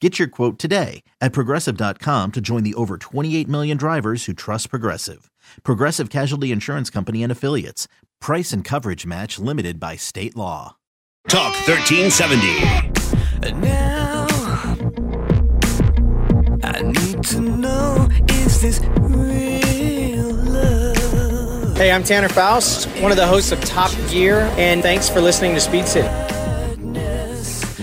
Get 0.00 0.18
your 0.18 0.28
quote 0.28 0.58
today 0.58 1.02
at 1.20 1.32
progressive.com 1.32 2.32
to 2.32 2.40
join 2.42 2.64
the 2.64 2.74
over 2.74 2.98
28 2.98 3.48
million 3.48 3.76
drivers 3.76 4.24
who 4.26 4.34
trust 4.34 4.68
Progressive. 4.68 5.30
Progressive 5.62 6.10
Casualty 6.10 6.50
Insurance 6.52 6.90
Company 6.90 7.22
and 7.22 7.30
Affiliates. 7.32 7.86
Price 8.20 8.52
and 8.52 8.64
coverage 8.64 9.06
match 9.06 9.38
limited 9.38 9.78
by 9.80 9.94
state 9.96 10.34
law. 10.36 10.76
Talk 11.28 11.54
1370. 11.66 13.60
Now, 13.60 14.26
I 16.62 16.82
need 16.82 17.22
to 17.24 17.40
know 17.40 18.08
is 18.28 18.60
this 18.60 18.80
real 18.98 20.26
love? 20.26 21.76
Hey, 21.78 21.90
I'm 21.92 22.02
Tanner 22.02 22.28
Faust, 22.28 22.88
one 23.00 23.10
of 23.10 23.16
the 23.16 23.26
hosts 23.26 23.52
of 23.52 23.60
Top 23.62 23.90
Gear, 24.10 24.40
and 24.58 24.82
thanks 24.82 25.08
for 25.08 25.20
listening 25.22 25.54
to 25.54 25.60
Speed 25.60 25.86
City. 25.86 26.23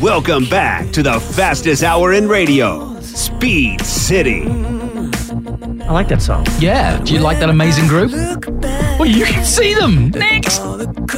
Welcome 0.02 0.46
back 0.50 0.90
to 0.94 1.04
the 1.04 1.20
fastest 1.20 1.84
hour 1.84 2.14
in 2.14 2.28
radio, 2.28 3.00
Speed 3.02 3.82
City. 3.86 4.42
I 4.42 5.92
like 5.92 6.08
that 6.08 6.24
song. 6.24 6.48
Yeah. 6.58 7.00
Do 7.04 7.14
you 7.14 7.20
like 7.20 7.38
that 7.38 7.52
amazing 7.52 7.88
group? 7.88 8.12
Well, 8.12 9.06
you 9.06 9.26
can 9.26 9.46
see 9.46 9.76
them 9.76 10.10
next 10.10 10.58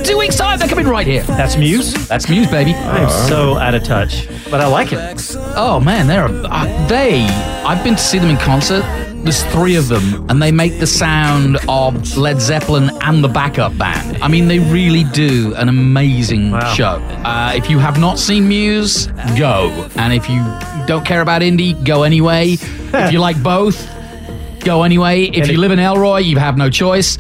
two 0.04 0.17
weeks' 0.17 0.36
time. 0.36 0.60
They're 0.60 0.67
coming 0.67 0.86
right 0.88 1.08
here. 1.08 1.24
That's 1.24 1.56
Muse. 1.56 1.93
That's 2.10 2.28
Muse, 2.28 2.52
baby. 2.52 2.74
I 2.74 3.00
am 3.00 3.30
so 3.30 3.58
out 3.58 3.74
of 3.74 3.86
touch, 3.86 4.28
but 4.52 4.60
I 4.60 4.67
like 4.67 4.91
it. 4.91 5.34
Oh 5.56 5.80
man, 5.80 6.06
they're 6.08 6.26
uh, 6.26 6.88
they. 6.88 7.22
I've 7.65 7.86
been 7.86 7.96
to 7.96 8.02
see 8.02 8.19
them 8.19 8.32
in 8.32 8.38
concert. 8.38 8.84
There's 9.23 9.43
three 9.53 9.75
of 9.77 9.88
them, 9.88 10.29
and 10.29 10.41
they 10.41 10.51
make 10.51 10.79
the 10.79 10.88
sound 10.88 11.57
of 11.69 12.17
Led 12.17 12.41
Zeppelin 12.41 12.89
and 13.01 13.23
the 13.23 13.29
backup 13.29 13.77
band. 13.77 14.17
I 14.21 14.27
mean, 14.27 14.47
they 14.49 14.59
really 14.59 15.05
do 15.05 15.53
an 15.55 15.69
amazing 15.69 16.51
Wow. 16.51 16.73
show. 16.73 16.95
Uh, 17.23 17.53
if 17.55 17.69
you 17.69 17.79
have 17.79 17.99
not 17.99 18.19
seen 18.19 18.47
Muse, 18.49 19.07
go. 19.38 19.89
And 19.95 20.12
if 20.13 20.29
you 20.29 20.43
don't 20.88 21.05
care 21.05 21.21
about 21.21 21.41
indie, 21.41 21.73
go 21.86 22.03
anyway. 22.03 22.57
if 22.59 23.13
you 23.13 23.19
like 23.27 23.41
both, 23.41 23.88
go 24.65 24.83
anyway. 24.83 25.23
If 25.23 25.49
you 25.49 25.57
live 25.57 25.71
in 25.71 25.79
Elroy, 25.79 26.17
you 26.19 26.38
have 26.38 26.57
no 26.57 26.69
choice. 26.69 27.17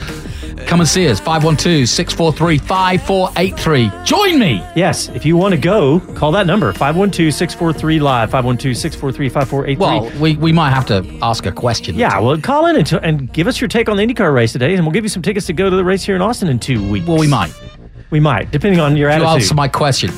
Come 0.67 0.79
and 0.79 0.87
see 0.89 1.07
us. 1.07 1.19
512 1.19 1.87
643 1.89 2.57
5483. 2.59 3.91
Join 4.05 4.39
me. 4.39 4.63
Yes, 4.75 5.09
if 5.09 5.25
you 5.25 5.35
want 5.37 5.53
to 5.53 5.59
go, 5.59 5.99
call 6.15 6.31
that 6.33 6.45
number 6.47 6.71
512 6.73 7.33
643 7.33 7.99
Live, 7.99 8.29
512 8.31 8.75
643 8.77 9.29
5483. 9.29 9.77
Well, 10.11 10.21
we, 10.21 10.35
we 10.37 10.51
might 10.51 10.71
have 10.71 10.85
to 10.87 11.05
ask 11.21 11.45
a 11.45 11.51
question. 11.51 11.95
Yeah, 11.95 12.19
well, 12.19 12.39
call 12.39 12.65
in 12.67 12.75
and, 12.77 12.87
t- 12.87 12.99
and 13.01 13.31
give 13.33 13.47
us 13.47 13.59
your 13.61 13.67
take 13.67 13.89
on 13.89 13.97
the 13.97 14.03
IndyCar 14.05 14.33
race 14.33 14.51
today, 14.53 14.73
and 14.75 14.83
we'll 14.85 14.93
give 14.93 15.03
you 15.05 15.09
some 15.09 15.21
tickets 15.21 15.45
to 15.47 15.53
go 15.53 15.69
to 15.69 15.75
the 15.75 15.83
race 15.83 16.03
here 16.03 16.15
in 16.15 16.21
Austin 16.21 16.47
in 16.49 16.59
two 16.59 16.87
weeks. 16.89 17.07
Well, 17.07 17.17
we 17.17 17.27
might. 17.27 17.53
We 18.09 18.19
might, 18.19 18.51
depending 18.51 18.79
on 18.79 18.95
your 18.95 19.09
To 19.09 19.15
attitude. 19.15 19.41
answer 19.41 19.55
my 19.55 19.67
question. 19.67 20.11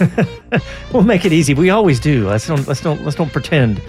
we'll 0.93 1.03
make 1.03 1.23
it 1.23 1.31
easy. 1.31 1.53
We 1.53 1.69
always 1.69 1.99
do. 1.99 2.27
Let's 2.27 2.45
don't 2.45 2.67
let's 2.67 2.81
don't 2.81 3.01
let's 3.05 3.15
don't 3.15 3.31
pretend. 3.31 3.81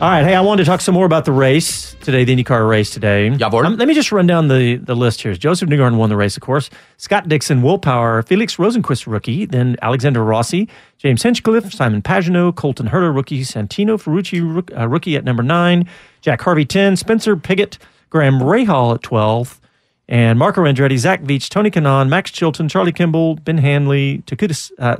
All 0.00 0.08
right. 0.08 0.24
Hey, 0.24 0.34
I 0.34 0.40
wanted 0.40 0.64
to 0.64 0.70
talk 0.70 0.80
some 0.80 0.94
more 0.94 1.04
about 1.04 1.26
the 1.26 1.32
race 1.32 1.92
today, 2.00 2.24
the 2.24 2.34
IndyCar 2.34 2.66
race 2.66 2.88
today. 2.88 3.28
Um, 3.66 3.76
let 3.76 3.86
me 3.86 3.92
just 3.92 4.10
run 4.10 4.26
down 4.26 4.48
the, 4.48 4.76
the 4.76 4.94
list 4.96 5.20
here. 5.20 5.34
Josef 5.34 5.68
Newgarden 5.68 5.98
won 5.98 6.08
the 6.08 6.16
race, 6.16 6.38
of 6.38 6.42
course. 6.42 6.70
Scott 6.96 7.28
Dixon, 7.28 7.60
Will 7.60 7.78
Power, 7.78 8.22
Felix 8.22 8.56
Rosenqvist, 8.56 9.06
rookie. 9.06 9.44
Then 9.44 9.76
Alexander 9.82 10.24
Rossi, 10.24 10.70
James 10.96 11.22
Hinchcliffe, 11.22 11.70
Simon 11.74 12.00
Pagenaud, 12.00 12.56
Colton 12.56 12.88
Herta, 12.88 13.14
rookie. 13.14 13.42
Santino 13.42 14.02
Ferrucci, 14.02 14.40
rook- 14.40 14.70
uh, 14.74 14.88
rookie 14.88 15.16
at 15.16 15.24
number 15.24 15.42
nine. 15.42 15.86
Jack 16.22 16.40
Harvey, 16.40 16.64
10. 16.64 16.96
Spencer 16.96 17.36
Pigot, 17.36 17.76
Graham 18.08 18.40
Rahal 18.40 18.94
at 18.94 19.02
12. 19.02 19.60
And 20.08 20.38
Marco 20.38 20.62
Andretti, 20.64 20.96
Zach 20.96 21.20
Veach, 21.24 21.50
Tony 21.50 21.70
Kanaan, 21.70 22.08
Max 22.08 22.30
Chilton, 22.30 22.70
Charlie 22.70 22.92
Kimball, 22.92 23.34
Ben 23.34 23.58
Hanley, 23.58 24.22
Takuda, 24.26 24.72
uh, 24.78 24.96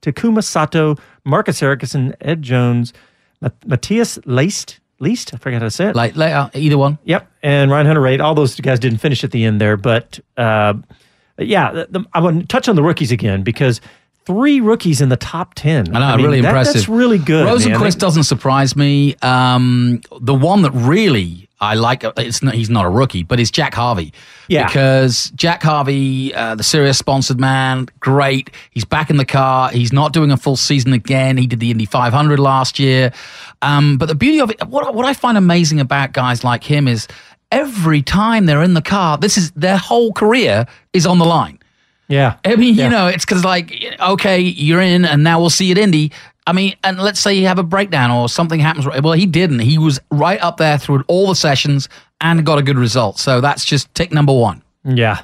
Takuma 0.00 0.42
Sato, 0.42 0.96
Marcus 1.24 1.62
Ericsson, 1.62 2.14
Ed 2.22 2.40
Jones, 2.40 2.94
Matthias 3.40 4.18
Leist. 4.18 4.78
Least, 5.00 5.32
I 5.32 5.36
forgot 5.36 5.60
how 5.60 5.66
to 5.66 5.70
say 5.70 5.86
it. 5.90 5.94
Like 5.94 6.16
later, 6.16 6.50
either 6.54 6.76
one. 6.76 6.98
Yep, 7.04 7.30
and 7.44 7.70
Ryan 7.70 7.86
Hunter-Reay. 7.86 8.20
All 8.20 8.34
those 8.34 8.58
guys 8.58 8.80
didn't 8.80 8.98
finish 8.98 9.22
at 9.22 9.30
the 9.30 9.44
end 9.44 9.60
there, 9.60 9.76
but 9.76 10.18
uh, 10.36 10.74
yeah, 11.38 11.70
the, 11.70 11.86
the, 11.88 12.04
I 12.12 12.20
want 12.20 12.40
to 12.40 12.46
touch 12.48 12.68
on 12.68 12.74
the 12.74 12.82
rookies 12.82 13.12
again 13.12 13.44
because 13.44 13.80
three 14.28 14.60
rookies 14.60 15.00
in 15.00 15.08
the 15.08 15.16
top 15.16 15.54
ten. 15.54 15.96
I 15.96 16.00
know, 16.00 16.16
mean, 16.16 16.26
really 16.26 16.40
that- 16.42 16.48
impressive. 16.48 16.74
That's 16.74 16.88
really 16.88 17.18
good. 17.18 17.46
man. 17.46 17.56
Rosenqvist 17.56 17.98
doesn't 17.98 18.24
surprise 18.24 18.76
me. 18.76 19.16
Um, 19.22 20.02
the 20.20 20.34
one 20.34 20.60
that 20.62 20.72
really 20.72 21.48
I 21.60 21.74
like, 21.74 22.04
uh, 22.04 22.12
it's 22.18 22.42
not, 22.42 22.54
he's 22.54 22.68
not 22.70 22.84
a 22.84 22.90
rookie, 22.90 23.22
but 23.24 23.40
it's 23.40 23.50
Jack 23.50 23.74
Harvey. 23.74 24.12
Yeah. 24.46 24.66
Because 24.66 25.30
Jack 25.34 25.62
Harvey, 25.62 26.32
uh, 26.34 26.54
the 26.54 26.62
Sirius 26.62 26.98
sponsored 26.98 27.40
man, 27.40 27.88
great. 28.00 28.50
He's 28.70 28.84
back 28.84 29.10
in 29.10 29.16
the 29.16 29.24
car. 29.24 29.70
He's 29.70 29.92
not 29.92 30.12
doing 30.12 30.30
a 30.30 30.36
full 30.36 30.56
season 30.56 30.92
again. 30.92 31.36
He 31.38 31.46
did 31.46 31.58
the 31.58 31.70
Indy 31.70 31.86
500 31.86 32.38
last 32.38 32.78
year. 32.78 33.12
Um, 33.62 33.96
but 33.98 34.06
the 34.06 34.14
beauty 34.14 34.40
of 34.40 34.50
it, 34.50 34.62
what, 34.68 34.94
what 34.94 35.04
I 35.06 35.14
find 35.14 35.36
amazing 35.36 35.80
about 35.80 36.12
guys 36.12 36.44
like 36.44 36.62
him 36.62 36.86
is 36.86 37.08
every 37.50 38.02
time 38.02 38.46
they're 38.46 38.62
in 38.62 38.74
the 38.74 38.82
car, 38.82 39.18
this 39.18 39.36
is 39.36 39.50
their 39.52 39.78
whole 39.78 40.12
career 40.12 40.66
is 40.92 41.06
on 41.06 41.18
the 41.18 41.24
line. 41.26 41.58
Yeah. 42.08 42.36
I 42.44 42.56
mean, 42.56 42.74
Yeah. 42.74 42.84
you 42.84 42.90
know, 42.90 43.06
it's 43.06 43.24
because 43.24 43.44
like, 43.44 43.72
okay, 44.00 44.40
you're 44.40 44.80
in, 44.80 45.04
and 45.04 45.22
now 45.22 45.40
we'll 45.40 45.50
see 45.50 45.66
you 45.66 45.72
at 45.72 45.78
Indy. 45.78 46.10
I 46.46 46.52
mean, 46.52 46.74
and 46.82 46.98
let's 46.98 47.20
say 47.20 47.34
you 47.34 47.46
have 47.46 47.58
a 47.58 47.62
breakdown 47.62 48.10
or 48.10 48.28
something 48.28 48.58
happens. 48.60 48.86
Well, 48.86 49.12
he 49.12 49.26
didn't. 49.26 49.58
He 49.58 49.76
was 49.76 50.00
right 50.10 50.40
up 50.40 50.56
there 50.56 50.78
through 50.78 51.04
all 51.06 51.28
the 51.28 51.34
sessions 51.34 51.88
and 52.22 52.44
got 52.46 52.58
a 52.58 52.62
good 52.62 52.78
result. 52.78 53.18
So 53.18 53.40
that's 53.42 53.64
just 53.66 53.94
tick 53.94 54.12
number 54.12 54.32
one. 54.32 54.62
Yeah. 54.84 55.20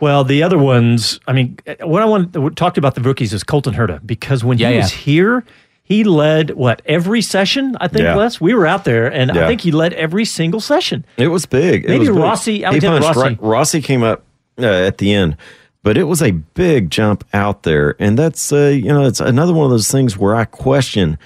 Well, 0.00 0.24
the 0.24 0.42
other 0.42 0.58
ones, 0.58 1.18
I 1.26 1.32
mean, 1.32 1.56
what 1.80 2.02
I 2.02 2.04
want 2.04 2.34
to 2.34 2.50
talk 2.50 2.76
about 2.76 2.94
the 2.94 3.00
rookies 3.00 3.32
is 3.32 3.42
Colton 3.42 3.72
Herta 3.72 4.04
because 4.04 4.44
when 4.44 4.58
Yeah, 4.58 4.68
he 4.68 4.74
yeah. 4.74 4.80
was 4.82 4.90
here, 4.92 5.44
he 5.82 6.04
led 6.04 6.50
what 6.50 6.82
every 6.84 7.22
session. 7.22 7.76
I 7.80 7.88
think 7.88 8.02
Yeah. 8.02 8.14
Les, 8.16 8.38
we 8.40 8.52
were 8.52 8.66
out 8.66 8.84
there, 8.84 9.06
and 9.10 9.30
I 9.30 9.46
think 9.46 9.62
he 9.62 9.70
led 9.70 9.94
every 9.94 10.26
single 10.26 10.60
session. 10.60 11.06
It 11.16 11.28
was 11.28 11.46
big. 11.46 11.84
It 11.84 11.88
Maybe 11.90 12.00
was 12.00 12.08
big. 12.10 12.18
Rossi- 12.18 12.56
He 12.58 12.64
Alexander 12.64 13.00
punched 13.00 13.16
Rossi. 13.16 13.28
right- 13.28 13.38
Rossi 13.42 13.80
came 13.80 14.02
up 14.02 14.24
uh, 14.60 14.66
at 14.66 14.98
the 14.98 15.12
end, 15.14 15.36
but 15.84 15.96
it 15.96 16.04
was 16.04 16.20
a 16.20 16.32
big 16.32 16.90
jump 16.90 17.24
out 17.32 17.62
there, 17.62 17.94
and 18.00 18.18
that's 18.18 18.52
uh, 18.52 18.72
you 18.74 18.88
know 18.88 19.04
it's 19.06 19.20
another 19.20 19.52
one 19.52 19.66
of 19.66 19.70
those 19.70 19.88
things 19.90 20.18
where 20.18 20.34
I 20.34 20.44
question 20.46 21.16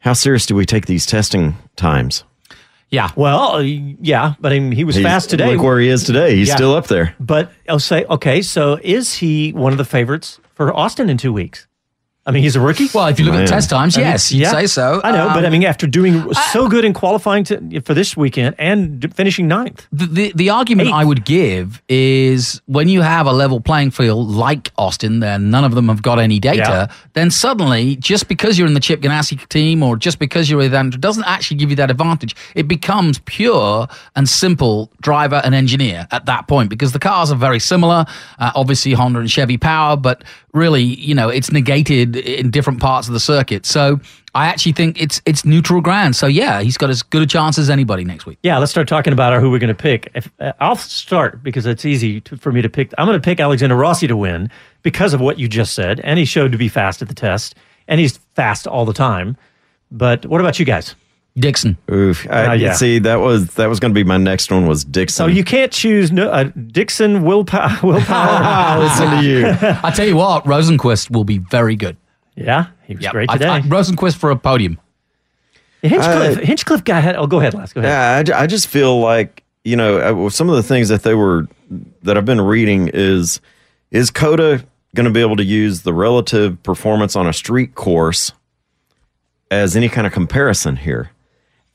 how 0.00 0.12
serious 0.12 0.44
do 0.44 0.54
we 0.54 0.66
take 0.66 0.84
these 0.84 1.06
testing 1.06 1.56
times. 1.76 2.24
Yeah. 2.90 3.10
Well, 3.16 3.56
uh, 3.56 3.60
yeah, 3.62 4.34
but 4.38 4.52
I 4.52 4.60
mean, 4.60 4.70
he 4.72 4.84
was 4.84 4.94
He's- 4.94 5.04
fast 5.04 5.30
today. 5.30 5.54
Look 5.56 5.64
where 5.64 5.80
he 5.80 5.88
is 5.88 6.04
today. 6.04 6.36
He's 6.36 6.48
Yeah. 6.48 6.54
still 6.56 6.74
up 6.74 6.86
there. 6.86 7.14
But 7.18 7.50
I'll 7.68 7.80
say, 7.80 8.04
okay, 8.04 8.42
so 8.42 8.78
is 8.82 9.14
he 9.14 9.52
one 9.52 9.72
of 9.72 9.78
the 9.78 9.84
favorites 9.84 10.38
for 10.54 10.72
Austin 10.72 11.10
in 11.10 11.16
two 11.16 11.32
weeks? 11.32 11.66
I 12.26 12.32
mean, 12.32 12.42
he's 12.42 12.56
a 12.56 12.60
rookie. 12.60 12.88
Well, 12.92 13.06
if 13.06 13.20
you 13.20 13.24
look 13.24 13.34
at 13.36 13.42
the 13.42 13.46
test 13.46 13.70
times, 13.70 13.96
I 13.96 14.00
mean, 14.00 14.08
yes, 14.10 14.32
you'd 14.32 14.48
say 14.48 14.66
so. 14.66 15.00
I 15.04 15.12
know, 15.12 15.28
but 15.28 15.44
I 15.44 15.46
Um, 15.46 15.52
mean, 15.52 15.64
after 15.64 15.86
doing 15.86 16.32
so 16.52 16.68
good 16.68 16.84
in 16.84 16.92
qualifying 16.92 17.44
to, 17.44 17.80
for 17.82 17.94
this 17.94 18.16
weekend 18.16 18.56
and 18.58 18.98
d- 18.98 19.08
finishing 19.14 19.46
ninth, 19.46 19.86
the, 19.92 20.06
the, 20.06 20.32
the 20.34 20.50
argument 20.50 20.90
I 20.92 21.04
would 21.04 21.24
give 21.24 21.80
is 21.88 22.60
when 22.66 22.88
you 22.88 23.02
have 23.02 23.26
a 23.26 23.32
level 23.32 23.60
playing 23.60 23.92
field 23.92 24.28
like 24.28 24.72
Austin, 24.76 25.20
then 25.20 25.50
none 25.50 25.64
of 25.64 25.76
them 25.76 25.88
have 25.88 26.02
got 26.02 26.18
any 26.18 26.40
data, 26.40 26.88
Yeah. 26.90 26.96
then 27.12 27.30
suddenly, 27.30 27.94
just 27.96 28.26
because 28.26 28.58
you're 28.58 28.66
in 28.66 28.74
the 28.74 28.80
Chip 28.80 29.00
Ganassi 29.00 29.48
team 29.48 29.82
or 29.84 29.96
just 29.96 30.18
because 30.18 30.50
you're 30.50 30.58
with 30.58 30.74
Andrew, 30.74 30.98
doesn't 30.98 31.24
actually 31.24 31.58
give 31.58 31.70
you 31.70 31.76
that 31.76 31.90
advantage. 31.92 32.34
It 32.56 32.66
becomes 32.66 33.20
pure 33.20 33.86
and 34.16 34.28
simple 34.28 34.90
driver 35.00 35.40
and 35.44 35.54
engineer 35.54 36.08
at 36.10 36.26
that 36.26 36.48
point 36.48 36.70
because 36.70 36.90
the 36.90 36.98
cars 36.98 37.30
are 37.30 37.36
very 37.36 37.60
similar. 37.60 38.04
Uh, 38.40 38.50
obviously, 38.56 38.94
Honda 38.94 39.20
and 39.20 39.30
Chevy 39.30 39.58
power, 39.58 39.96
but 39.96 40.24
really, 40.52 40.82
you 40.82 41.14
know, 41.14 41.28
it's 41.28 41.52
negated 41.52 42.15
in 42.16 42.50
different 42.50 42.80
parts 42.80 43.06
of 43.08 43.14
the 43.14 43.20
circuit. 43.20 43.66
So 43.66 44.00
I 44.34 44.46
actually 44.46 44.72
think 44.72 45.00
it's 45.00 45.22
it's 45.26 45.44
neutral 45.44 45.80
ground. 45.80 46.16
So 46.16 46.26
yeah, 46.26 46.60
he's 46.60 46.76
got 46.76 46.90
as 46.90 47.02
good 47.02 47.22
a 47.22 47.26
chance 47.26 47.58
as 47.58 47.70
anybody 47.70 48.04
next 48.04 48.26
week. 48.26 48.38
yeah, 48.42 48.58
let's 48.58 48.70
start 48.70 48.88
talking 48.88 49.12
about 49.12 49.32
our, 49.32 49.40
who 49.40 49.50
we're 49.50 49.58
going 49.58 49.68
to 49.68 49.74
pick. 49.74 50.10
If, 50.14 50.30
uh, 50.40 50.52
I'll 50.60 50.76
start 50.76 51.42
because 51.42 51.66
it's 51.66 51.84
easy 51.84 52.20
to, 52.22 52.36
for 52.36 52.52
me 52.52 52.62
to 52.62 52.68
pick. 52.68 52.92
I'm 52.98 53.06
going 53.06 53.20
to 53.20 53.24
pick 53.24 53.40
Alexander 53.40 53.76
Rossi 53.76 54.06
to 54.06 54.16
win 54.16 54.50
because 54.82 55.14
of 55.14 55.20
what 55.20 55.38
you 55.38 55.48
just 55.48 55.74
said, 55.74 56.00
and 56.00 56.18
he 56.18 56.24
showed 56.24 56.52
to 56.52 56.58
be 56.58 56.68
fast 56.68 57.02
at 57.02 57.08
the 57.08 57.14
test, 57.14 57.54
and 57.88 58.00
he's 58.00 58.18
fast 58.34 58.66
all 58.66 58.84
the 58.84 58.92
time. 58.92 59.36
But 59.90 60.26
what 60.26 60.40
about 60.40 60.58
you 60.58 60.64
guys? 60.64 60.94
Dixon. 61.38 61.76
Oof. 61.90 62.26
I, 62.30 62.46
Uh, 62.46 62.52
yeah. 62.54 62.72
See, 62.72 62.98
that 63.00 63.16
was 63.16 63.54
that 63.54 63.66
was 63.66 63.78
going 63.78 63.92
to 63.92 63.94
be 63.94 64.04
my 64.04 64.16
next 64.16 64.50
one. 64.50 64.66
Was 64.66 64.84
Dixon? 64.84 65.16
So 65.16 65.26
you 65.26 65.44
can't 65.44 65.70
choose 65.70 66.10
no, 66.10 66.30
uh, 66.30 66.44
Dixon 66.68 67.24
willpower. 67.24 67.78
willpower. 67.82 68.80
listen 68.82 69.10
to 69.10 69.22
you. 69.22 69.46
I 69.82 69.90
tell 69.94 70.06
you 70.06 70.16
what, 70.16 70.44
Rosenqvist 70.44 71.10
will 71.10 71.24
be 71.24 71.38
very 71.38 71.76
good. 71.76 71.96
Yeah, 72.36 72.66
he 72.86 72.94
was 72.94 73.02
Yep. 73.02 73.12
great 73.12 73.30
I- 73.30 73.34
today. 73.38 73.48
I- 73.48 73.60
Rosenqvist 73.62 74.16
for 74.16 74.30
a 74.30 74.36
podium. 74.36 74.78
Hinchcliffe, 75.82 76.38
Uh, 76.38 76.40
Hinchcliffe 76.40 76.84
guy 76.84 77.00
had. 77.00 77.16
Oh, 77.16 77.26
go 77.26 77.38
ahead, 77.40 77.54
Les. 77.54 77.72
Go 77.72 77.80
ahead. 77.80 78.28
Yeah, 78.28 78.36
I, 78.36 78.42
I 78.42 78.46
just 78.46 78.66
feel 78.68 78.98
like 79.00 79.42
you 79.64 79.76
know 79.76 80.26
uh, 80.26 80.30
some 80.30 80.48
of 80.48 80.56
the 80.56 80.62
things 80.62 80.88
that 80.88 81.02
they 81.02 81.14
were 81.14 81.46
that 82.02 82.16
I've 82.16 82.24
been 82.24 82.40
reading 82.40 82.90
is 82.92 83.40
is 83.90 84.10
COTA 84.10 84.64
going 84.94 85.04
to 85.04 85.10
be 85.10 85.20
able 85.20 85.36
to 85.36 85.44
use 85.44 85.82
the 85.82 85.92
relative 85.94 86.62
performance 86.62 87.14
on 87.16 87.26
a 87.26 87.32
street 87.32 87.74
course 87.74 88.32
as 89.50 89.76
any 89.76 89.88
kind 89.88 90.06
of 90.06 90.12
comparison 90.12 90.76
here? 90.76 91.10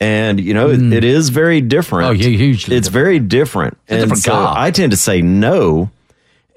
And 0.00 0.40
you 0.40 0.52
know, 0.52 0.68
it, 0.70 0.82
it 0.92 1.04
is 1.04 1.28
very 1.28 1.60
different. 1.60 2.08
Oh, 2.08 2.12
yeah, 2.12 2.28
hugely 2.28 2.76
It's 2.76 2.88
very 2.88 3.18
different. 3.20 3.78
a 3.88 3.92
and 3.92 4.00
different 4.02 4.22
so 4.24 4.32
car. 4.32 4.54
I 4.58 4.70
tend 4.72 4.90
to 4.90 4.96
say 4.98 5.22
no. 5.22 5.90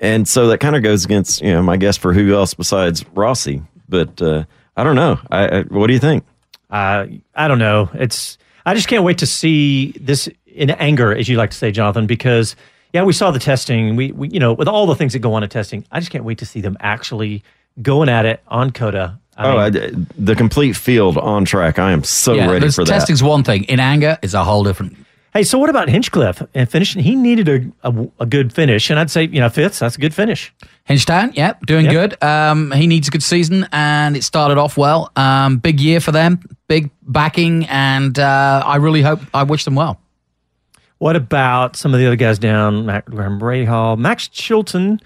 And 0.02 0.28
so 0.28 0.48
that 0.48 0.58
kind 0.60 0.76
of 0.76 0.84
goes 0.84 1.06
against, 1.06 1.42
you 1.42 1.52
know, 1.54 1.62
my 1.62 1.78
guess 1.78 1.96
for 1.96 2.12
who 2.14 2.34
else 2.34 2.54
besides 2.54 3.06
Rossi. 3.14 3.62
But 3.88 4.22
uh, 4.22 4.46
I 4.76 4.84
don't 4.84 4.96
know. 4.96 5.20
I, 5.30 5.60
I, 5.60 5.62
what 5.64 5.88
do 5.88 5.94
you 5.94 6.00
think? 6.00 6.24
Uh, 6.70 7.08
I 7.36 7.48
don't 7.48 7.60
know. 7.60 7.90
It's. 7.94 8.38
I 8.66 8.74
just 8.74 8.88
can't 8.88 9.04
wait 9.04 9.20
to 9.20 9.28
see 9.28 9.92
this 9.92 10.28
in 10.48 10.72
anger, 10.72 11.14
as 11.14 11.30
you 11.30 11.38
like 11.38 11.52
to 11.52 11.58
say, 11.58 11.72
Jonathan, 11.72 12.08
because 12.08 12.56
yeah, 12.94 13.04
we 13.04 13.14
saw 13.14 13.30
the 13.32 13.40
testing. 13.40 13.96
We, 13.96 14.12
we 14.12 14.30
you 14.30 14.40
know, 14.40 14.54
with 14.54 14.68
all 14.68 14.88
the 14.88 14.96
things 14.96 15.14
that 15.14 15.20
go 15.20 15.34
on 15.34 15.44
in 15.44 15.50
testing, 15.50 15.86
I 15.92 16.00
just 16.00 16.12
can't 16.12 16.24
wait 16.24 16.40
to 16.40 16.46
see 16.46 16.62
them 16.62 16.78
actually 16.80 17.44
going 17.82 18.10
at 18.10 18.26
it 18.26 18.42
on 18.48 18.72
COTA. 18.72 19.20
I 19.38 19.46
oh, 19.46 19.70
mean, 19.70 20.06
I, 20.06 20.06
the 20.18 20.36
complete 20.36 20.74
field 20.78 21.18
on 21.18 21.44
track. 21.44 21.78
I 21.78 21.92
am 21.92 22.04
so 22.04 22.34
yeah, 22.34 22.48
ready 22.48 22.62
there's- 22.62 22.76
for 22.76 22.86
that. 22.86 22.92
testing's 22.92 23.22
one 23.22 23.44
thing. 23.44 23.66
In 23.66 23.80
anger, 23.80 24.18
it's 24.22 24.34
a 24.34 24.44
whole 24.44 24.64
different. 24.64 24.96
Hey, 25.36 25.44
so 25.44 25.60
what 25.60 25.70
about 25.70 25.90
Hinchcliffe 25.90 26.42
and 26.54 26.70
finishing? 26.70 27.04
He 27.04 27.14
needed 27.14 27.50
a, 27.84 27.90
a, 27.90 28.08
a 28.22 28.26
good 28.26 28.54
finish, 28.54 28.90
and 28.90 28.98
I'd 28.98 29.12
say 29.12 29.24
you 29.26 29.42
know 29.42 29.50
fifth. 29.50 29.80
That's 29.80 29.98
a 29.98 30.00
good 30.00 30.14
finish. 30.14 30.54
Hinchtown, 30.90 31.36
yep, 31.36 31.60
doing 31.66 31.86
Yep. 31.86 31.94
good. 31.94 32.24
Um, 32.24 32.72
he 32.72 32.88
needs 32.88 33.10
a 33.10 33.12
good 33.12 33.22
season, 33.22 33.68
and 33.74 34.16
it 34.16 34.24
started 34.24 34.58
off 34.58 34.78
well. 34.78 35.12
Um, 35.18 35.58
big 35.58 35.82
year 35.82 36.00
for 36.00 36.14
them, 36.14 36.40
big 36.70 36.90
backing, 37.02 37.66
and 37.66 38.18
uh, 38.18 38.64
I 38.66 38.78
really 38.78 39.02
hope, 39.02 39.20
I 39.34 39.44
wish 39.44 39.66
them 39.66 39.76
well. 39.76 40.00
What 41.00 41.18
about 41.18 41.76
some 41.76 41.94
of 41.94 42.00
the 42.00 42.08
other 42.08 42.16
guys 42.16 42.40
down? 42.40 42.86
Mac, 42.86 43.04
Graham 43.06 43.42
Rahal, 43.42 43.98
Max 43.98 44.30
Chilton. 44.30 45.02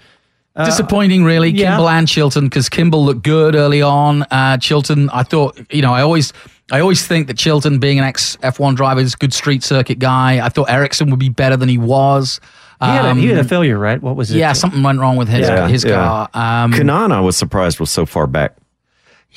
uh, 0.54 0.64
Disappointing, 0.64 1.24
really, 1.24 1.50
yeah. 1.50 1.70
Kimball 1.70 1.88
and 1.88 2.06
Chilton, 2.06 2.44
because 2.44 2.68
Kimball 2.68 3.04
looked 3.04 3.24
good 3.24 3.56
early 3.56 3.82
on. 3.82 4.22
Uh, 4.30 4.58
Chilton, 4.58 5.10
I 5.10 5.24
thought, 5.24 5.58
you 5.72 5.82
know, 5.82 5.92
I 5.92 6.02
always, 6.02 6.32
I 6.70 6.80
always 6.80 7.06
think 7.06 7.26
that 7.26 7.36
Chilton, 7.36 7.78
being 7.78 7.98
an 7.98 8.04
ex 8.04 8.36
F1 8.42 8.76
driver, 8.76 9.00
is 9.00 9.14
a 9.14 9.16
good 9.16 9.32
street 9.34 9.62
circuit 9.62 9.98
guy. 9.98 10.44
I 10.44 10.48
thought 10.48 10.70
Ericsson 10.70 11.10
would 11.10 11.18
be 11.18 11.28
better 11.28 11.56
than 11.56 11.68
he 11.68 11.78
was. 11.78 12.40
He 12.80 12.86
had, 12.86 13.04
a, 13.04 13.14
he 13.14 13.26
had 13.26 13.36
a 13.36 13.40
Um, 13.40 13.46
failure, 13.46 13.78
right? 13.78 14.00
What 14.00 14.16
was 14.16 14.30
it? 14.30 14.38
Yeah, 14.38 14.54
something 14.54 14.82
went 14.82 15.00
wrong 15.00 15.16
with 15.16 15.28
his 15.28 15.46
Yeah, 15.46 15.68
his 15.68 15.84
yeah. 15.84 15.94
car. 15.96 16.28
Um, 16.64 16.72
Kanaan, 16.72 17.12
I 17.12 17.20
was 17.20 17.36
surprised 17.36 17.78
was 17.78 17.90
so 17.90 18.06
far 18.06 18.26
back. 18.26 18.56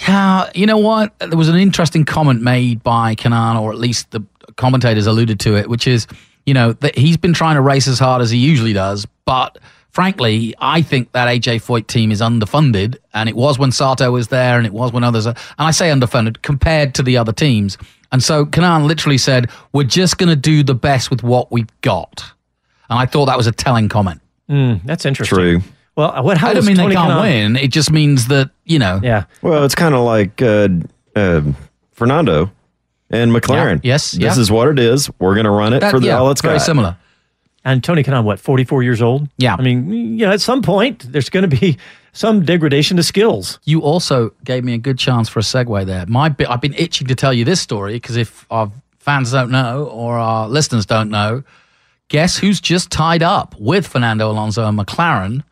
Yeah, 0.08 0.50
you 0.56 0.66
know 0.66 0.78
what? 0.78 1.14
There 1.20 1.38
was 1.38 1.50
an 1.50 1.56
interesting 1.58 2.06
comment 2.06 2.42
made 2.42 2.82
by 2.84 3.16
Kanaan, 3.16 3.60
or 3.62 3.72
at 3.72 3.78
least 3.80 4.10
the 4.12 4.24
commentators 4.56 5.08
alluded 5.08 5.40
to 5.42 5.56
it, 5.56 5.70
which 5.70 5.88
is, 5.88 6.08
you 6.46 6.54
know, 6.54 6.74
that 6.74 6.98
he's 6.98 7.18
been 7.18 7.34
trying 7.34 7.56
to 7.56 7.62
race 7.62 7.88
as 7.88 8.00
hard 8.00 8.22
as 8.22 8.32
he 8.32 8.38
usually 8.38 8.74
does, 8.74 9.06
but 9.26 9.58
frankly, 9.94 10.54
I 10.60 10.82
think 10.82 11.12
that 11.14 11.28
AJ 11.30 11.64
Foyt 11.64 11.88
team 11.88 12.12
is 12.12 12.20
underfunded, 12.20 12.98
and 13.14 13.30
it 13.30 13.36
was 13.36 13.58
when 13.58 13.72
Sato 13.72 14.12
was 14.12 14.28
there, 14.28 14.58
and 14.58 14.66
it 14.66 14.74
was 14.74 14.92
when 14.92 15.04
others, 15.04 15.26
are, 15.26 15.36
and 15.58 15.68
I 15.68 15.72
say 15.72 15.90
underfunded 15.90 16.42
compared 16.42 16.94
to 16.96 17.04
the 17.04 17.16
other 17.18 17.32
teams. 17.32 17.78
And 18.12 18.22
so 18.22 18.46
Kanaan 18.46 18.86
literally 18.88 19.18
said, 19.18 19.50
"We're 19.72 19.84
just 19.86 20.18
going 20.18 20.30
to 20.30 20.36
do 20.36 20.62
the 20.64 20.76
best 20.76 21.10
with 21.10 21.24
what 21.24 21.52
we've 21.52 21.70
got," 21.82 22.24
and 22.90 23.00
I 23.00 23.06
thought 23.06 23.26
that 23.26 23.38
was 23.38 23.48
a 23.48 23.52
telling 23.52 23.88
comment. 23.90 24.22
Mm, 24.50 24.82
that's 24.84 25.06
interesting. 25.06 25.36
True. 25.38 25.62
Well, 25.96 26.24
what? 26.24 26.38
How 26.38 26.50
I 26.50 26.54
don't 26.54 26.66
mean 26.66 26.76
Tony 26.76 26.90
they 26.90 26.96
can't 26.96 27.12
Kanaan? 27.12 27.22
win. 27.22 27.56
It 27.56 27.72
just 27.72 27.92
means 27.92 28.28
that 28.28 28.50
you 28.66 28.78
know. 28.80 29.00
Yeah. 29.02 29.24
Well, 29.42 29.64
it's 29.64 29.76
kind 29.76 29.96
of 29.96 30.02
like 30.02 30.42
uh, 30.42 30.68
uh, 31.16 31.42
Fernando 31.92 32.52
and 33.10 33.32
McLaren. 33.32 33.76
Yeah. 33.84 33.94
Yes, 33.94 34.12
This 34.12 34.22
yeah. 34.36 34.40
is 34.42 34.52
what 34.52 34.68
it 34.70 34.80
is. 34.80 35.10
We're 35.20 35.36
going 35.36 35.46
to 35.46 35.52
run 35.52 35.74
it 35.74 35.80
That- 35.82 35.92
for 35.92 36.00
the 36.00 36.08
yeah, 36.08 36.18
all 36.20 36.32
it's 36.32 36.42
very 36.42 36.58
got. 36.58 36.64
similar. 36.66 36.98
And 37.66 37.84
Tony 37.84 38.04
Kanaan, 38.04 38.26
what, 38.26 38.40
44 38.40 38.84
years 38.84 39.02
old? 39.02 39.30
Yeah. 39.38 39.56
I 39.58 39.62
mean, 39.62 40.18
you 40.20 40.26
know, 40.26 40.32
at 40.34 40.42
some 40.42 40.62
point, 40.62 41.12
there's 41.12 41.30
going 41.30 41.50
to 41.50 41.56
be 41.56 41.78
some 42.14 42.44
degradation 42.44 42.98
to 42.98 43.04
skills. 43.04 43.60
You 43.64 43.82
also 43.82 44.32
gave 44.44 44.64
me 44.64 44.74
a 44.74 44.78
good 44.78 45.00
chance 45.00 45.30
for 45.30 45.40
a 45.40 45.44
segue 45.44 45.86
there. 45.86 46.06
My 46.08 46.30
bit, 46.30 46.50
I've 46.50 46.62
been 46.62 46.74
itching 46.74 47.08
to 47.08 47.16
tell 47.16 47.34
you 47.34 47.46
this 47.46 47.62
story 47.62 47.94
because 47.94 48.18
if 48.18 48.46
our 48.52 48.70
fans 49.00 49.32
don't 49.32 49.50
know 49.52 49.86
or 49.86 50.18
our 50.18 50.50
listeners 50.50 50.86
don't 50.86 51.10
know, 51.10 51.44
guess 52.10 52.38
who's 52.38 52.60
just 52.60 52.92
tied 52.92 53.24
up 53.24 53.56
with 53.58 53.88
Fernando 53.88 54.30
Alonso 54.30 54.68
and 54.68 54.78
McLaren 54.78 55.44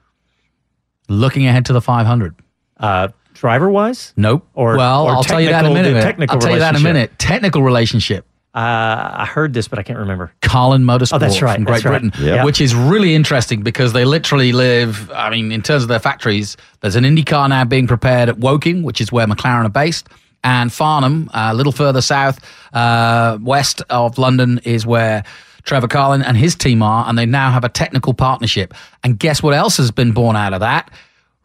looking 1.08 1.48
ahead 1.48 1.66
to 1.68 1.74
the 1.74 1.82
500? 1.82 2.36
Uh, 2.78 3.08
driver 3.34 3.70
wise? 3.70 4.14
Nope. 4.18 4.46
Or- 4.54 4.76
well, 4.76 5.06
or 5.06 5.12
I'll 5.12 5.24
tell 5.24 5.40
you 5.40 5.50
that 5.50 5.66
in 5.66 5.72
a 5.72 5.74
minute. 5.74 6.02
technical 6.04 6.36
I'll 6.36 6.42
tell 6.42 6.52
you 6.52 6.60
that 6.60 6.76
in 6.76 6.82
a 6.82 6.84
minute. 6.84 7.18
Technical 7.18 7.64
relationship. 7.64 8.26
Uh, 8.54 9.12
I 9.14 9.26
heard 9.26 9.54
this, 9.54 9.70
but 9.70 9.80
I 9.80 9.84
can't 9.84 9.98
remember. 10.00 10.34
Carlin 10.42 10.84
Motorsport 10.84 11.14
Oh, 11.16 11.18
that's 11.20 11.42
right, 11.42 11.56
from 11.56 11.64
Great 11.64 11.86
right. 11.86 12.02
Britain, 12.02 12.12
Yeah. 12.20 12.44
which 12.44 12.60
is 12.60 12.76
really 12.76 13.16
interesting 13.16 13.62
because 13.62 13.94
they 13.94 14.04
literally 14.04 14.52
live. 14.52 15.10
I 15.12 15.30
mean, 15.30 15.54
in 15.54 15.62
terms 15.62 15.84
of 15.84 15.90
their 15.90 16.00
factories, 16.00 16.58
there's 16.82 16.98
an 16.98 17.06
IndyCar 17.06 17.48
now 17.48 17.64
being 17.64 17.88
prepared 17.88 18.28
at 18.28 18.40
Woking, 18.40 18.84
which 18.84 19.00
is 19.00 19.10
where 19.10 19.26
McLaren 19.26 19.66
are 19.66 19.70
based, 19.70 20.10
and 20.44 20.72
Farnham, 20.72 21.30
a 21.34 21.54
little 21.54 21.72
further 21.72 22.02
south, 22.02 22.40
uh, 22.74 23.38
west 23.42 23.84
of 23.90 24.18
London, 24.18 24.60
is 24.66 24.86
where 24.86 25.24
Trevor 25.64 25.88
Carlin 25.88 26.22
and 26.22 26.36
his 26.36 26.54
team 26.54 26.84
are, 26.84 27.08
and 27.08 27.18
they 27.18 27.26
now 27.26 27.52
have 27.52 27.64
a 27.64 27.70
technical 27.70 28.14
partnership. 28.14 28.74
And 29.04 29.18
guess 29.18 29.42
what 29.42 29.54
else 29.54 29.78
has 29.78 29.92
been 29.92 30.12
born 30.12 30.36
out 30.36 30.52
of 30.54 30.60
that? 30.60 30.92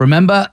Remember, 0.01 0.49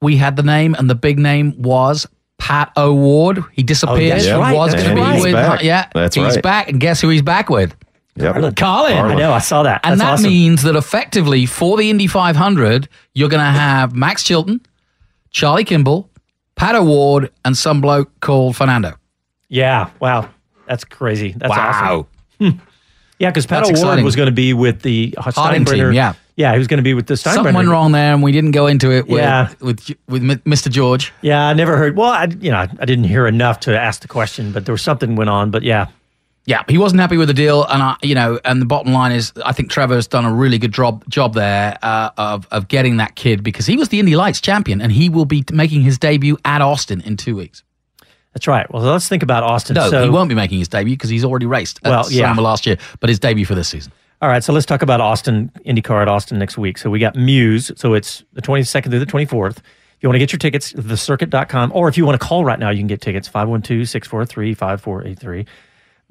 we 0.00 0.18
had 0.18 0.36
the 0.36 0.44
name, 0.44 0.74
and 0.78 0.88
the 0.88 0.94
big 0.94 1.18
name 1.18 1.60
was. 1.60 2.06
Pat 2.40 2.72
O'Ward, 2.76 3.44
he 3.52 3.62
disappeared. 3.62 4.12
Oh, 4.12 4.22
that's 4.22 4.28
right, 4.30 4.54
was 4.56 4.72
that's 4.72 4.82
going 4.82 4.96
to 4.96 5.02
right. 5.02 5.10
be 5.10 5.14
He's 5.16 5.24
with, 5.24 5.32
back. 5.34 5.62
yeah, 5.62 5.88
That's 5.94 6.16
he's 6.16 6.24
right. 6.24 6.42
back, 6.42 6.68
and 6.68 6.80
guess 6.80 7.00
who 7.00 7.10
he's 7.10 7.22
back 7.22 7.50
with? 7.50 7.76
Yep. 8.16 8.56
Carlin. 8.56 8.96
I 8.96 9.14
know, 9.14 9.32
I 9.32 9.38
saw 9.38 9.62
that. 9.62 9.82
And 9.84 10.00
that 10.00 10.14
awesome. 10.14 10.26
means 10.26 10.62
that 10.62 10.74
effectively 10.74 11.46
for 11.46 11.76
the 11.76 11.88
Indy 11.90 12.06
500, 12.06 12.88
you're 13.14 13.28
going 13.28 13.44
to 13.44 13.50
have 13.50 13.94
Max 13.94 14.22
Chilton, 14.24 14.60
Charlie 15.30 15.64
Kimball, 15.64 16.10
Pat 16.56 16.74
O'Ward, 16.74 17.30
and 17.44 17.56
some 17.56 17.80
bloke 17.80 18.10
called 18.20 18.56
Fernando. 18.56 18.94
Yeah. 19.48 19.90
Wow. 20.00 20.28
That's 20.66 20.84
crazy. 20.84 21.34
That's 21.36 21.50
wow. 21.50 22.06
awesome. 22.40 22.60
Yeah, 23.18 23.28
because 23.28 23.44
Pat 23.44 23.64
That's 23.64 23.78
O'Ward 23.78 23.80
exciting. 23.80 24.04
was 24.06 24.16
going 24.16 24.28
to 24.28 24.32
be 24.34 24.54
with 24.54 24.80
the 24.80 25.14
Harding 25.18 25.66
Steinbrenner. 25.66 25.88
team, 25.88 25.92
yeah. 25.92 26.14
Yeah, 26.40 26.52
he 26.52 26.58
was 26.58 26.68
going 26.68 26.78
to 26.78 26.82
be 26.82 26.94
with 26.94 27.06
the 27.06 27.14
Steinbrenner. 27.14 27.34
Something 27.34 27.54
went 27.54 27.68
wrong 27.68 27.92
there, 27.92 28.14
and 28.14 28.22
we 28.22 28.32
didn't 28.32 28.52
go 28.52 28.66
into 28.66 28.90
it 28.90 29.06
with, 29.06 29.20
Yeah. 29.20 29.52
with, 29.60 29.90
with 30.08 30.22
Mr. 30.44 30.70
George. 30.70 31.12
Yeah, 31.20 31.46
I 31.46 31.52
never 31.52 31.76
heard. 31.76 31.96
Well, 31.96 32.08
I, 32.08 32.28
you 32.40 32.50
know, 32.50 32.66
I 32.80 32.84
didn't 32.86 33.04
hear 33.04 33.26
enough 33.26 33.60
to 33.60 33.78
ask 33.78 34.00
the 34.00 34.08
question, 34.08 34.50
but 34.52 34.64
there 34.64 34.72
was 34.72 34.80
something 34.82 35.16
went 35.16 35.28
on. 35.28 35.50
But 35.50 35.62
yeah, 35.64 35.88
Yeah, 36.46 36.62
he 36.66 36.78
wasn't 36.78 37.00
happy 37.02 37.18
with 37.18 37.28
the 37.28 37.34
deal, 37.34 37.64
and 37.66 37.82
I, 37.82 37.96
you 38.02 38.14
know, 38.14 38.40
and 38.44 38.60
the 38.62 38.66
bottom 38.66 38.92
line 38.94 39.12
is, 39.12 39.32
I 39.44 39.52
think 39.52 39.70
Trevor's 39.70 40.06
done 40.06 40.24
a 40.24 40.32
really 40.32 40.56
good 40.58 40.72
job 40.72 41.04
job 41.10 41.34
there 41.34 41.76
uh, 41.82 42.10
of 42.16 42.48
of 42.50 42.68
getting 42.68 42.96
that 42.96 43.14
kid 43.16 43.42
because 43.42 43.66
he 43.66 43.76
was 43.76 43.90
the 43.90 43.98
Indy 44.00 44.16
Lights 44.16 44.40
champion, 44.40 44.80
and 44.80 44.90
he 44.90 45.10
will 45.10 45.26
be 45.26 45.44
making 45.52 45.82
his 45.82 45.98
debut 45.98 46.38
at 46.44 46.62
Austin 46.62 47.02
in 47.02 47.16
two 47.18 47.36
weeks. 47.36 47.62
that's 48.32 48.46
right. 48.46 48.66
Well, 48.72 48.82
let's 48.82 49.08
think 49.08 49.22
about 49.22 49.42
Austin. 49.42 49.74
No, 49.74 49.90
so, 49.90 50.02
he 50.02 50.08
won't 50.08 50.30
be 50.30 50.34
making 50.34 50.58
his 50.58 50.68
debut 50.68 50.94
because 50.96 51.10
he's 51.10 51.24
already 51.24 51.46
raced. 51.46 51.80
at 51.84 51.90
Well, 51.90 52.10
yeah. 52.10 52.32
Last 52.32 52.64
year, 52.66 52.78
but 53.00 53.10
his 53.10 53.18
debut 53.18 53.44
for 53.44 53.54
this 53.54 53.68
season. 53.68 53.92
All 54.22 54.28
right, 54.28 54.44
so 54.44 54.52
let's 54.52 54.66
talk 54.66 54.82
about 54.82 55.00
Austin 55.00 55.50
IndyCar 55.64 56.02
at 56.02 56.08
Austin 56.08 56.38
next 56.38 56.58
week. 56.58 56.76
So 56.76 56.90
we 56.90 56.98
got 56.98 57.16
Muse. 57.16 57.72
So 57.76 57.94
it's 57.94 58.22
the 58.34 58.42
22nd 58.42 58.90
through 58.90 58.98
the 58.98 59.06
24th. 59.06 59.58
If 59.58 60.02
you 60.02 60.08
want 60.08 60.14
to 60.16 60.18
get 60.18 60.32
your 60.32 60.38
tickets, 60.38 60.72
thecircuit.com, 60.74 61.72
or 61.74 61.88
if 61.88 61.96
you 61.96 62.04
want 62.04 62.20
to 62.20 62.26
call 62.26 62.44
right 62.44 62.58
now, 62.58 62.68
you 62.70 62.78
can 62.78 62.86
get 62.86 63.00
tickets 63.00 63.28
512 63.28 63.88
643 63.88 64.54
5483. 64.54 65.46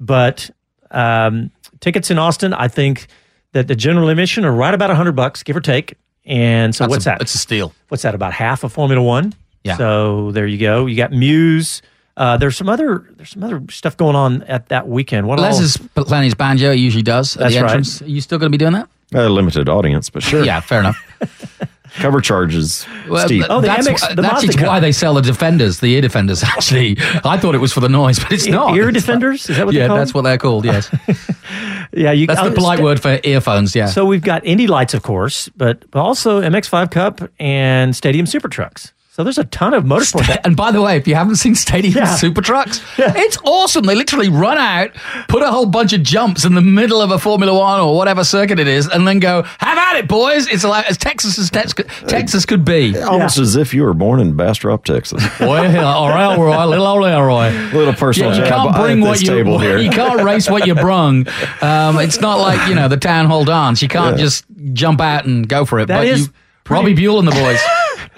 But 0.00 0.50
um, 0.90 1.50
tickets 1.80 2.10
in 2.10 2.18
Austin, 2.18 2.52
I 2.52 2.66
think 2.68 3.06
that 3.52 3.68
the 3.68 3.76
general 3.76 4.08
admission 4.08 4.44
are 4.44 4.52
right 4.52 4.74
about 4.74 4.90
100 4.90 5.12
bucks, 5.12 5.42
give 5.44 5.56
or 5.56 5.60
take. 5.60 5.96
And 6.24 6.74
so 6.74 6.84
That's 6.84 6.90
what's 6.90 7.06
a- 7.06 7.10
that? 7.10 7.22
It's 7.22 7.34
a 7.34 7.38
steal. 7.38 7.72
what's 7.88 8.02
that 8.02 8.14
about 8.16 8.32
half 8.32 8.64
of 8.64 8.72
Formula 8.72 9.02
One? 9.02 9.32
Yeah. 9.62 9.76
So 9.76 10.32
there 10.32 10.46
you 10.46 10.58
go. 10.58 10.86
You 10.86 10.96
got 10.96 11.12
Muse. 11.12 11.82
Uh, 12.20 12.36
there's 12.36 12.54
some 12.54 12.68
other 12.68 13.06
there's 13.16 13.30
some 13.30 13.42
other 13.42 13.62
stuff 13.70 13.96
going 13.96 14.14
on 14.14 14.42
at 14.42 14.68
that 14.68 14.86
weekend. 14.86 15.26
What 15.26 15.38
Les 15.38 15.56
all? 15.56 15.62
is 15.62 15.78
playing 15.94 16.24
his 16.24 16.34
banjo. 16.34 16.70
He 16.72 16.82
usually 16.82 17.02
does 17.02 17.34
at 17.36 17.40
That's 17.44 17.54
the 17.54 17.60
right. 17.62 17.70
entrance. 17.70 18.02
Are 18.02 18.06
you 18.06 18.20
still 18.20 18.38
going 18.38 18.52
to 18.52 18.56
be 18.56 18.58
doing 18.58 18.74
that? 18.74 18.88
A 19.14 19.26
limited 19.30 19.70
audience, 19.70 20.10
but 20.10 20.22
sure. 20.22 20.44
Yeah, 20.44 20.60
fair 20.60 20.80
enough. 20.80 20.98
Cover 21.94 22.20
charges 22.20 22.86
Well, 23.08 23.26
steep. 23.26 23.44
Oh, 23.48 23.62
the 23.62 23.68
that's 23.68 23.88
MX 23.88 24.14
the 24.16 24.22
that's 24.22 24.44
Mazda 24.46 24.66
why 24.66 24.80
they 24.80 24.92
sell 24.92 25.14
the 25.14 25.22
defenders, 25.22 25.80
the 25.80 25.92
ear 25.94 26.02
defenders. 26.02 26.42
Actually, 26.56 26.96
I 27.24 27.38
thought 27.38 27.54
it 27.54 27.58
was 27.58 27.72
for 27.72 27.80
the 27.80 27.88
noise, 27.88 28.18
but 28.18 28.30
it's 28.32 28.46
not. 28.46 28.76
Ear 28.76 28.90
It's 28.90 28.94
not. 28.94 29.00
defenders? 29.00 29.48
Is 29.48 29.56
that 29.56 29.64
what 29.64 29.74
yeah, 29.74 29.80
they're 29.80 29.88
called? 29.88 30.00
that's 30.00 30.14
what 30.14 30.22
they're 30.22 30.38
called. 30.38 30.64
Yes, 30.66 30.90
yeah, 31.92 32.12
you, 32.12 32.26
that's 32.26 32.40
the 32.42 32.48
uh, 32.50 32.54
polite 32.54 32.76
sta- 32.78 32.84
word 32.84 33.00
for 33.00 33.18
earphones. 33.24 33.74
Yeah. 33.74 33.86
So 33.86 34.04
we've 34.04 34.22
got 34.22 34.44
Indy 34.44 34.66
Lights, 34.66 34.92
of 34.94 35.02
course, 35.02 35.48
but, 35.56 35.90
but 35.90 36.00
also 36.00 36.40
MX5 36.42 36.90
Cup 36.90 37.22
and 37.40 37.96
Stadium 37.96 38.26
Super 38.26 38.48
Trucks. 38.48 38.92
So 39.20 39.24
there's 39.24 39.36
a 39.36 39.44
ton 39.44 39.74
of 39.74 39.84
motorsport. 39.84 40.26
that- 40.28 40.46
And 40.46 40.56
by 40.56 40.72
the 40.72 40.80
way, 40.80 40.96
if 40.96 41.06
you 41.06 41.14
haven't 41.14 41.36
seen 41.36 41.54
Stadium 41.54 41.92
Yeah. 41.94 42.14
Super 42.14 42.40
Trucks, 42.40 42.80
Yeah. 42.98 43.12
it's 43.14 43.36
awesome. 43.44 43.84
They 43.84 43.94
literally 43.94 44.30
run 44.30 44.56
out, 44.56 44.92
put 45.28 45.42
a 45.42 45.50
whole 45.50 45.66
bunch 45.66 45.92
of 45.92 46.02
jumps 46.02 46.46
in 46.46 46.54
the 46.54 46.62
middle 46.62 47.02
of 47.02 47.10
a 47.10 47.18
Formula 47.18 47.52
One 47.52 47.80
or 47.80 47.94
whatever 47.94 48.24
circuit 48.24 48.58
it 48.58 48.66
is, 48.66 48.88
and 48.88 49.06
then 49.06 49.18
go, 49.18 49.42
"Have 49.58 49.76
at 49.76 49.98
it, 49.98 50.08
boys!" 50.08 50.46
It's 50.46 50.64
like 50.64 50.88
as 50.88 50.96
Texas 50.96 51.38
as 51.38 51.50
Tex- 51.50 51.74
Texas 52.08 52.46
could 52.46 52.64
be. 52.64 52.98
Almost 52.98 53.36
as 53.36 53.56
if 53.56 53.74
you 53.74 53.82
were 53.82 53.92
born 53.92 54.20
in 54.20 54.36
Bastrop, 54.36 54.86
Texas. 54.86 55.22
Boy, 55.38 55.78
all 55.78 56.08
right, 56.08 56.38
Roy, 56.38 56.64
little 56.64 56.86
old 56.86 57.00
Roy. 57.04 57.50
Little 57.74 57.92
personal 57.92 58.34
you 58.34 58.42
can't 58.44 58.74
bring 58.74 59.02
what 59.02 59.20
you 59.20 59.26
table 59.28 59.58
here. 59.58 59.76
you 59.86 59.90
can't 59.90 60.22
race 60.22 60.48
what 60.48 60.66
you 60.66 60.74
brung. 60.74 61.26
Um, 61.60 61.98
it's 61.98 62.22
not 62.22 62.36
like 62.38 62.70
you 62.70 62.74
know 62.74 62.88
the 62.88 62.96
town 62.96 63.26
hall 63.26 63.44
dance. 63.44 63.82
You 63.82 63.88
can't 63.88 64.16
Yeah. 64.16 64.24
just 64.24 64.46
jump 64.72 65.02
out 65.02 65.26
and 65.26 65.46
go 65.46 65.66
for 65.66 65.78
it. 65.80 65.88
That 65.88 65.98
but 65.98 66.06
is 66.08 66.20
you, 66.28 66.32
pretty- 66.64 66.80
Robbie 66.82 66.94
Buell 66.94 67.18
and 67.18 67.28
the 67.28 67.32
boys. 67.32 67.60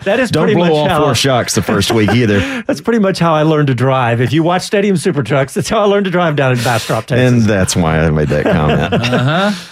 That 0.04 0.20
is 0.20 0.30
Don't 0.30 0.44
pretty 0.44 0.54
blow 0.56 0.64
much 0.64 0.72
all 0.72 0.88
how, 0.88 1.04
four 1.04 1.14
shocks 1.14 1.54
the 1.54 1.62
first 1.62 1.92
week 1.92 2.10
either. 2.14 2.62
That's 2.62 2.80
pretty 2.80 2.98
much 3.00 3.18
how 3.18 3.34
I 3.34 3.42
learned 3.42 3.68
to 3.68 3.74
drive. 3.74 4.20
If 4.20 4.32
you 4.32 4.42
watch 4.42 4.62
Stadium 4.62 4.96
Super 4.96 5.22
Trucks, 5.22 5.54
that's 5.54 5.68
how 5.68 5.80
I 5.80 5.84
learned 5.84 6.04
to 6.06 6.10
drive 6.10 6.36
down 6.36 6.52
in 6.52 6.58
Bastrop, 6.64 7.06
Texas. 7.06 7.32
and 7.32 7.42
that's 7.42 7.74
why 7.76 7.98
I 7.98 8.10
made 8.10 8.28
that 8.28 8.44
comment. 8.44 9.56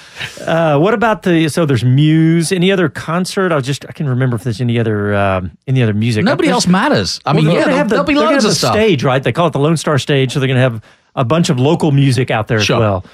Uh, 0.46 0.78
what 0.78 0.92
about 0.92 1.22
the? 1.22 1.48
So 1.48 1.64
there's 1.64 1.82
Muse. 1.82 2.52
Any 2.52 2.70
other 2.70 2.90
concert? 2.90 3.52
I 3.52 3.56
was 3.56 3.64
just 3.64 3.86
I 3.88 3.92
can 3.92 4.06
remember 4.06 4.36
if 4.36 4.44
there's 4.44 4.60
any 4.60 4.78
other 4.78 5.14
um, 5.14 5.52
any 5.66 5.82
other 5.82 5.94
music. 5.94 6.24
Nobody 6.24 6.50
else 6.50 6.66
matters. 6.66 7.20
I 7.24 7.32
Well, 7.32 7.36
mean, 7.42 7.46
they're 7.46 7.54
yeah, 7.54 7.60
gonna 7.60 7.70
there'll, 7.72 7.78
have 7.78 7.88
the, 7.88 7.94
there'll 7.94 8.06
be 8.06 8.14
loads 8.16 8.30
have 8.32 8.44
of 8.44 8.50
the 8.50 8.54
stuff. 8.54 8.74
stage, 8.74 9.02
right? 9.02 9.22
They 9.22 9.32
call 9.32 9.46
it 9.46 9.54
the 9.54 9.58
Lone 9.60 9.78
Star 9.78 9.98
Stage, 9.98 10.32
so 10.34 10.38
they're 10.38 10.46
going 10.46 10.56
to 10.58 10.60
have 10.60 10.82
a 11.14 11.24
bunch 11.24 11.48
of 11.48 11.58
local 11.58 11.90
music 11.90 12.30
out 12.30 12.48
there 12.48 12.60
Sure. 12.60 12.76
as 12.76 12.80
well. 12.80 13.04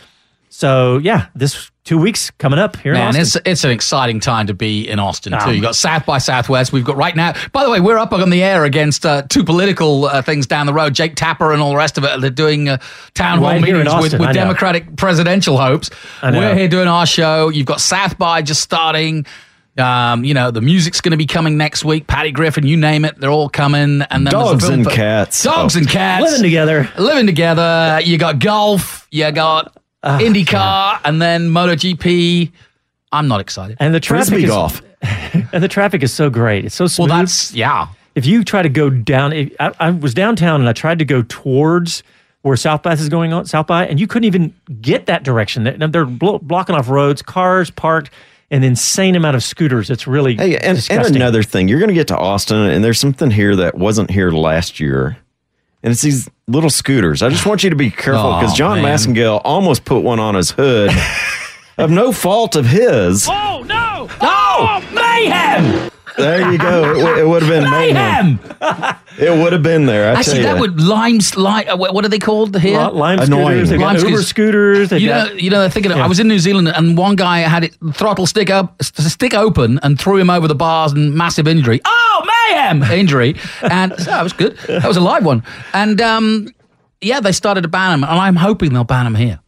So 0.57 0.97
yeah, 0.97 1.27
this 1.35 1.71
two 1.85 1.99
weeks 1.99 2.31
coming 2.39 2.59
up 2.59 2.77
here 2.77 2.93
in 2.95 2.99
Man, 2.99 3.09
Austin. 3.09 3.21
it's 3.21 3.37
it's 3.45 3.65
an 3.65 3.73
exciting 3.73 4.21
time 4.21 4.47
to 4.47 4.55
be 4.55 4.89
in 4.89 4.99
Austin 4.99 5.33
too. 5.33 5.39
Um, 5.39 5.55
you 5.55 5.61
got 5.61 5.77
South 5.77 6.07
by 6.07 6.17
Southwest. 6.17 6.73
We've 6.73 6.83
got 6.83 6.97
right 6.97 7.15
now. 7.15 7.35
By 7.53 7.63
the 7.63 7.71
way, 7.71 7.79
we're 7.79 7.99
up 7.99 8.15
on 8.15 8.31
the 8.31 8.43
air 8.43 8.65
against 8.65 9.05
uh, 9.05 9.21
two 9.29 9.45
political 9.45 10.07
uh, 10.07 10.23
things 10.23 10.47
down 10.47 10.65
the 10.65 10.73
road. 10.73 10.95
Jake 10.95 11.15
Tapper 11.15 11.53
and 11.53 11.61
all 11.61 11.69
the 11.73 11.77
rest 11.77 11.99
of 11.99 12.05
it. 12.05 12.23
They're 12.23 12.31
doing 12.31 12.71
uh, 12.71 12.79
town 13.13 13.37
hall 13.41 13.49
Right 13.49 13.61
meetings 13.61 13.85
with, 13.85 13.89
Austin, 13.89 14.19
with 14.19 14.29
I 14.31 14.33
know. 14.33 14.41
Democratic 14.45 14.97
presidential 14.97 15.59
hopes. 15.59 15.91
We're 16.23 16.55
here 16.55 16.69
doing 16.69 16.89
our 16.89 17.05
show. 17.05 17.51
You've 17.51 17.67
got 17.67 17.83
South 17.83 18.17
by 18.17 18.41
just 18.41 18.63
starting. 18.63 19.27
Um, 19.77 20.25
you 20.25 20.33
know, 20.33 20.51
the 20.51 20.63
music's 20.63 21.03
going 21.03 21.11
to 21.11 21.19
be 21.19 21.27
coming 21.27 21.59
next 21.59 21.85
week. 21.85 22.07
Patty 22.07 22.33
Griffin, 22.33 22.67
you 22.67 22.79
name 22.79 23.05
it, 23.05 23.21
they're 23.21 23.29
all 23.31 23.51
coming. 23.51 24.01
And 24.01 24.27
then 24.27 24.33
there's 24.33 24.33
Dogs 24.33 24.63
the 24.63 24.69
film 24.69 24.81
and 24.81 24.89
fe- 24.89 24.97
cats. 24.97 25.43
Dogs 25.43 25.77
Oh. 25.77 25.81
and 25.81 25.87
cats 25.87 26.23
living 26.25 26.43
together. 26.45 26.89
living 26.99 27.27
together. 27.27 28.01
You 28.03 28.17
got 28.17 28.39
golf. 28.39 29.07
You 29.11 29.31
got 29.33 29.77
Ah, 30.07 30.19
IndyCar, 30.21 31.01
and 31.05 31.21
then 31.21 31.49
MotoGP. 31.51 32.53
I'm 33.11 33.29
not 33.29 33.41
excited. 33.41 33.77
And 33.81 33.95
the 33.95 34.01
traffic 34.01 34.29
Frisbee 34.29 34.45
is, 34.45 34.51
golf. 34.51 34.83
and 35.53 35.63
the 35.63 35.69
traffic 35.69 36.03
is 36.03 36.13
so 36.13 36.31
great. 36.31 36.65
It's 36.65 36.75
so 36.75 36.87
smooth. 36.87 37.11
Well, 37.11 37.19
that's 37.19 37.53
yeah. 37.53 37.89
if 38.15 38.25
you 38.25 38.45
try 38.45 38.63
to 38.63 38.69
go 38.69 38.89
down, 38.89 39.33
if, 39.33 39.53
I, 39.59 39.73
I 39.81 39.91
was 39.91 40.15
downtown 40.15 40.61
and 40.61 40.69
I 40.69 40.73
tried 40.73 41.01
to 41.01 41.05
go 41.05 41.23
towards 41.23 42.03
where 42.43 42.57
South 42.57 42.83
by 42.85 42.93
is 42.93 43.09
going 43.09 43.33
on, 43.33 43.47
South 43.47 43.67
by, 43.67 43.87
and 43.87 43.99
you 43.99 44.07
couldn't 44.07 44.27
even 44.27 44.55
get 44.81 45.07
that 45.07 45.25
direction. 45.25 45.65
They're, 45.65 45.89
they're 45.89 46.05
blo- 46.05 46.39
blocking 46.39 46.77
off 46.77 46.89
roads, 46.89 47.21
cars 47.21 47.71
parked, 47.71 48.11
an 48.53 48.63
insane 48.63 49.17
amount 49.17 49.35
of 49.35 49.43
scooters. 49.43 49.91
It's 49.91 50.07
really 50.07 50.37
Hey, 50.37 50.57
and, 50.57 50.87
and 50.89 51.17
another 51.17 51.43
thing, 51.43 51.67
you're 51.67 51.81
going 51.81 51.89
to 51.89 51.95
get 51.95 52.07
to 52.09 52.17
Austin, 52.17 52.59
and 52.59 52.85
there's 52.85 53.01
something 53.01 53.33
here 53.33 53.57
that 53.57 53.75
wasn't 53.77 54.11
here 54.13 54.31
last 54.31 54.79
year, 54.79 55.17
and 55.83 55.93
it's 55.93 56.03
these 56.03 56.29
little 56.49 56.71
scooters. 56.71 57.23
I 57.23 57.29
just 57.29 57.47
want 57.47 57.63
you 57.65 57.71
to 57.71 57.77
be 57.77 57.91
careful 57.91 58.33
Oh, 58.35 58.41
because 58.41 58.55
John 58.57 58.83
man. 58.83 58.97
Massengale 58.97 59.41
almost 59.45 59.85
put 59.85 60.01
one 60.01 60.19
on 60.21 60.35
his 60.35 60.51
hood 60.53 60.91
of 61.79 61.91
no 61.91 62.13
fault 62.13 62.57
of 62.57 62.67
his. 62.67 63.27
Oh 63.31 63.63
no! 63.67 64.09
Oh 64.21 64.83
mayhem! 64.93 65.91
There 66.17 66.53
you 66.53 66.59
go. 66.59 66.91
It, 66.93 66.99
w- 66.99 67.17
it 67.19 67.27
would 67.29 67.43
have 67.43 67.51
been 67.51 67.71
mayhem. 67.71 68.39
Mayhem! 68.61 68.97
It 69.19 69.31
would 69.43 69.53
have 69.53 69.63
been 69.63 69.87
there. 69.87 70.11
I 70.15 70.19
Actually, 70.19 70.43
tell 70.43 70.55
that 70.55 70.55
you. 70.57 70.61
would 70.63 70.81
lime, 70.81 71.19
Li- 71.37 71.67
uh, 71.67 71.77
what 71.77 71.95
what 71.95 72.05
are 72.05 72.09
they 72.09 72.19
called 72.19 72.59
here? 72.59 72.79
Li- 72.79 72.91
Lime 72.93 73.19
Annoying. 73.21 73.47
scooters, 73.67 73.71
they've 73.71 73.79
got 73.79 73.87
Lime 73.87 73.97
Uber 73.97 74.23
scooters. 74.23 74.29
scooters. 74.29 74.89
They've 74.91 75.01
You 75.01 75.09
got, 75.09 75.29
know, 75.29 75.35
you 75.35 75.51
know. 75.51 75.61
They're 75.61 75.71
thinking. 75.71 75.93
Of, 75.93 75.99
I 75.99 76.07
was 76.07 76.21
in 76.21 76.29
New 76.29 76.39
Zealand, 76.39 76.69
and 76.69 76.97
one 76.97 77.17
guy 77.17 77.39
had 77.41 77.65
it 77.65 77.77
throttle 77.93 78.27
stick 78.27 78.51
up, 78.51 78.77
s- 78.81 78.93
stick 79.13 79.35
open, 79.35 79.79
and 79.83 79.99
threw 80.01 80.17
him 80.17 80.31
over 80.31 80.49
the 80.49 80.55
bars, 80.55 80.93
and 80.93 81.15
massive 81.15 81.47
injury. 81.49 81.81
Oh, 81.85 82.23
mayhem! 82.51 82.83
Injury, 82.91 83.37
and 83.63 83.93
so 83.99 84.05
that 84.11 84.23
was 84.23 84.33
good. 84.33 84.57
That 84.69 84.87
was 84.89 84.97
a 84.97 85.01
live 85.03 85.25
one, 85.25 85.43
and 85.75 86.01
um, 86.01 86.49
yeah, 87.01 87.21
they 87.21 87.33
started 87.33 87.63
to 87.63 87.69
ban 87.69 87.93
him, 87.93 88.05
and 88.05 88.13
I'm 88.19 88.37
hoping 88.37 88.73
they'll 88.73 88.85
ban 88.85 89.07
him 89.07 89.15
here. 89.15 89.39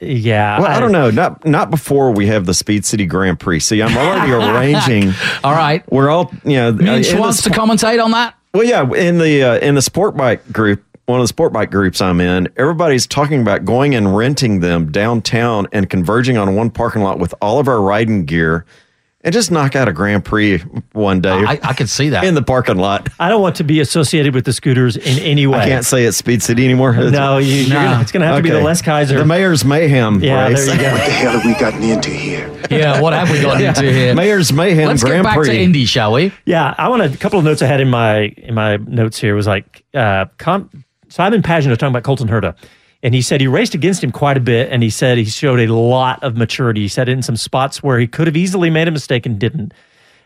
Yeah. 0.00 0.60
Well, 0.60 0.70
I 0.70 0.80
don't 0.80 0.92
know. 0.92 1.10
Not 1.10 1.44
not 1.44 1.70
before 1.70 2.12
we 2.12 2.26
have 2.26 2.46
the 2.46 2.54
Speed 2.54 2.84
City 2.84 3.06
Grand 3.06 3.40
Prix. 3.40 3.60
See, 3.60 3.82
I'm 3.82 3.96
already 3.96 4.32
arranging. 4.86 5.12
All 5.44 5.52
right, 5.52 5.82
We're 5.92 6.10
all 6.10 6.32
you 6.44 6.56
know. 6.56 6.72
me 6.72 6.88
uh, 6.88 6.94
and 6.96 6.96
in 6.96 7.02
the 7.02 7.08
Schwantz 7.08 7.42
to 7.44 7.50
commentate 7.50 8.02
on 8.02 8.10
that. 8.12 8.34
Well, 8.54 8.64
yeah, 8.64 8.90
in 8.94 9.18
the 9.18 9.42
uh, 9.42 9.58
in 9.58 9.74
the 9.74 9.82
sport 9.82 10.16
bike 10.16 10.52
group, 10.52 10.82
one 11.06 11.20
of 11.20 11.24
the 11.24 11.28
sport 11.28 11.52
bike 11.52 11.70
groups 11.70 12.00
I'm 12.00 12.20
in, 12.20 12.48
everybody's 12.56 13.06
talking 13.06 13.40
about 13.40 13.64
going 13.64 13.94
and 13.94 14.16
renting 14.16 14.60
them 14.60 14.90
downtown 14.92 15.66
and 15.72 15.88
converging 15.88 16.36
on 16.36 16.54
one 16.54 16.70
parking 16.70 17.02
lot 17.02 17.18
with 17.18 17.34
all 17.40 17.58
of 17.58 17.68
our 17.68 17.80
riding 17.80 18.24
gear, 18.24 18.64
and 19.28 19.32
just 19.34 19.50
knock 19.50 19.76
out 19.76 19.88
a 19.88 19.92
Grand 19.92 20.24
Prix 20.24 20.58
one 20.92 21.20
day 21.20 21.30
I, 21.30 21.60
I 21.62 21.74
could 21.74 21.90
see 21.90 22.08
that. 22.08 22.24
in 22.24 22.34
the 22.34 22.40
parking 22.42 22.78
lot. 22.78 23.10
I 23.20 23.28
don't 23.28 23.42
want 23.42 23.56
to 23.56 23.64
be 23.64 23.78
associated 23.80 24.34
with 24.34 24.46
the 24.46 24.54
scooters 24.54 24.96
in 24.96 25.18
any 25.18 25.46
way. 25.46 25.58
I 25.58 25.68
can't 25.68 25.84
say 25.84 26.04
it's 26.04 26.16
Speed 26.16 26.42
City 26.42 26.64
anymore. 26.64 26.94
No, 26.94 27.36
you, 27.36 27.54
you're 27.54 27.68
No. 27.68 27.84
gonna, 27.84 28.00
it's 28.00 28.10
going 28.10 28.22
to 28.22 28.26
have 28.26 28.36
to 28.38 28.42
be 28.42 28.48
the 28.50 28.60
Les 28.62 28.80
Kaiser. 28.80 29.18
the 29.18 29.26
Mayor's 29.26 29.66
Mayhem 29.66 30.22
yeah, 30.22 30.48
race. 30.48 30.64
there 30.66 30.74
you 30.76 30.80
go. 30.80 30.90
What 30.92 31.04
the 31.04 31.12
hell 31.12 31.32
have 31.32 31.44
we 31.44 31.54
gotten 31.60 31.82
into 31.82 32.10
here? 32.10 32.48
yeah, 32.70 33.00
what 33.02 33.12
have 33.12 33.30
we 33.30 33.40
got 33.42 33.60
into 33.62 33.92
here? 33.92 34.14
Mayor's 34.14 34.50
Mayhem 34.52 34.88
Let's 34.88 35.02
Grand 35.02 35.24
get 35.24 35.28
back 35.28 35.36
Prix. 35.36 35.48
to 35.50 35.58
Indy, 35.62 35.84
shall 35.84 36.12
we? 36.14 36.32
Yeah, 36.46 36.74
I 36.78 36.88
want 36.88 37.02
a 37.02 37.14
couple 37.18 37.38
of 37.38 37.44
notes 37.44 37.60
I 37.60 37.66
had 37.66 37.80
in 37.80 37.90
my 37.90 38.20
in 38.38 38.54
my 38.54 38.76
notes 38.78 39.18
here 39.18 39.34
was 39.34 39.46
like 39.46 39.84
uh, 39.92 40.24
com- 40.38 40.70
Simon 41.08 41.42
Pagenaud 41.42 41.74
talking 41.78 41.88
about 41.88 42.04
Colton 42.04 42.28
Herta, 42.28 42.56
and 43.02 43.14
he 43.14 43.22
said 43.22 43.40
he 43.40 43.46
raced 43.46 43.74
against 43.74 44.02
him 44.02 44.10
quite 44.12 44.36
a 44.36 44.40
bit, 44.40 44.70
and 44.72 44.82
he 44.82 44.90
said 44.90 45.18
he 45.18 45.24
showed 45.24 45.60
a 45.60 45.72
lot 45.72 46.22
of 46.22 46.36
maturity. 46.36 46.82
He 46.82 46.88
said 46.88 47.08
in 47.08 47.22
some 47.22 47.36
spots 47.36 47.82
where 47.82 47.98
he 47.98 48.06
could 48.06 48.26
have 48.26 48.36
easily 48.36 48.70
made 48.70 48.88
a 48.88 48.90
mistake 48.90 49.24
and 49.26 49.38
didn't. 49.38 49.72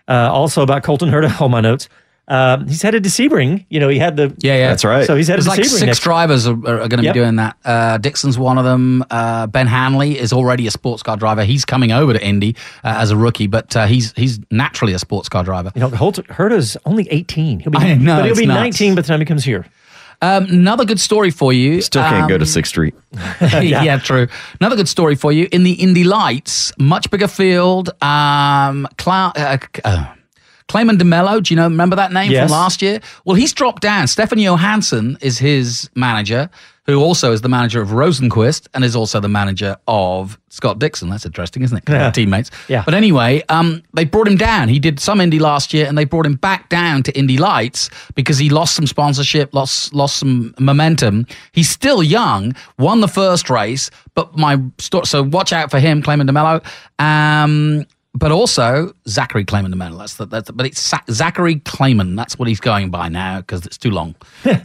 Uh, 0.08 0.30
also 0.32 0.62
about 0.62 0.82
Colton 0.82 1.08
Herta, 1.10 1.40
all 1.40 1.48
my 1.48 1.60
notes. 1.60 1.88
Um, 2.28 2.68
he's 2.68 2.80
headed 2.80 3.02
to 3.02 3.10
Sebring. 3.10 3.66
You 3.68 3.80
know, 3.80 3.88
he 3.88 3.98
had 3.98 4.16
the 4.16 4.34
Yeah, 4.38 4.56
yeah. 4.56 4.68
That's 4.68 4.84
right. 4.84 5.04
So 5.06 5.16
he's 5.16 5.26
headed 5.26 5.44
There's 5.44 5.56
to 5.56 5.60
like 5.60 5.66
Sebring 5.68 5.78
six 5.78 5.82
next. 5.82 6.00
drivers 6.00 6.46
are, 6.46 6.52
are 6.52 6.88
going 6.88 6.98
to 6.98 7.02
Yep. 7.02 7.14
be 7.14 7.20
doing 7.20 7.36
that. 7.36 7.56
Uh, 7.64 7.98
Dixon's 7.98 8.38
one 8.38 8.58
of 8.58 8.64
them. 8.64 9.04
Uh, 9.10 9.48
ben 9.48 9.66
Hanley 9.66 10.18
is 10.18 10.32
already 10.32 10.66
a 10.68 10.70
sports 10.70 11.02
car 11.02 11.16
driver. 11.16 11.44
He's 11.44 11.64
coming 11.64 11.90
over 11.90 12.12
to 12.12 12.24
Indy 12.24 12.54
uh, 12.84 12.94
as 12.98 13.10
a 13.10 13.16
rookie, 13.16 13.48
but 13.48 13.76
uh, 13.76 13.86
he's 13.86 14.12
he's 14.16 14.38
naturally 14.52 14.92
a 14.92 14.98
sports 15.00 15.28
car 15.28 15.42
driver. 15.42 15.72
You 15.74 15.80
know, 15.80 15.88
Holt, 15.90 16.16
Herta's 16.28 16.76
only 16.86 17.08
18. 17.10 17.60
He'll 17.60 17.72
be, 17.72 17.78
I 17.78 17.94
know, 17.96 18.18
but 18.18 18.26
he'll 18.26 18.36
be 18.36 18.46
nuts. 18.46 18.60
19 18.80 18.94
by 18.94 19.02
the 19.02 19.08
time 19.08 19.18
he 19.18 19.26
comes 19.26 19.44
here. 19.44 19.66
Um, 20.22 20.44
another 20.44 20.84
good 20.84 21.00
story 21.00 21.30
for 21.30 21.52
you. 21.52 21.80
Still 21.82 22.02
can't 22.02 22.28
go 22.28 22.38
to 22.38 22.42
Um, 22.44 22.46
Sixth 22.46 22.70
Street. 22.70 22.94
yeah. 23.40 23.98
true. 23.98 24.28
Another 24.60 24.76
good 24.76 24.88
story 24.88 25.16
for 25.16 25.32
you. 25.32 25.48
In 25.52 25.64
the 25.64 25.72
Indy 25.72 26.04
Lights, 26.04 26.72
much 26.78 27.10
bigger 27.10 27.28
field. 27.28 27.90
Um, 28.02 28.86
Cla- 28.98 29.32
uh, 29.36 29.58
uh, 29.84 30.06
Claman 30.68 30.96
DeMelo, 30.96 31.42
do 31.42 31.52
you 31.52 31.56
know, 31.56 31.64
remember 31.64 31.96
that 31.96 32.12
name 32.12 32.30
Yes. 32.30 32.48
from 32.48 32.52
last 32.52 32.80
year? 32.82 33.00
Well, 33.24 33.34
he's 33.36 33.52
dropped 33.52 33.82
down. 33.82 34.06
Stefan 34.06 34.38
Johansson 34.38 35.18
is 35.20 35.38
his 35.38 35.90
manager, 35.94 36.48
who 36.86 37.00
also 37.00 37.30
is 37.32 37.42
the 37.42 37.48
manager 37.48 37.80
of 37.80 37.90
Rosenqvist 37.90 38.66
and 38.74 38.84
is 38.84 38.96
also 38.96 39.20
the 39.20 39.28
manager 39.28 39.76
of 39.86 40.38
Scott 40.48 40.78
Dixon. 40.80 41.08
That's 41.10 41.24
interesting, 41.24 41.62
isn't 41.62 41.76
it? 41.78 41.84
Yeah. 41.88 42.10
Teammates. 42.10 42.50
Yeah. 42.68 42.82
But 42.84 42.94
anyway, 42.94 43.42
um, 43.48 43.82
they 43.94 44.04
brought 44.04 44.26
him 44.26 44.36
down. 44.36 44.68
He 44.68 44.78
did 44.80 44.98
some 44.98 45.20
Indy 45.20 45.38
last 45.38 45.72
year, 45.72 45.86
and 45.86 45.96
they 45.96 46.04
brought 46.04 46.26
him 46.26 46.34
back 46.34 46.68
down 46.68 47.04
to 47.04 47.16
Indy 47.16 47.38
Lights 47.38 47.88
because 48.14 48.38
he 48.38 48.48
lost 48.50 48.74
some 48.74 48.86
sponsorship, 48.86 49.54
lost 49.54 49.94
lost 49.94 50.16
some 50.18 50.54
momentum. 50.58 51.26
He's 51.52 51.70
still 51.70 52.02
young. 52.02 52.54
Won 52.78 53.00
the 53.00 53.08
first 53.08 53.48
race, 53.48 53.90
but 54.14 54.36
my 54.36 54.60
sto- 54.78 55.04
so 55.04 55.22
watch 55.22 55.52
out 55.52 55.70
for 55.70 55.78
him, 55.78 56.02
Claman 56.02 56.26
DeMelo. 56.26 56.64
Um, 56.98 57.86
but 58.14 58.30
also 58.30 58.92
Zachary 59.08 59.44
Claman 59.44 59.72
DeMelo. 59.72 59.98
That's 59.98 60.14
the, 60.16 60.26
that's 60.26 60.46
the, 60.48 60.52
but 60.52 60.66
it's 60.66 60.80
Sa- 60.80 61.00
Zachary 61.10 61.56
Claman. 61.60 62.14
That's 62.14 62.38
what 62.38 62.46
he's 62.46 62.60
going 62.60 62.90
by 62.90 63.08
now 63.08 63.40
because 63.40 63.64
it's 63.64 63.78
too 63.78 63.90
long. 63.90 64.14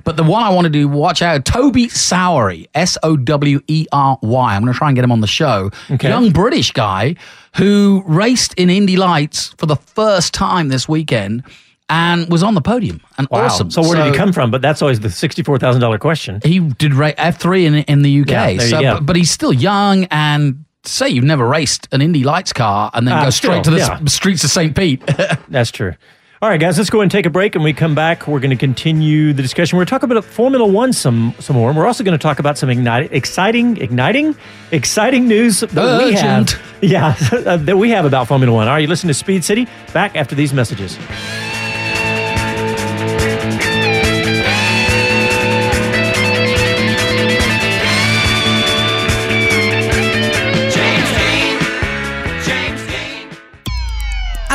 but 0.04 0.18
the 0.18 0.24
one 0.24 0.44
I 0.44 0.50
want 0.50 0.66
to 0.66 0.70
do, 0.70 0.88
watch 0.88 1.22
out, 1.22 1.46
Toby 1.46 1.88
Sowery, 1.88 2.68
S 2.76 2.98
O 3.04 3.16
W 3.16 3.62
E 3.68 3.86
R 3.92 4.18
Y. 4.22 4.56
I'm 4.56 4.62
going 4.64 4.74
to 4.74 4.78
try 4.78 4.90
and 4.90 4.96
get 4.96 5.04
him 5.06 5.12
on 5.14 5.22
the 5.22 5.28
show. 5.28 5.72
Okay. 5.90 6.10
Young 6.10 6.32
British 6.32 6.72
guy 6.72 7.16
who 7.56 8.04
raced 8.06 8.54
in 8.56 8.70
Indy 8.70 8.98
Lights 8.98 9.54
for 9.58 9.66
the 9.66 9.78
first 9.78 10.34
time 10.34 10.68
this 10.68 10.88
weekend 10.90 11.44
and 11.90 12.30
was 12.30 12.44
on 12.44 12.54
the 12.54 12.62
podium. 12.62 13.00
And 13.18 13.30
Wow. 13.32 13.46
awesome. 13.46 13.72
So 13.72 13.82
where 13.82 13.96
did 13.96 14.12
he 14.12 14.18
come 14.18 14.34
from? 14.34 14.52
But 14.52 14.62
that's 14.62 14.82
always 14.82 15.00
the 15.00 15.08
$64,000 15.08 16.00
question. 16.02 16.42
He 16.44 16.60
did 16.60 16.94
ra- 16.94 17.14
F3 17.18 17.64
in 17.64 17.76
in 17.76 18.02
the 18.02 18.22
UK. 18.22 18.30
Yeah, 18.30 18.48
you 18.50 18.60
so, 18.60 18.82
go. 18.82 18.94
but, 18.96 19.06
but 19.06 19.16
he's 19.16 19.32
still 19.32 19.54
young 19.54 20.04
and 20.12 20.66
say 20.88 21.10
you've 21.10 21.24
never 21.24 21.48
raced 21.48 21.88
an 21.92 22.02
Indy 22.02 22.24
Lights 22.24 22.54
car 22.54 22.90
and 22.94 23.08
then 23.08 23.16
Ah, 23.16 23.24
go 23.26 23.30
straight 23.30 23.64
still, 23.64 23.64
to 23.64 23.72
the 23.72 23.78
yeah. 23.78 24.00
streets 24.06 24.44
of 24.44 24.50
St. 24.50 24.76
Pete. 24.76 25.06
That's 25.50 25.72
true. 25.72 25.94
All 26.40 26.50
right, 26.50 26.60
guys, 26.60 26.78
let's 26.78 26.92
go 26.92 27.02
and 27.02 27.10
take 27.10 27.26
a 27.26 27.32
break. 27.32 27.56
And 27.56 27.64
we 27.64 27.74
come 27.74 27.96
back, 27.96 28.28
we're 28.28 28.40
going 28.40 28.52
to 28.52 28.56
continue 28.56 29.34
the 29.34 29.42
discussion. 29.42 29.76
We're 29.80 29.86
talking 29.86 30.12
about 30.12 30.24
Formula 30.24 30.68
One 30.68 30.94
some 30.94 31.34
some 31.40 31.56
more. 31.56 31.70
And 31.70 31.78
we're 31.78 31.88
also 31.88 32.04
going 32.04 32.16
to 32.16 32.22
talk 32.22 32.38
about 32.38 32.60
some 32.60 32.70
igniting, 32.70 33.10
exciting, 33.12 33.78
igniting, 33.78 34.36
exciting 34.72 35.28
news 35.28 35.62
that 35.62 36.04
we 36.06 36.14
have. 36.14 36.62
Yeah, 36.80 37.14
that 37.32 37.76
we 37.76 37.90
have 37.90 38.06
about 38.06 38.28
Formula 38.28 38.54
One. 38.54 38.68
All 38.68 38.76
right, 38.76 38.82
you 38.82 38.88
listen 38.88 39.08
to 39.08 39.16
Speed 39.16 39.44
City. 39.44 39.68
Back 39.94 40.16
after 40.16 40.36
these 40.36 40.54
messages. 40.54 40.96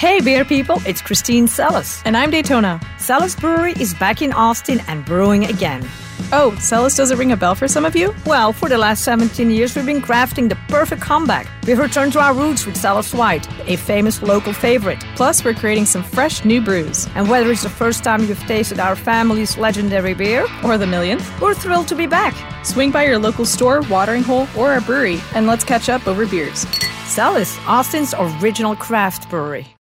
Hey, 0.00 0.22
beer 0.22 0.46
people, 0.46 0.80
it's 0.86 1.02
Christine 1.02 1.46
Celis. 1.46 2.00
And 2.06 2.16
I'm 2.16 2.30
Daytona. 2.30 2.80
Celis 2.96 3.36
Brewery 3.36 3.74
is 3.78 3.92
back 3.92 4.22
in 4.22 4.32
Austin 4.32 4.80
and 4.88 5.04
brewing 5.04 5.44
again. 5.44 5.86
Oh, 6.32 6.56
Celis 6.58 6.96
doesn't 6.96 7.18
ring 7.18 7.32
a 7.32 7.36
bell 7.36 7.54
for 7.54 7.68
some 7.68 7.84
of 7.84 7.94
you? 7.94 8.14
Well, 8.24 8.54
for 8.54 8.70
the 8.70 8.78
last 8.78 9.04
17 9.04 9.50
years, 9.50 9.76
we've 9.76 9.84
been 9.84 10.00
crafting 10.00 10.48
the 10.48 10.56
perfect 10.68 11.02
comeback. 11.02 11.48
We've 11.66 11.78
returned 11.78 12.14
to 12.14 12.18
our 12.18 12.32
roots 12.32 12.64
with 12.64 12.78
Celis 12.78 13.12
White, 13.12 13.46
a 13.68 13.76
famous 13.76 14.22
local 14.22 14.54
favorite. 14.54 15.04
Plus, 15.16 15.44
we're 15.44 15.52
creating 15.52 15.84
some 15.84 16.02
fresh 16.02 16.46
new 16.46 16.62
brews. 16.62 17.06
And 17.14 17.28
whether 17.28 17.50
it's 17.50 17.64
the 17.64 17.68
first 17.68 18.02
time 18.02 18.24
you've 18.24 18.40
tasted 18.46 18.80
our 18.80 18.96
family's 18.96 19.58
legendary 19.58 20.14
beer, 20.14 20.46
Or 20.64 20.78
the 20.78 20.86
millionth. 20.86 21.28
we're 21.42 21.52
thrilled 21.52 21.88
to 21.88 21.94
be 21.94 22.06
back. 22.06 22.34
Swing 22.64 22.90
by 22.90 23.04
your 23.04 23.18
local 23.18 23.44
store, 23.44 23.82
watering 23.82 24.22
hole, 24.22 24.48
or 24.56 24.72
our 24.72 24.80
brewery, 24.80 25.20
and 25.34 25.46
let's 25.46 25.62
catch 25.62 25.90
up 25.90 26.08
over 26.08 26.24
beers. 26.26 26.66
Celis, 27.04 27.58
Austin's 27.66 28.14
original 28.16 28.74
craft 28.74 29.28
brewery. 29.28 29.66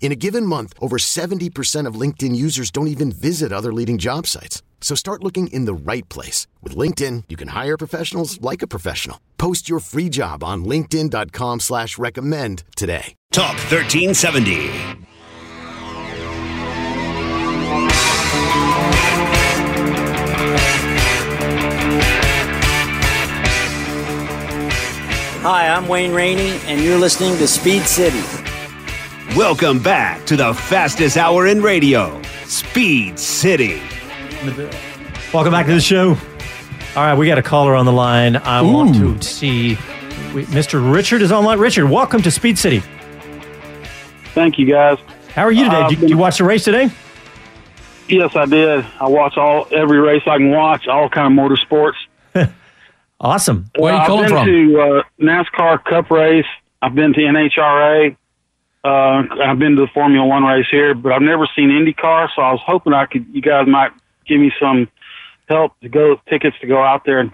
In 0.00 0.12
a 0.12 0.16
given 0.16 0.46
month, 0.46 0.72
over 0.80 0.96
70% 0.96 1.86
of 1.86 1.94
LinkedIn 1.94 2.34
users 2.34 2.70
don't 2.70 2.88
even 2.88 3.12
visit 3.12 3.52
other 3.52 3.72
leading 3.72 3.98
job 3.98 4.26
sites. 4.26 4.62
So 4.80 4.96
start 4.96 5.22
looking 5.22 5.48
in 5.48 5.66
the 5.66 5.74
right 5.74 6.08
place. 6.08 6.48
With 6.62 6.74
LinkedIn, 6.74 7.24
you 7.28 7.36
can 7.36 7.48
hire 7.48 7.76
professionals 7.76 8.40
like 8.40 8.62
a 8.62 8.66
professional. 8.66 9.20
Post 9.38 9.68
your 9.68 9.78
free 9.78 10.08
job 10.08 10.42
on 10.42 10.64
linkedin.com 10.64 11.60
slash 11.60 11.96
recommend 11.98 12.64
today. 12.76 13.14
Talk 13.30 13.54
1370. 13.70 14.70
Hi, 25.42 25.68
I'm 25.68 25.88
Wayne 25.88 26.12
Rainey, 26.12 26.58
and 26.64 26.82
you're 26.82 26.98
listening 26.98 27.36
to 27.38 27.46
Speed 27.46 27.82
City. 27.82 28.49
Welcome 29.36 29.80
back 29.80 30.26
to 30.26 30.36
the 30.36 30.52
fastest 30.52 31.16
hour 31.16 31.46
in 31.46 31.62
radio, 31.62 32.20
Speed 32.46 33.18
City. 33.18 33.80
Welcome 35.32 35.52
back 35.52 35.66
to 35.66 35.72
the 35.72 35.80
show. 35.80 36.10
All 36.10 36.16
right, 37.04 37.14
we 37.14 37.28
got 37.28 37.38
a 37.38 37.42
caller 37.42 37.76
on 37.76 37.86
the 37.86 37.92
line. 37.92 38.36
I 38.36 38.60
want 38.60 38.96
to 38.96 39.22
see 39.22 39.76
we, 40.34 40.44
Mr. 40.46 40.92
Richard 40.92 41.22
is 41.22 41.30
online. 41.30 41.60
Richard, 41.60 41.88
welcome 41.88 42.22
to 42.22 42.30
Speed 42.30 42.58
City. 42.58 42.82
Thank 44.34 44.58
you, 44.58 44.66
guys. 44.66 44.98
How 45.34 45.44
are 45.44 45.52
you 45.52 45.64
today? 45.64 45.76
Uh, 45.76 45.88
did, 45.88 46.00
did 46.00 46.10
you 46.10 46.18
watch 46.18 46.38
the 46.38 46.44
race 46.44 46.64
today? 46.64 46.90
Yes, 48.08 48.34
I 48.34 48.46
did. 48.46 48.84
I 49.00 49.08
watch 49.08 49.36
all 49.36 49.68
every 49.70 50.00
race 50.00 50.22
I 50.26 50.38
can 50.38 50.50
watch, 50.50 50.88
all 50.88 51.08
kind 51.08 51.38
of 51.38 51.44
motorsports. 51.44 51.94
Awesome. 53.22 53.70
Well, 53.78 53.98
I've 53.98 54.30
been 54.30 54.46
to 54.46 54.80
uh, 54.80 55.02
NASCAR 55.20 55.84
Cup 55.84 56.10
race. 56.10 56.46
I've 56.80 56.94
been 56.94 57.12
to 57.12 57.20
NHRA. 57.20 58.16
Uh, 58.82 59.22
I've 59.44 59.58
been 59.58 59.76
to 59.76 59.82
the 59.82 59.88
Formula 59.92 60.26
One 60.26 60.42
race 60.44 60.66
here, 60.70 60.94
but 60.94 61.12
I've 61.12 61.22
never 61.22 61.46
seen 61.54 61.68
IndyCar. 61.70 62.28
So 62.34 62.42
I 62.42 62.52
was 62.52 62.60
hoping 62.64 62.92
I 62.94 63.06
could. 63.06 63.26
You 63.32 63.42
guys 63.42 63.66
might 63.66 63.92
give 64.26 64.40
me 64.40 64.50
some 64.58 64.88
help 65.48 65.78
to 65.80 65.88
go 65.88 66.18
tickets 66.28 66.56
to 66.62 66.66
go 66.66 66.82
out 66.82 67.04
there. 67.04 67.30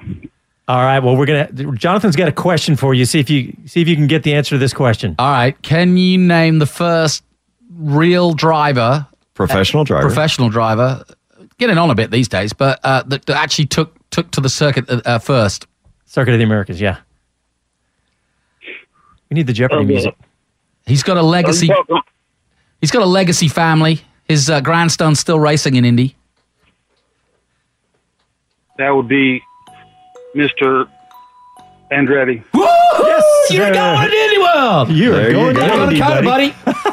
All 0.69 0.83
right. 0.83 0.99
Well, 0.99 1.17
we're 1.17 1.27
gonna. 1.27 1.53
Jonathan's 1.77 2.17
got 2.17 2.27
a 2.29 2.33
question 2.33 2.75
for 2.75 2.95
you. 2.95 3.05
See 3.05 3.21
if 3.21 3.31
you 3.31 3.57
see 3.67 3.81
if 3.81 3.87
you 3.87 3.95
can 3.95 4.09
get 4.09 4.25
the 4.25 4.35
answer 4.35 4.57
to 4.57 4.59
this 4.59 4.73
question. 4.75 5.15
All 5.21 5.31
right. 5.31 5.61
Can 5.63 5.97
you 5.97 6.19
name 6.19 6.59
the 6.59 6.67
first 6.67 7.23
real 7.79 8.33
driver, 8.35 9.07
Professional 9.35 9.85
driver. 9.85 10.07
professional 10.09 10.49
driver, 10.49 11.05
getting 11.59 11.79
on 11.79 11.91
a 11.91 11.95
bit 11.95 12.11
these 12.11 12.27
days, 12.27 12.53
but 12.53 12.81
uh, 12.83 13.03
that, 13.07 13.27
that 13.27 13.37
actually 13.37 13.67
took 13.67 13.95
took 14.11 14.33
to 14.33 14.41
the 14.41 14.49
circuit 14.49 14.91
uh, 14.91 15.01
uh, 15.05 15.19
first? 15.21 15.67
Circuit 16.07 16.33
of 16.33 16.39
the 16.39 16.45
Americas. 16.45 16.81
Yeah. 16.81 16.97
We 19.31 19.35
need 19.35 19.47
the 19.47 19.53
Jeopardy 19.53 19.83
Okay. 19.83 19.93
music. 19.93 20.17
He's 20.87 21.03
got 21.03 21.17
a 21.17 21.23
legacy. 21.23 21.69
He's 22.81 22.91
got 22.91 23.03
a 23.03 23.07
legacy 23.07 23.49
family. 23.49 24.01
His 24.29 24.49
uh, 24.51 24.61
grandson's 24.61 25.19
still 25.21 25.39
racing 25.41 25.75
in 25.77 25.85
Indy. 25.85 26.17
that 28.79 28.91
would 28.91 29.09
be 29.09 29.43
Mr. 30.35 30.89
Andretti. 31.91 32.43
Woo! 32.53 32.63
Yes, 32.63 33.25
you're 33.51 33.73
going 33.73 34.11
to 34.11 34.17
Indy 34.17 34.39
World. 34.39 34.91
You 34.91 35.13
are 35.13 35.17
There 35.17 35.29
you 35.31 35.35
going 35.37 35.55
go. 35.55 35.91
to 35.91 35.99
Got 35.99 36.19
Indy, 36.25 36.51
the 36.51 36.55
buddy. 36.63 36.93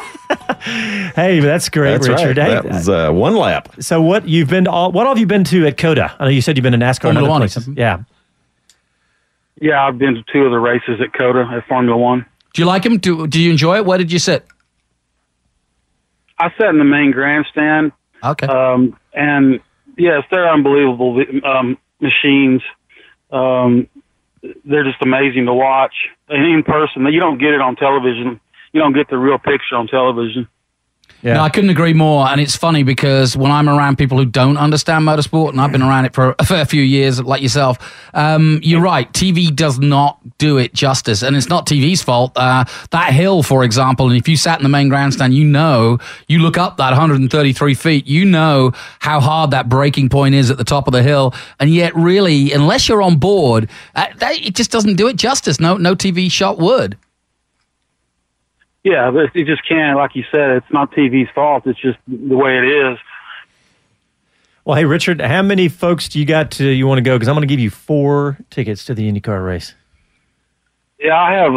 Hey, 1.14 1.40
that's 1.40 1.68
great, 1.68 1.92
That's 2.00 2.08
Richard. 2.08 2.38
right. 2.38 2.46
Hey, 2.48 2.54
That 2.54 2.64
was 2.64 2.88
uh, 2.88 3.10
one 3.12 3.36
lap. 3.36 3.68
So 3.80 4.00
what 4.00 4.26
you've 4.26 4.48
been 4.48 4.64
to 4.64 4.70
all? 4.70 4.90
What 4.92 5.06
all 5.06 5.12
have 5.12 5.18
you 5.20 5.26
been 5.26 5.44
to 5.44 5.66
at 5.66 5.76
COTA? 5.76 6.16
I 6.18 6.24
know 6.24 6.30
you 6.30 6.40
said 6.40 6.56
you've 6.56 6.62
been 6.62 6.72
to 6.72 6.78
NASCAR 6.78 7.02
Formula 7.02 7.28
One 7.28 7.40
or 7.42 7.44
places. 7.44 7.64
something. 7.66 7.80
Yeah. 7.80 8.02
Yeah, 9.60 9.84
I've 9.86 9.98
been 9.98 10.14
to 10.14 10.24
two 10.32 10.44
of 10.44 10.50
the 10.50 10.58
races 10.58 11.00
at 11.02 11.12
COTA 11.12 11.48
at 11.54 11.66
Formula 11.68 11.96
One. 11.96 12.24
Do 12.54 12.62
you 12.62 12.66
like 12.66 12.86
him? 12.86 12.98
Do, 12.98 13.26
do 13.26 13.40
you 13.40 13.50
enjoy 13.50 13.76
it? 13.76 13.84
Where 13.84 13.98
did 13.98 14.12
you 14.12 14.20
sit? 14.20 14.46
I 16.38 16.50
sat 16.56 16.70
in 16.70 16.78
the 16.78 16.84
main 16.84 17.10
grandstand. 17.10 17.92
Okay. 18.22 18.46
Um, 18.46 18.96
and 19.12 19.60
yes, 19.98 20.22
they're 20.30 20.50
unbelievable 20.50 21.22
um, 21.44 21.76
machines. 22.00 22.62
Um, 23.30 23.88
they're 24.64 24.84
just 24.84 25.02
amazing 25.02 25.46
to 25.46 25.54
watch. 25.54 25.94
And 26.28 26.46
in 26.46 26.62
person, 26.62 27.04
you 27.12 27.20
don't 27.20 27.38
get 27.38 27.50
it 27.50 27.60
on 27.60 27.74
television. 27.76 28.40
You 28.72 28.80
don't 28.80 28.94
get 28.94 29.08
the 29.08 29.18
real 29.18 29.38
picture 29.38 29.76
on 29.76 29.88
television. 29.88 30.48
No, 31.32 31.40
I 31.40 31.48
couldn't 31.48 31.70
agree 31.70 31.94
more. 31.94 32.28
And 32.28 32.38
it's 32.38 32.54
funny 32.54 32.82
because 32.82 33.34
when 33.34 33.50
I'm 33.50 33.66
around 33.66 33.96
people 33.96 34.18
who 34.18 34.26
don't 34.26 34.58
understand 34.58 35.06
motorsport, 35.06 35.50
and 35.50 35.60
I've 35.60 35.72
been 35.72 35.82
around 35.82 36.04
it 36.04 36.14
for 36.14 36.34
a 36.38 36.44
fair 36.44 36.66
few 36.66 36.82
years, 36.82 37.18
like 37.22 37.40
yourself, 37.40 37.78
um, 38.12 38.60
you're 38.62 38.82
right. 38.82 39.10
TV 39.12 39.54
does 39.54 39.78
not 39.78 40.18
do 40.36 40.58
it 40.58 40.74
justice. 40.74 41.22
And 41.22 41.34
it's 41.34 41.48
not 41.48 41.66
TV's 41.66 42.02
fault. 42.02 42.32
Uh, 42.36 42.64
that 42.90 43.14
hill, 43.14 43.42
for 43.42 43.64
example, 43.64 44.08
and 44.08 44.18
if 44.18 44.28
you 44.28 44.36
sat 44.36 44.58
in 44.58 44.64
the 44.64 44.68
main 44.68 44.90
grandstand, 44.90 45.32
you 45.32 45.44
know, 45.44 45.98
you 46.28 46.40
look 46.40 46.58
up 46.58 46.76
that 46.76 46.90
133 46.90 47.74
feet, 47.74 48.06
you 48.06 48.26
know 48.26 48.72
how 48.98 49.18
hard 49.18 49.50
that 49.52 49.70
breaking 49.70 50.10
point 50.10 50.34
is 50.34 50.50
at 50.50 50.58
the 50.58 50.64
top 50.64 50.86
of 50.86 50.92
the 50.92 51.02
hill. 51.02 51.34
And 51.58 51.70
yet, 51.70 51.96
really, 51.96 52.52
unless 52.52 52.86
you're 52.86 53.02
on 53.02 53.16
board, 53.16 53.70
uh, 53.94 54.08
that, 54.18 54.36
it 54.38 54.54
just 54.54 54.70
doesn't 54.70 54.96
do 54.96 55.08
it 55.08 55.16
justice. 55.16 55.58
No, 55.58 55.78
no 55.78 55.94
TV 55.94 56.30
shot 56.30 56.58
would. 56.58 56.98
Yeah, 58.84 59.10
but 59.10 59.34
it 59.34 59.46
just 59.46 59.66
can't. 59.66 59.96
Like 59.96 60.14
you 60.14 60.24
said, 60.30 60.58
it's 60.58 60.70
not 60.70 60.92
TV's 60.92 61.30
fault. 61.34 61.66
It's 61.66 61.80
just 61.80 61.98
the 62.06 62.36
way 62.36 62.58
it 62.58 62.64
is. 62.64 62.98
Well, 64.66 64.76
hey, 64.76 64.84
Richard, 64.84 65.20
how 65.20 65.42
many 65.42 65.68
folks 65.68 66.08
do 66.08 66.18
you 66.18 66.24
got 66.24 66.50
to 66.52 66.66
you 66.66 66.86
want 66.86 66.98
to 66.98 67.02
go? 67.02 67.16
Because 67.16 67.28
I'm 67.28 67.34
going 67.34 67.48
to 67.48 67.52
give 67.52 67.60
you 67.60 67.70
four 67.70 68.38
tickets 68.50 68.84
to 68.86 68.94
the 68.94 69.10
IndyCar 69.10 69.44
race. 69.44 69.74
Yeah, 70.98 71.20
I 71.20 71.32
have 71.32 71.52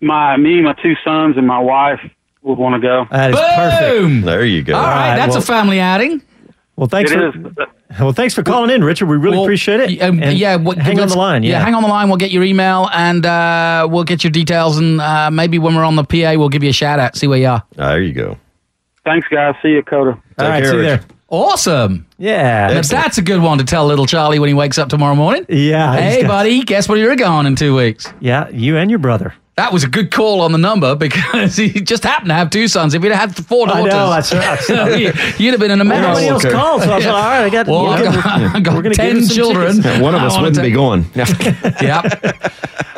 my 0.00 0.36
me, 0.36 0.60
my 0.60 0.74
two 0.74 0.94
sons, 1.04 1.36
and 1.36 1.46
my 1.46 1.58
wife 1.58 2.00
would 2.42 2.58
want 2.58 2.74
to 2.74 2.80
go. 2.80 3.06
That 3.10 3.30
is 3.30 3.40
perfect. 3.40 4.24
There 4.24 4.44
you 4.44 4.62
go. 4.62 4.76
All 4.76 4.82
right, 4.82 5.16
that's 5.16 5.36
a 5.36 5.40
family 5.40 5.80
outing. 5.80 6.22
Well, 6.76 6.88
thanks 6.88 7.10
It 7.12 7.16
for 7.16 7.28
is. 7.28 7.68
Well, 7.98 8.12
thanks 8.12 8.34
for 8.34 8.42
calling 8.42 8.70
in, 8.70 8.84
Richard. 8.84 9.06
We 9.06 9.16
really 9.16 9.36
Well, 9.36 9.44
appreciate 9.44 9.80
it. 9.80 10.00
Um, 10.00 10.20
yeah, 10.20 10.56
what, 10.56 10.78
hang 10.78 11.00
on 11.00 11.08
the 11.08 11.16
line. 11.18 11.42
Yeah, 11.42 11.60
hang 11.62 11.74
on 11.74 11.82
the 11.82 11.88
line. 11.88 12.08
We'll 12.08 12.18
get 12.18 12.30
your 12.30 12.44
email 12.44 12.88
and 12.92 13.26
uh, 13.26 13.88
we'll 13.90 14.04
get 14.04 14.22
your 14.22 14.30
details. 14.30 14.78
And 14.78 15.00
uh, 15.00 15.30
maybe 15.30 15.58
when 15.58 15.74
we're 15.74 15.84
on 15.84 15.96
the 15.96 16.04
PA, 16.04 16.34
we'll 16.38 16.48
give 16.50 16.62
you 16.62 16.70
a 16.70 16.74
shout 16.74 16.98
out, 17.00 17.16
see 17.16 17.26
where 17.26 17.38
you 17.38 17.48
are. 17.48 17.62
There 17.74 18.00
you 18.02 18.12
go. 18.12 18.38
Thanks, 19.04 19.26
guys. 19.28 19.54
See 19.62 19.70
you 19.70 19.78
at 19.78 19.86
COTA. 19.86 20.10
All 20.10 20.48
right, 20.48 20.64
see 20.64 20.76
you 20.76 20.82
there. 20.82 21.00
Awesome. 21.30 22.06
Yeah, 22.18 22.66
Now, 22.68 22.82
that's 22.82 23.18
a 23.18 23.22
good 23.22 23.40
one 23.40 23.58
to 23.58 23.64
tell 23.64 23.86
little 23.86 24.04
Charlie 24.06 24.40
when 24.40 24.48
he 24.48 24.54
wakes 24.54 24.78
up 24.78 24.88
tomorrow 24.88 25.14
morning. 25.14 25.46
Yeah. 25.48 25.94
Hey, 25.94 26.22
got- 26.22 26.28
buddy, 26.28 26.62
guess 26.62 26.88
where 26.88 26.98
you're 26.98 27.14
going 27.16 27.46
in 27.46 27.54
two 27.56 27.74
weeks? 27.76 28.12
Yeah, 28.20 28.48
you 28.50 28.76
and 28.76 28.90
your 28.90 28.98
brother. 28.98 29.34
That 29.60 29.74
was 29.74 29.84
a 29.84 29.88
good 29.88 30.10
call 30.10 30.40
on 30.40 30.52
the 30.52 30.58
number 30.58 30.94
because 30.94 31.54
he 31.64 31.68
just 31.82 32.02
happened 32.02 32.30
to 32.30 32.34
have 32.34 32.48
two 32.48 32.66
sons. 32.66 32.94
If 32.94 33.02
he'd 33.02 33.12
had 33.12 33.36
four 33.36 33.68
I 33.68 33.82
daughters, 33.86 33.92
know, 33.92 34.08
that's 34.40 34.70
right. 34.70 34.98
you- 34.98 35.12
you'd 35.44 35.50
have 35.52 35.60
been 35.60 35.70
in 35.70 35.82
a 35.82 35.84
mess. 35.84 36.00
Nobody 36.02 36.28
else 36.28 36.44
called, 36.44 36.82
so 36.82 36.90
I 36.90 36.96
was 36.96 37.04
like, 37.04 37.14
all 37.14 37.20
right, 37.20 37.44
I 37.44 37.50
got. 37.50 37.66
Well, 37.66 37.82
we'll 37.82 37.90
I 37.92 38.02
give- 38.02 38.14
got, 38.14 38.26
I 38.56 38.60
got 38.60 38.74
we're 38.74 38.82
gonna 38.82 38.94
give 38.94 38.96
ten 38.96 39.22
some 39.24 39.36
children. 39.36 39.76
tickets. 39.76 40.00
One 40.00 40.14
of 40.14 40.22
us 40.22 40.38
wouldn't 40.38 40.62
be 40.62 40.70
going. 40.70 41.04
Yep. 41.14 42.24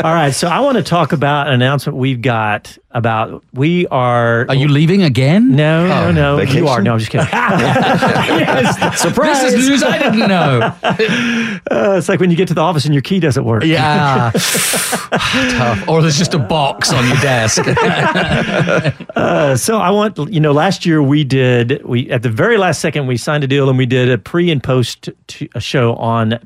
All 0.05 0.13
right, 0.15 0.33
so 0.35 0.47
I 0.49 0.61
want 0.61 0.77
to 0.79 0.83
talk 0.85 1.13
about 1.13 1.49
an 1.49 1.55
announcement 1.55 1.97
we've 1.99 2.23
got 2.23 2.77
about 2.95 3.43
we 3.53 3.87
are. 3.89 4.47
Are 4.49 4.55
you 4.55 4.69
leaving 4.69 5.03
again? 5.03 5.57
No, 5.57 5.87
no, 5.87 5.95
Oh, 6.05 6.13
no. 6.13 6.37
vacation? 6.37 6.59
You 6.59 6.69
are. 6.69 6.83
No, 6.83 6.93
I'm 6.95 6.99
just 6.99 7.11
kidding. 7.11 7.27
yes, 7.33 9.01
surprise! 9.01 9.41
This 9.43 9.55
is 9.55 9.69
news 9.69 9.83
I 9.83 9.99
didn't 9.99 10.29
know. 10.29 10.75
Uh, 11.71 11.95
it's 11.97 12.09
like 12.09 12.19
when 12.21 12.31
you 12.31 12.37
get 12.37 12.49
to 12.49 12.55
the 12.55 12.61
office 12.61 12.85
and 12.85 12.93
your 12.95 13.03
key 13.03 13.21
doesn't 13.21 13.45
work. 13.45 13.63
Yeah. 13.65 14.31
Tough. 14.35 15.89
Or 15.89 16.03
there's 16.03 16.19
just 16.19 16.35
a 16.35 16.39
box 16.39 16.93
on 16.93 17.07
your 17.07 17.17
desk. 17.19 17.63
Uh, 19.15 19.57
so 19.57 19.79
I 19.79 19.91
want 19.91 20.19
you 20.33 20.41
know 20.41 20.53
last 20.53 20.85
year 20.87 21.03
we 21.03 21.23
did 21.25 21.85
we 21.85 22.11
at 22.11 22.23
the 22.23 22.29
very 22.31 22.57
last 22.59 22.81
second 22.81 23.07
we 23.07 23.17
signed 23.17 23.45
a 23.45 23.47
deal 23.47 23.69
and 23.69 23.77
we 23.79 23.87
did 23.87 24.11
a 24.11 24.19
pre 24.19 24.51
and 24.51 24.63
post 24.63 25.09
to 25.29 25.49
a 25.55 25.61
show 25.61 25.95
on 25.97 26.39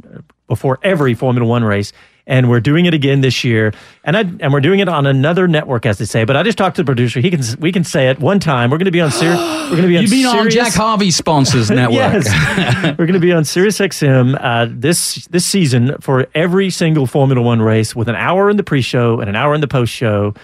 before 0.48 0.78
every 0.82 1.14
Formula 1.14 1.46
One 1.48 1.64
race 1.64 1.92
and 2.26 2.50
we're 2.50 2.60
doing 2.60 2.86
it 2.86 2.94
again 2.94 3.20
this 3.20 3.44
year. 3.44 3.72
And 4.04 4.16
I 4.16 4.20
and 4.20 4.52
we're 4.52 4.60
doing 4.60 4.80
it 4.80 4.88
on 4.88 5.06
another 5.06 5.46
network, 5.46 5.86
as 5.86 5.98
they 5.98 6.04
say. 6.04 6.24
But 6.24 6.36
I 6.36 6.42
just 6.42 6.58
talked 6.58 6.76
to 6.76 6.82
the 6.82 6.86
producer. 6.86 7.20
He 7.20 7.30
can 7.30 7.40
we 7.60 7.72
can 7.72 7.84
say 7.84 8.08
it 8.08 8.18
one 8.18 8.40
time. 8.40 8.70
We're 8.70 8.78
going 8.78 8.86
to 8.86 8.90
be 8.90 9.00
on 9.00 9.10
Sirius. 9.10 9.38
We're 9.66 9.70
going 9.70 9.82
to 9.82 9.88
be 9.88 9.96
on 9.96 10.04
You 10.04 10.10
mean 10.10 10.26
on 10.26 10.50
Jack 10.50 10.72
Harvey 10.72 11.10
sponsors 11.10 11.70
network? 11.72 11.96
yes, 12.24 12.84
we're 12.98 13.06
going 13.06 13.14
to 13.14 13.18
be 13.18 13.32
on 13.32 13.44
Sirius 13.44 13.78
XM 13.78 14.38
uh, 14.40 14.66
this 14.70 15.26
this 15.26 15.44
season 15.44 15.96
for 16.00 16.26
every 16.34 16.70
single 16.70 17.06
Formula 17.06 17.42
One 17.42 17.60
race 17.60 17.96
with 17.96 18.08
an 18.08 18.14
hour 18.14 18.48
in 18.48 18.56
the 18.56 18.62
pre-show 18.62 19.18
and 19.20 19.28
an 19.28 19.34
hour 19.34 19.54
in 19.54 19.60
the 19.60 19.68
post-show. 19.68 20.34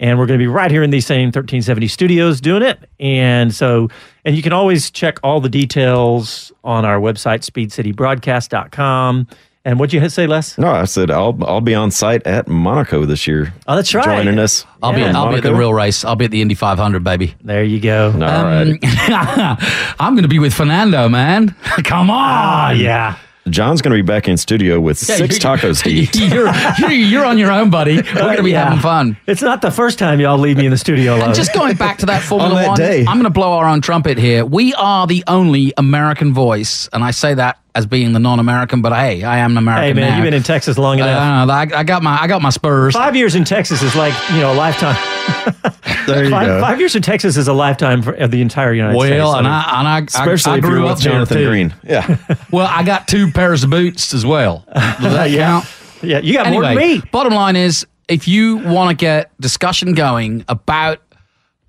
And 0.00 0.18
we're 0.18 0.26
going 0.26 0.40
to 0.40 0.42
be 0.42 0.48
right 0.48 0.68
here 0.68 0.82
in 0.82 0.90
these 0.90 1.06
same 1.06 1.26
1370 1.28 1.86
studios 1.86 2.40
doing 2.40 2.62
it. 2.62 2.90
And 2.98 3.54
so, 3.54 3.88
and 4.24 4.34
you 4.34 4.42
can 4.42 4.52
always 4.52 4.90
check 4.90 5.20
all 5.22 5.40
the 5.40 5.48
details 5.48 6.50
on 6.64 6.84
our 6.84 6.98
website, 6.98 7.48
speedcitybroadcast.com. 7.48 9.28
And 9.64 9.78
what'd 9.78 9.92
you 9.92 10.08
say, 10.08 10.26
Les? 10.26 10.58
No, 10.58 10.72
I 10.72 10.84
said 10.84 11.10
I'll 11.10 11.38
I'll 11.44 11.60
be 11.60 11.74
on 11.74 11.92
site 11.92 12.26
at 12.26 12.48
Monaco 12.48 13.04
this 13.04 13.28
year. 13.28 13.54
Oh, 13.68 13.76
that's 13.76 13.94
right. 13.94 14.04
Joining 14.04 14.38
us. 14.40 14.66
I'll 14.82 14.92
be 14.92 15.04
I'll 15.04 15.30
be 15.30 15.36
at 15.36 15.44
the 15.44 15.54
real 15.54 15.72
race. 15.72 16.04
I'll 16.04 16.16
be 16.16 16.24
at 16.24 16.32
the 16.32 16.42
Indy 16.42 16.56
500, 16.56 17.04
baby. 17.04 17.34
There 17.42 17.62
you 17.62 17.78
go. 17.78 18.10
All 18.12 18.18
right. 18.18 18.76
I'm 20.00 20.14
going 20.14 20.22
to 20.22 20.28
be 20.28 20.40
with 20.40 20.52
Fernando, 20.52 21.08
man. 21.08 21.50
Come 21.84 22.10
on. 22.10 22.16
Ah, 22.18 22.70
yeah. 22.72 23.18
John's 23.48 23.82
going 23.82 23.96
to 23.96 24.02
be 24.02 24.06
back 24.06 24.28
in 24.28 24.36
studio 24.36 24.78
with 24.80 25.02
Yeah, 25.08 25.16
six 25.16 25.38
tacos 25.38 25.82
to 25.82 25.90
eat. 25.92 26.14
You're, 26.16 26.48
you're, 26.78 26.90
you're 26.90 27.24
on 27.24 27.38
your 27.38 27.50
own, 27.50 27.70
buddy. 27.70 27.96
We're 27.96 28.02
going 28.14 28.36
to 28.36 28.42
be 28.42 28.52
Yeah. 28.52 28.64
having 28.64 28.78
fun. 28.80 29.16
It's 29.26 29.42
not 29.42 29.62
the 29.62 29.70
first 29.72 29.98
time 29.98 30.20
y'all 30.20 30.38
leave 30.38 30.56
me 30.56 30.64
in 30.64 30.70
the 30.70 30.78
studio 30.78 31.16
alone. 31.16 31.26
And 31.28 31.34
just 31.34 31.52
going 31.52 31.74
back 31.76 31.98
to 31.98 32.06
that 32.06 32.22
Formula 32.28 32.54
that 32.54 32.68
One, 32.68 32.76
day. 32.78 33.00
I'm 33.00 33.14
going 33.16 33.24
to 33.24 33.30
blow 33.30 33.52
our 33.54 33.66
own 33.66 33.80
trumpet 33.80 34.16
here. 34.16 34.44
We 34.44 34.74
are 34.74 35.06
the 35.08 35.24
only 35.26 35.72
American 35.76 36.32
voice, 36.32 36.88
and 36.92 37.02
I 37.02 37.10
say 37.10 37.34
that 37.34 37.58
as 37.74 37.86
being 37.86 38.12
the 38.12 38.18
non-American, 38.20 38.80
but 38.82 38.92
hey, 38.92 39.22
I 39.24 39.38
am 39.38 39.52
an 39.52 39.56
American 39.58 39.84
hey 39.84 39.92
man, 40.00 40.10
now. 40.10 40.16
you've 40.18 40.24
been 40.24 40.34
in 40.34 40.42
Texas 40.42 40.76
long 40.78 40.98
enough. 40.98 41.48
Uh, 41.48 41.52
I, 41.52 41.62
I 41.80 41.82
got 41.84 42.02
my 42.02 42.20
I 42.20 42.26
got 42.26 42.42
my 42.42 42.50
Spurs. 42.50 42.92
Five 42.92 43.16
years 43.16 43.34
in 43.34 43.44
Texas 43.44 43.82
is 43.82 43.96
like 43.96 44.12
you 44.30 44.40
know 44.40 44.52
a 44.52 44.54
lifetime. 44.54 44.94
There 46.06 46.24
you 46.24 46.30
five, 46.30 46.46
go. 46.46 46.60
five 46.60 46.80
years 46.80 46.96
in 46.96 47.02
Texas 47.02 47.36
is 47.36 47.46
a 47.46 47.52
lifetime 47.52 48.02
for, 48.02 48.12
of 48.14 48.32
the 48.32 48.40
entire 48.40 48.72
United 48.72 48.98
States. 48.98 49.12
Well, 49.14 49.36
and 49.36 49.46
I 49.46 49.78
and 49.78 49.88
I, 49.88 49.98
Especially 50.00 50.52
I, 50.52 50.56
I 50.56 50.60
grew 50.60 50.84
up 50.86 50.96
with 50.96 51.04
there, 51.04 51.12
Jonathan 51.12 51.36
too. 51.36 51.48
Green. 51.48 51.74
Yeah. 51.84 52.16
Well, 52.50 52.66
I 52.68 52.82
got 52.82 53.06
two 53.08 53.30
pairs 53.30 53.62
of 53.64 53.70
boots 53.70 54.12
as 54.12 54.26
well. 54.26 54.64
Does 54.74 55.12
that 55.12 55.30
Yeah. 55.30 55.46
count? 55.62 55.66
yeah, 56.02 56.18
you 56.18 56.34
got 56.34 56.50
more 56.50 56.62
than 56.62 56.76
me. 56.76 57.00
bottom 57.12 57.32
line 57.32 57.54
is, 57.56 57.86
if 58.08 58.26
you 58.26 58.56
want 58.58 58.90
to 58.90 58.96
get 58.96 59.30
discussion 59.40 59.94
going 59.94 60.44
about 60.48 61.00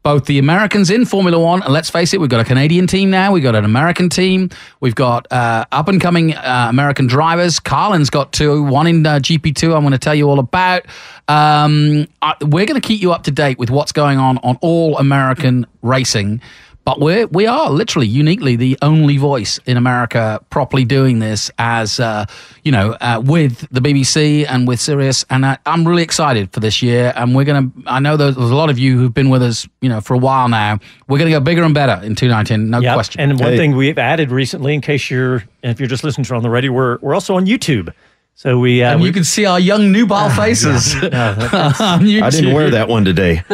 both 0.04 0.26
the 0.26 0.38
Americans 0.38 0.90
in 0.90 1.06
Formula 1.06 1.40
One, 1.40 1.64
and 1.64 1.74
let's 1.74 1.90
face 1.90 2.14
it, 2.14 2.20
we've 2.20 2.30
got 2.30 2.42
a 2.42 2.46
Canadian 2.46 2.88
team 2.88 3.10
now, 3.10 3.32
we've 3.32 3.44
got 3.44 3.56
an 3.56 3.66
American 3.66 4.10
team, 4.10 4.50
we've 4.82 4.96
got 4.96 5.32
uh, 5.32 5.66
up 5.72 5.88
and 5.88 6.00
coming 6.00 6.34
uh, 6.36 6.68
American 6.70 7.08
drivers. 7.08 7.60
Carlin's 7.60 8.10
got 8.10 8.34
two, 8.34 8.64
one 8.64 8.86
in 8.86 9.06
uh, 9.06 9.20
GP2. 9.20 9.76
I'm 9.76 9.82
going 9.82 9.94
to 9.94 9.98
tell 9.98 10.16
you 10.16 10.30
all 10.30 10.40
about. 10.40 10.86
Um, 11.28 12.08
I, 12.22 12.36
we're 12.42 12.66
going 12.66 12.80
to 12.80 12.86
keep 12.86 13.02
you 13.02 13.14
up 13.14 13.24
to 13.24 13.32
date 13.32 13.58
with 13.58 13.72
what's 13.72 13.94
going 13.94 14.20
on 14.20 14.38
on 14.40 14.58
all 14.62 14.98
American 14.98 15.66
racing. 15.82 16.42
But 16.86 17.00
we're 17.00 17.28
we 17.28 17.48
are 17.48 17.70
literally 17.70 18.08
uniquely 18.08 18.58
the 18.58 18.78
only 18.82 19.16
voice 19.18 19.58
in 19.66 19.78
America 19.78 20.42
properly 20.50 20.84
doing 20.84 21.20
this 21.20 21.50
as 21.58 21.98
uh, 21.98 22.26
you 22.64 22.74
know 22.74 22.98
uh, 23.00 23.22
with 23.24 23.66
the 23.72 23.80
BBC 23.80 24.46
and 24.50 24.68
with 24.68 24.82
Sirius, 24.82 25.24
and 25.30 25.46
I, 25.46 25.58
I'm 25.66 25.88
really 25.88 26.04
excited 26.04 26.52
for 26.52 26.60
this 26.60 26.82
year. 26.82 27.14
And 27.16 27.34
we're 27.36 27.46
gonna. 27.46 27.72
I 27.88 28.02
know 28.02 28.18
there's, 28.18 28.36
there's 28.36 28.52
a 28.52 28.56
lot 28.56 28.70
of 28.70 28.78
you 28.78 28.98
who've 28.98 29.14
been 29.14 29.30
with 29.30 29.42
us, 29.42 29.66
you 29.80 29.88
know, 29.88 30.02
for 30.02 30.14
a 30.14 30.18
while 30.18 30.50
now. 30.50 30.80
We're 31.08 31.20
gonna 31.20 31.30
go 31.32 31.40
bigger 31.40 31.64
and 31.64 31.74
better 31.74 32.04
in 32.06 32.16
2019, 32.16 32.70
no 32.70 32.80
Yep. 32.80 32.94
question. 32.96 33.22
And 33.22 33.40
one 33.40 33.52
Hey. 33.52 33.58
thing 33.58 33.76
we've 33.78 33.98
added 33.98 34.30
recently, 34.30 34.74
in 34.74 34.82
case 34.82 35.10
you're 35.10 35.44
if 35.64 35.80
you're 35.80 35.88
just 35.88 36.04
listening 36.04 36.26
to 36.26 36.34
it 36.34 36.38
on 36.38 36.44
the 36.44 36.50
radio, 36.50 36.74
we're 36.74 36.98
we're 37.02 37.14
also 37.14 37.36
on 37.38 37.46
YouTube. 37.46 37.94
So 38.36 38.60
we 38.60 38.84
uh, 38.84 38.92
and 38.94 39.02
we, 39.02 39.08
you 39.08 39.14
can 39.14 39.24
see 39.24 39.46
our 39.46 39.60
young 39.60 39.92
nubile 39.92 40.30
faces 40.36 40.96
No, 40.96 41.10
that- 41.10 41.54
on 41.82 42.02
I 42.06 42.30
didn't 42.30 42.54
wear 42.54 42.70
that 42.72 42.88
one 42.90 43.06
today. 43.06 43.44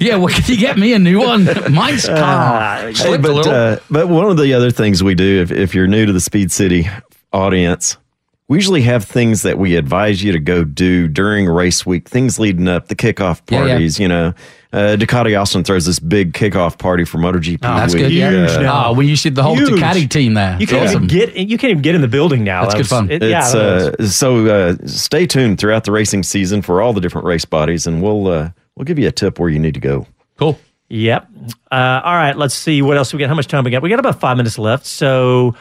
yeah, 0.00 0.16
well, 0.16 0.28
can 0.28 0.44
you 0.46 0.56
get 0.56 0.78
me 0.78 0.92
a 0.94 0.98
new 0.98 1.20
one? 1.20 1.44
Mine's 1.72 2.08
uh, 2.08 2.80
Hey, 2.86 2.94
slipped 2.94 3.18
a 3.24 3.28
but 3.28 3.34
little. 3.34 3.52
uh, 3.52 3.76
but 3.90 4.08
one 4.08 4.30
of 4.30 4.36
the 4.36 4.54
other 4.54 4.70
things 4.70 5.02
we 5.02 5.14
do, 5.14 5.42
if, 5.42 5.50
if 5.52 5.74
you're 5.74 5.86
new 5.86 6.06
to 6.06 6.12
the 6.12 6.20
Speed 6.20 6.50
City 6.50 6.88
audience, 7.32 7.96
we 8.48 8.56
usually 8.56 8.82
have 8.82 9.04
things 9.04 9.42
that 9.42 9.58
we 9.58 9.76
advise 9.76 10.22
you 10.22 10.32
to 10.32 10.38
go 10.40 10.64
do 10.64 11.06
during 11.06 11.46
race 11.46 11.84
week. 11.84 12.08
Things 12.08 12.38
leading 12.38 12.66
up, 12.66 12.88
the 12.88 12.96
kickoff 12.96 13.42
Yeah, 13.50 13.58
yeah. 13.64 13.68
parties. 13.72 14.00
You 14.00 14.08
know, 14.08 14.32
uh, 14.72 14.96
Ducati 14.98 15.40
Austin 15.40 15.64
throws 15.64 15.86
this 15.86 15.98
big 15.98 16.32
kickoff 16.34 16.78
party 16.78 17.04
for 17.04 17.18
MotoGP. 17.18 17.60
That's 17.60 17.94
week. 17.94 18.02
good. 18.04 18.12
Yeah. 18.12 18.30
Huge 18.30 18.50
Uh. 18.66 18.84
Oh, 18.88 18.92
we 18.92 19.06
used 19.06 19.22
to 19.22 19.30
the 19.30 19.42
whole 19.42 19.56
Huge. 19.56 19.70
Ducati 19.80 20.08
team 20.08 20.34
there. 20.34 20.56
you 20.60 20.66
can't 20.66 20.86
awesome. 20.88 21.04
even 21.04 21.08
get 21.08 21.36
you 21.36 21.56
can't 21.58 21.70
even 21.70 21.82
get 21.82 21.94
in 21.94 22.00
the 22.02 22.08
building 22.08 22.44
now. 22.44 22.62
That's 22.62 22.74
That 22.74 22.78
good 22.80 22.88
fun. 22.88 23.10
it- 23.10 23.22
yeah, 23.22 23.44
It's 23.46 23.54
uh, 23.54 24.06
so 24.08 24.46
uh, 24.46 24.76
stay 24.86 25.26
tuned 25.26 25.58
throughout 25.58 25.84
the 25.84 25.92
racing 25.92 26.22
season 26.22 26.60
for 26.62 26.82
all 26.82 26.92
the 26.92 27.00
different 27.00 27.26
race 27.26 27.44
bodies, 27.46 27.86
and 27.86 28.02
we'll 28.02 28.26
uh, 28.28 28.50
we'll 28.76 28.84
give 28.84 28.98
you 28.98 29.08
a 29.08 29.12
tip 29.12 29.38
where 29.38 29.48
you 29.48 29.58
need 29.58 29.74
to 29.74 29.80
go. 29.80 30.06
cool. 30.36 30.58
Yep. 30.90 31.28
Uh, 31.70 32.00
all 32.02 32.14
right. 32.14 32.34
Let's 32.36 32.54
see 32.54 32.80
what 32.80 32.96
else 32.96 33.12
we 33.12 33.18
got. 33.18 33.28
How 33.28 33.34
much 33.34 33.46
time 33.46 33.62
we 33.64 33.70
got? 33.70 33.82
We 33.82 33.90
got 33.90 33.98
about 33.98 34.20
five 34.20 34.38
minutes 34.38 34.58
left. 34.58 34.86
So 34.86 35.54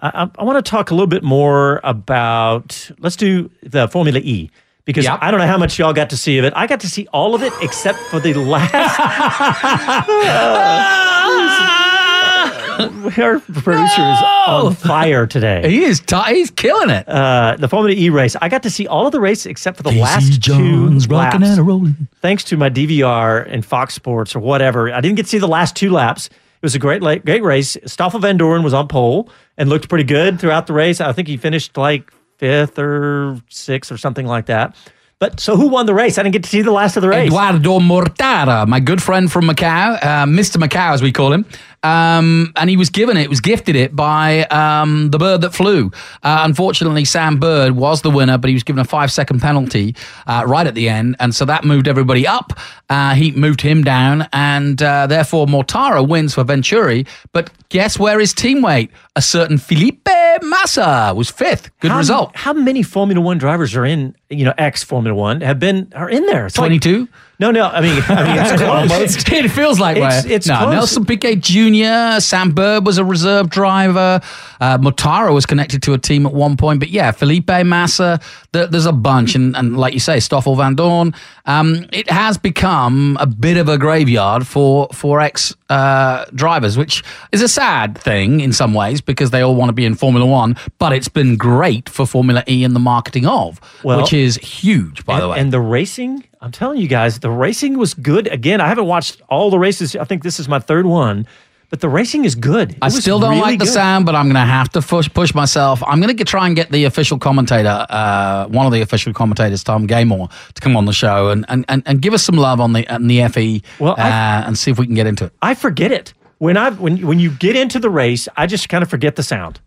I, 0.00 0.24
I, 0.24 0.30
I 0.40 0.42
want 0.44 0.64
to 0.64 0.68
talk 0.68 0.90
a 0.90 0.94
little 0.94 1.06
bit 1.06 1.22
more 1.22 1.80
about. 1.84 2.90
Let's 2.98 3.14
do 3.14 3.48
the 3.62 3.86
Formula 3.88 4.18
E 4.18 4.50
because 4.84 5.04
Yep. 5.04 5.18
I 5.22 5.30
don't 5.30 5.40
know 5.40 5.46
how 5.46 5.58
much 5.58 5.78
y'all 5.78 5.92
got 5.92 6.10
to 6.10 6.16
see 6.16 6.38
of 6.38 6.44
it. 6.44 6.52
I 6.56 6.66
got 6.66 6.80
to 6.80 6.88
see 6.88 7.06
all 7.12 7.34
of 7.34 7.42
it 7.42 7.52
except 7.60 7.98
for 7.98 8.20
the 8.20 8.34
last. 8.34 8.72
Our 12.82 13.38
producer 13.40 14.02
is 14.02 14.18
on 14.46 14.74
fire 14.74 15.26
today. 15.26 15.68
He 15.70 15.84
is. 15.84 16.00
T- 16.00 16.16
he's 16.28 16.50
killing 16.50 16.90
it. 16.90 17.08
Uh, 17.08 17.56
the 17.58 17.68
Formula 17.68 17.96
E 17.96 18.10
race. 18.10 18.34
I 18.40 18.48
got 18.48 18.62
to 18.64 18.70
see 18.70 18.86
all 18.86 19.06
of 19.06 19.12
the 19.12 19.20
race 19.20 19.46
except 19.46 19.76
for 19.76 19.82
the 19.82 19.90
Casey 19.90 20.02
last 20.02 20.40
Jones 20.40 21.06
two 21.06 21.14
laps 21.14 21.36
and 21.36 21.66
rolling. 21.66 22.08
thanks 22.22 22.44
to 22.44 22.56
my 22.56 22.70
DVR 22.70 23.46
and 23.48 23.64
Fox 23.64 23.94
Sports 23.94 24.34
or 24.34 24.40
whatever, 24.40 24.92
I 24.92 25.00
didn't 25.00 25.16
get 25.16 25.24
to 25.24 25.28
see 25.28 25.38
the 25.38 25.48
last 25.48 25.76
two 25.76 25.90
laps. 25.90 26.26
It 26.26 26.62
was 26.62 26.74
a 26.74 26.78
great, 26.78 27.02
great 27.02 27.42
race. 27.42 27.76
Stoffel 27.86 28.20
Vandoorne 28.20 28.64
was 28.64 28.74
on 28.74 28.88
pole 28.88 29.28
and 29.58 29.68
looked 29.68 29.88
pretty 29.88 30.04
good 30.04 30.40
throughout 30.40 30.66
the 30.66 30.72
race. 30.72 31.00
I 31.00 31.12
think 31.12 31.28
he 31.28 31.36
finished 31.36 31.76
like 31.76 32.12
fifth 32.42 32.76
or 32.76 33.40
sixth 33.48 33.92
or 33.92 33.96
something 33.96 34.26
like 34.26 34.46
that. 34.46 34.74
But 35.20 35.38
so 35.38 35.56
who 35.56 35.68
won 35.68 35.86
the 35.86 35.94
race? 35.94 36.18
I 36.18 36.24
didn't 36.24 36.32
get 36.32 36.42
to 36.42 36.48
see 36.50 36.62
the 36.62 36.72
last 36.72 36.96
of 36.96 37.02
the 37.02 37.08
race. 37.08 37.28
Eduardo 37.28 37.78
Mortara, 37.78 38.66
my 38.66 38.80
good 38.80 39.00
friend 39.00 39.30
from 39.30 39.44
Macau, 39.44 39.94
uh, 40.02 40.26
Mr. 40.26 40.56
Macau 40.60 40.92
as 40.92 41.00
we 41.00 41.12
call 41.12 41.32
him, 41.32 41.46
um, 41.82 42.52
and 42.56 42.70
he 42.70 42.76
was 42.76 42.90
given 42.90 43.16
it, 43.16 43.28
was 43.28 43.40
gifted 43.40 43.76
it 43.76 43.94
by 43.96 44.44
um, 44.44 45.10
the 45.10 45.18
bird 45.18 45.40
that 45.40 45.52
flew. 45.52 45.90
Uh, 46.22 46.42
unfortunately, 46.44 47.04
Sam 47.04 47.38
Bird 47.38 47.72
was 47.72 48.02
the 48.02 48.10
winner, 48.10 48.38
but 48.38 48.48
he 48.48 48.54
was 48.54 48.62
given 48.62 48.80
a 48.80 48.84
five 48.84 49.10
second 49.10 49.40
penalty 49.40 49.94
uh, 50.26 50.44
right 50.46 50.66
at 50.66 50.74
the 50.74 50.88
end, 50.88 51.16
and 51.20 51.34
so 51.34 51.44
that 51.44 51.64
moved 51.64 51.88
everybody 51.88 52.26
up. 52.26 52.52
Uh, 52.88 53.14
he 53.14 53.32
moved 53.32 53.60
him 53.60 53.82
down, 53.82 54.28
and 54.32 54.82
uh, 54.82 55.06
therefore 55.06 55.46
Mortara 55.46 56.06
wins 56.06 56.34
for 56.34 56.44
Venturi. 56.44 57.06
But 57.32 57.50
guess 57.68 57.98
where 57.98 58.20
his 58.20 58.34
teammate, 58.34 58.90
a 59.16 59.22
certain 59.22 59.58
Felipe 59.58 60.08
Massa, 60.42 61.12
was 61.16 61.30
fifth. 61.30 61.70
Good 61.80 61.90
how, 61.90 61.98
result. 61.98 62.36
How 62.36 62.52
many 62.52 62.82
Formula 62.82 63.20
One 63.20 63.38
drivers 63.38 63.74
are 63.74 63.84
in, 63.84 64.14
you 64.30 64.44
know, 64.44 64.54
ex 64.58 64.82
Formula 64.84 65.14
One 65.16 65.40
have 65.40 65.58
been, 65.58 65.92
are 65.94 66.08
in 66.08 66.26
there? 66.26 66.46
It's 66.46 66.58
like- 66.58 66.68
22? 66.68 67.08
No, 67.42 67.50
no. 67.50 67.66
I 67.66 67.80
mean, 67.80 68.00
I 68.08 68.22
mean 68.24 68.38
it's 68.38 68.62
close. 69.26 69.32
it 69.44 69.48
feels 69.50 69.80
like 69.80 69.96
It's- 69.96 70.24
it's 70.24 70.46
no. 70.46 70.58
close. 70.58 70.72
Nelson 70.72 71.04
Piquet 71.04 71.36
Jr., 71.36 72.20
Sam 72.20 72.52
Bird 72.52 72.86
was 72.86 72.98
a 72.98 73.04
reserve 73.04 73.50
driver. 73.50 74.20
Uh, 74.60 74.78
Mortara 74.78 75.34
was 75.34 75.44
connected 75.44 75.82
to 75.82 75.92
a 75.92 75.98
team 75.98 76.24
at 76.24 76.32
one 76.32 76.56
point, 76.56 76.78
but 76.78 76.88
yeah, 76.90 77.10
Felipe 77.10 77.48
Massa. 77.64 78.20
There, 78.52 78.66
there's 78.68 78.86
a 78.86 78.92
bunch, 78.92 79.34
and, 79.34 79.56
and 79.56 79.76
like 79.76 79.92
you 79.92 79.98
say, 80.00 80.20
Stoffel 80.20 80.54
Vandoorne. 80.56 81.14
Um, 81.46 81.86
it 81.92 82.08
has 82.10 82.38
become 82.38 83.16
a 83.18 83.26
bit 83.26 83.56
of 83.56 83.68
a 83.68 83.76
graveyard 83.76 84.46
for 84.46 84.86
for 84.92 85.20
ex 85.20 85.54
uh, 85.68 86.24
drivers, 86.34 86.78
which 86.78 87.02
is 87.32 87.42
a 87.42 87.48
sad 87.48 87.98
thing 87.98 88.40
in 88.40 88.52
some 88.52 88.72
ways 88.74 89.00
because 89.00 89.30
they 89.30 89.40
all 89.40 89.56
want 89.56 89.68
to 89.70 89.72
be 89.72 89.84
in 89.84 89.94
Formula 89.96 90.24
One. 90.26 90.54
But 90.78 90.92
it's 90.92 91.08
been 91.08 91.36
great 91.36 91.88
for 91.88 92.06
Formula 92.06 92.44
E 92.48 92.62
and 92.62 92.76
the 92.76 92.80
marketing 92.80 93.26
of, 93.26 93.60
Well- 93.82 94.00
which 94.00 94.12
is 94.12 94.36
huge, 94.36 95.04
by 95.04 95.14
and, 95.14 95.22
the 95.22 95.28
way. 95.28 95.38
And 95.40 95.52
the 95.52 95.60
racing, 95.60 96.22
I'm 96.42 96.50
telling 96.50 96.78
you 96.78 96.88
guys, 96.88 97.20
the 97.20 97.30
racing 97.30 97.78
was 97.78 97.94
good. 97.94 98.26
Again, 98.26 98.60
I 98.60 98.66
haven't 98.66 98.86
watched 98.86 99.22
all 99.28 99.48
the 99.48 99.58
races. 99.60 99.94
I 99.94 100.04
think 100.04 100.24
this 100.24 100.40
is 100.40 100.48
my 100.48 100.58
third 100.58 100.86
one, 100.86 101.24
but 101.70 101.80
the 101.80 101.88
racing 101.88 102.24
is 102.24 102.34
good. 102.34 102.72
It 102.72 102.78
I 102.82 102.88
still 102.88 103.20
don't 103.20 103.30
really 103.30 103.42
like 103.42 103.58
the 103.60 103.64
good. 103.64 103.72
sound, 103.72 104.06
but 104.06 104.16
I'm 104.16 104.24
going 104.26 104.34
to 104.34 104.40
have 104.40 104.68
to 104.70 104.82
push, 104.82 105.08
push 105.14 105.34
myself. 105.34 105.80
I'm 105.86 106.00
going 106.00 106.16
to 106.16 106.24
try 106.24 106.46
and 106.48 106.56
get 106.56 106.72
the 106.72 106.84
official 106.84 107.16
commentator, 107.16 107.86
uh, 107.88 108.48
one 108.48 108.66
of 108.66 108.72
the 108.72 108.80
official 108.80 109.12
commentators, 109.12 109.62
Tom 109.62 109.86
Gaymor, 109.86 110.30
to 110.54 110.60
come 110.60 110.76
on 110.76 110.84
the 110.86 110.92
show 110.92 111.30
and, 111.30 111.46
and, 111.48 111.64
and, 111.68 111.84
and 111.86 112.02
give 112.02 112.12
us 112.12 112.24
some 112.24 112.34
love 112.36 112.60
on 112.60 112.72
the 112.72 112.88
on 112.92 113.06
the 113.06 113.22
FE 113.28 113.62
Well, 113.78 113.92
uh, 113.92 114.02
I- 114.02 114.42
and 114.46 114.58
see 114.58 114.72
if 114.72 114.78
we 114.80 114.86
can 114.86 114.96
get 114.96 115.06
into 115.06 115.26
it. 115.26 115.32
I 115.42 115.54
forget 115.54 115.92
it 115.92 116.12
when 116.38 116.56
I 116.56 116.70
when 116.70 117.06
when 117.06 117.20
you 117.20 117.30
get 117.30 117.54
into 117.54 117.78
the 117.78 117.88
race. 117.88 118.28
I 118.36 118.46
just 118.48 118.68
kind 118.68 118.82
of 118.82 118.90
forget 118.90 119.14
the 119.14 119.22
sound. 119.22 119.60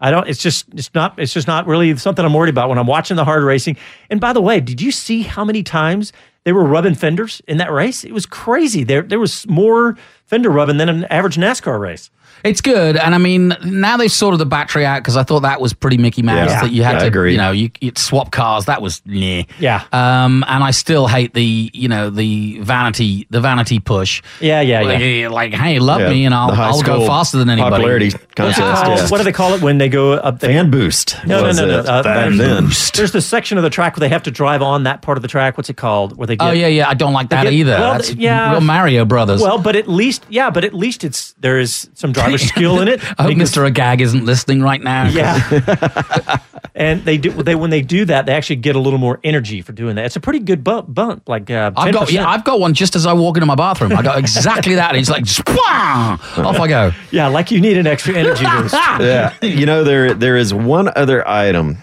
I 0.00 0.10
don't. 0.10 0.28
It's 0.28 0.40
just 0.40 0.66
it's 0.74 0.94
not. 0.94 1.18
It's 1.18 1.32
just 1.32 1.48
not 1.48 1.66
really 1.66 1.96
something 1.96 2.24
I'm 2.24 2.32
worried 2.34 2.50
about 2.50 2.68
when 2.68 2.78
I'm 2.78 2.86
watching 2.86 3.16
the 3.16 3.24
hard 3.24 3.42
racing. 3.42 3.76
And 4.10 4.20
by 4.20 4.32
the 4.32 4.40
way, 4.40 4.60
did 4.60 4.80
you 4.80 4.92
see 4.92 5.22
how 5.22 5.44
many 5.44 5.62
times 5.62 6.12
they 6.48 6.52
were 6.52 6.64
rubbing 6.64 6.94
fenders 6.94 7.42
in 7.46 7.58
that 7.58 7.70
race. 7.70 8.04
It 8.04 8.12
was 8.12 8.24
crazy. 8.24 8.82
There 8.82 9.02
there 9.02 9.18
was 9.18 9.46
more 9.48 9.98
fender 10.24 10.48
rubbing 10.48 10.78
than 10.78 10.88
an 10.88 11.04
average 11.04 11.36
NASCAR 11.36 11.78
race. 11.78 12.10
It's 12.44 12.60
good, 12.60 12.96
and 12.96 13.14
I 13.14 13.18
mean 13.18 13.54
now 13.64 13.96
they've 13.96 14.10
sorted 14.12 14.38
the 14.40 14.46
battery 14.46 14.86
out 14.86 15.00
because 15.02 15.16
I 15.16 15.22
thought 15.22 15.40
that 15.40 15.60
was 15.60 15.72
pretty 15.72 15.96
Mickey 15.98 16.22
Mouse 16.22 16.50
Yeah. 16.50 16.62
that 16.62 16.70
you 16.72 16.82
had 16.84 16.96
I 16.96 17.00
to, 17.00 17.06
agree. 17.06 17.32
you 17.32 17.38
know, 17.38 17.50
you 17.50 17.70
you'd 17.80 17.98
swap 17.98 18.30
cars. 18.30 18.66
That 18.66 18.80
was 18.82 19.02
nah. 19.04 19.42
Yeah. 19.58 19.84
Um, 19.92 20.44
and 20.46 20.62
I 20.62 20.70
still 20.70 21.06
hate 21.08 21.34
the, 21.34 21.70
you 21.74 21.88
know, 21.88 22.10
the 22.10 22.60
vanity, 22.60 23.26
the 23.30 23.40
vanity 23.40 23.80
push. 23.80 24.22
Yeah, 24.40 24.60
yeah, 24.60 24.82
like, 24.82 25.00
yeah. 25.00 25.28
Like, 25.28 25.52
hey, 25.54 25.78
love 25.78 26.00
Yeah, 26.00 26.10
me, 26.10 26.24
and 26.26 26.34
I'll 26.34 26.50
I'll 26.52 26.82
go 26.82 27.06
faster 27.06 27.38
than 27.38 27.50
anybody. 27.50 27.70
popularity 27.76 28.10
contest. 28.36 28.58
called? 28.60 28.98
yeah. 28.98 29.08
What 29.08 29.18
do 29.18 29.24
they 29.24 29.32
call 29.32 29.54
it 29.54 29.62
when 29.62 29.78
they 29.78 29.88
go 29.88 30.12
up 30.12 30.38
there? 30.40 30.50
Fan 30.50 30.70
boost. 30.70 31.16
No, 31.26 31.42
no, 31.42 31.52
no, 31.52 31.66
no. 31.66 31.78
Uh, 31.80 32.02
Fan 32.02 32.36
there's, 32.36 32.60
boost. 32.60 32.94
there's 32.96 33.12
the 33.12 33.20
section 33.20 33.58
of 33.58 33.64
the 33.64 33.70
track 33.70 33.96
where 33.96 34.00
they 34.00 34.08
have 34.08 34.22
to 34.24 34.30
drive 34.30 34.62
on 34.62 34.84
that 34.84 35.02
part 35.02 35.18
of 35.18 35.22
the 35.22 35.28
track. 35.28 35.56
What's 35.56 35.70
it 35.70 35.76
called? 35.76 36.16
Where 36.16 36.26
they 36.26 36.36
get, 36.36 36.46
Oh 36.48 36.52
yeah, 36.52 36.66
yeah. 36.68 36.88
I 36.88 36.94
don't 36.94 37.12
like 37.12 37.30
that 37.30 37.44
get- 37.44 37.52
either. 37.52 37.72
well, 37.78 37.92
That's 37.94 38.14
yeah. 38.14 38.52
real 38.52 38.60
Mario 38.60 39.04
Brothers. 39.04 39.40
Well, 39.42 39.58
but 39.58 39.74
at 39.76 39.88
least, 39.88 40.24
yeah, 40.28 40.50
but 40.50 40.64
at 40.64 40.74
least 40.74 41.04
it's 41.04 41.34
there 41.40 41.58
is 41.58 41.88
some 41.94 42.12
driver 42.28 42.38
skill 42.54 42.80
in 42.80 42.88
it. 42.88 43.00
I 43.18 43.24
hope 43.24 43.34
because- 43.34 43.52
Mr. 43.52 43.66
Agag 43.66 44.00
isn't 44.00 44.24
listening 44.24 44.62
right 44.62 44.82
now. 44.82 45.08
Yeah. 45.08 46.38
and 46.74 47.04
they 47.04 47.18
do 47.18 47.30
they 47.30 47.54
when 47.54 47.70
they 47.70 47.82
do 47.82 48.04
that, 48.04 48.26
they 48.26 48.32
actually 48.34 48.56
get 48.56 48.76
a 48.76 48.78
little 48.78 48.98
more 48.98 49.18
energy 49.24 49.62
for 49.62 49.72
doing 49.72 49.96
that. 49.96 50.04
It's 50.06 50.16
a 50.16 50.20
pretty 50.20 50.40
good 50.40 50.62
bump, 50.62 50.92
bump 50.94 51.28
like 51.28 51.50
uh, 51.50 51.72
I've 51.76 51.92
got 51.92 52.10
yeah, 52.12 52.28
I've 52.28 52.44
got 52.44 52.60
one 52.60 52.74
just 52.74 52.96
as 52.96 53.06
I 53.06 53.12
walk 53.12 53.36
into 53.36 53.46
my 53.46 53.54
bathroom. 53.54 53.92
I 53.92 54.02
got 54.02 54.18
exactly 54.18 54.74
that. 54.76 54.90
And 54.90 54.98
it's 54.98 55.10
like 55.10 55.24
off 55.68 56.60
I 56.60 56.68
go. 56.68 56.92
yeah, 57.10 57.28
like 57.28 57.50
you 57.50 57.60
need 57.60 57.76
an 57.76 57.86
extra 57.86 58.14
energy 58.14 58.44
boost. 58.44 58.74
yeah. 58.74 59.34
You 59.42 59.66
know, 59.66 59.84
there 59.84 60.14
there 60.14 60.36
is 60.36 60.52
one 60.54 60.90
other 60.96 61.26
item 61.26 61.78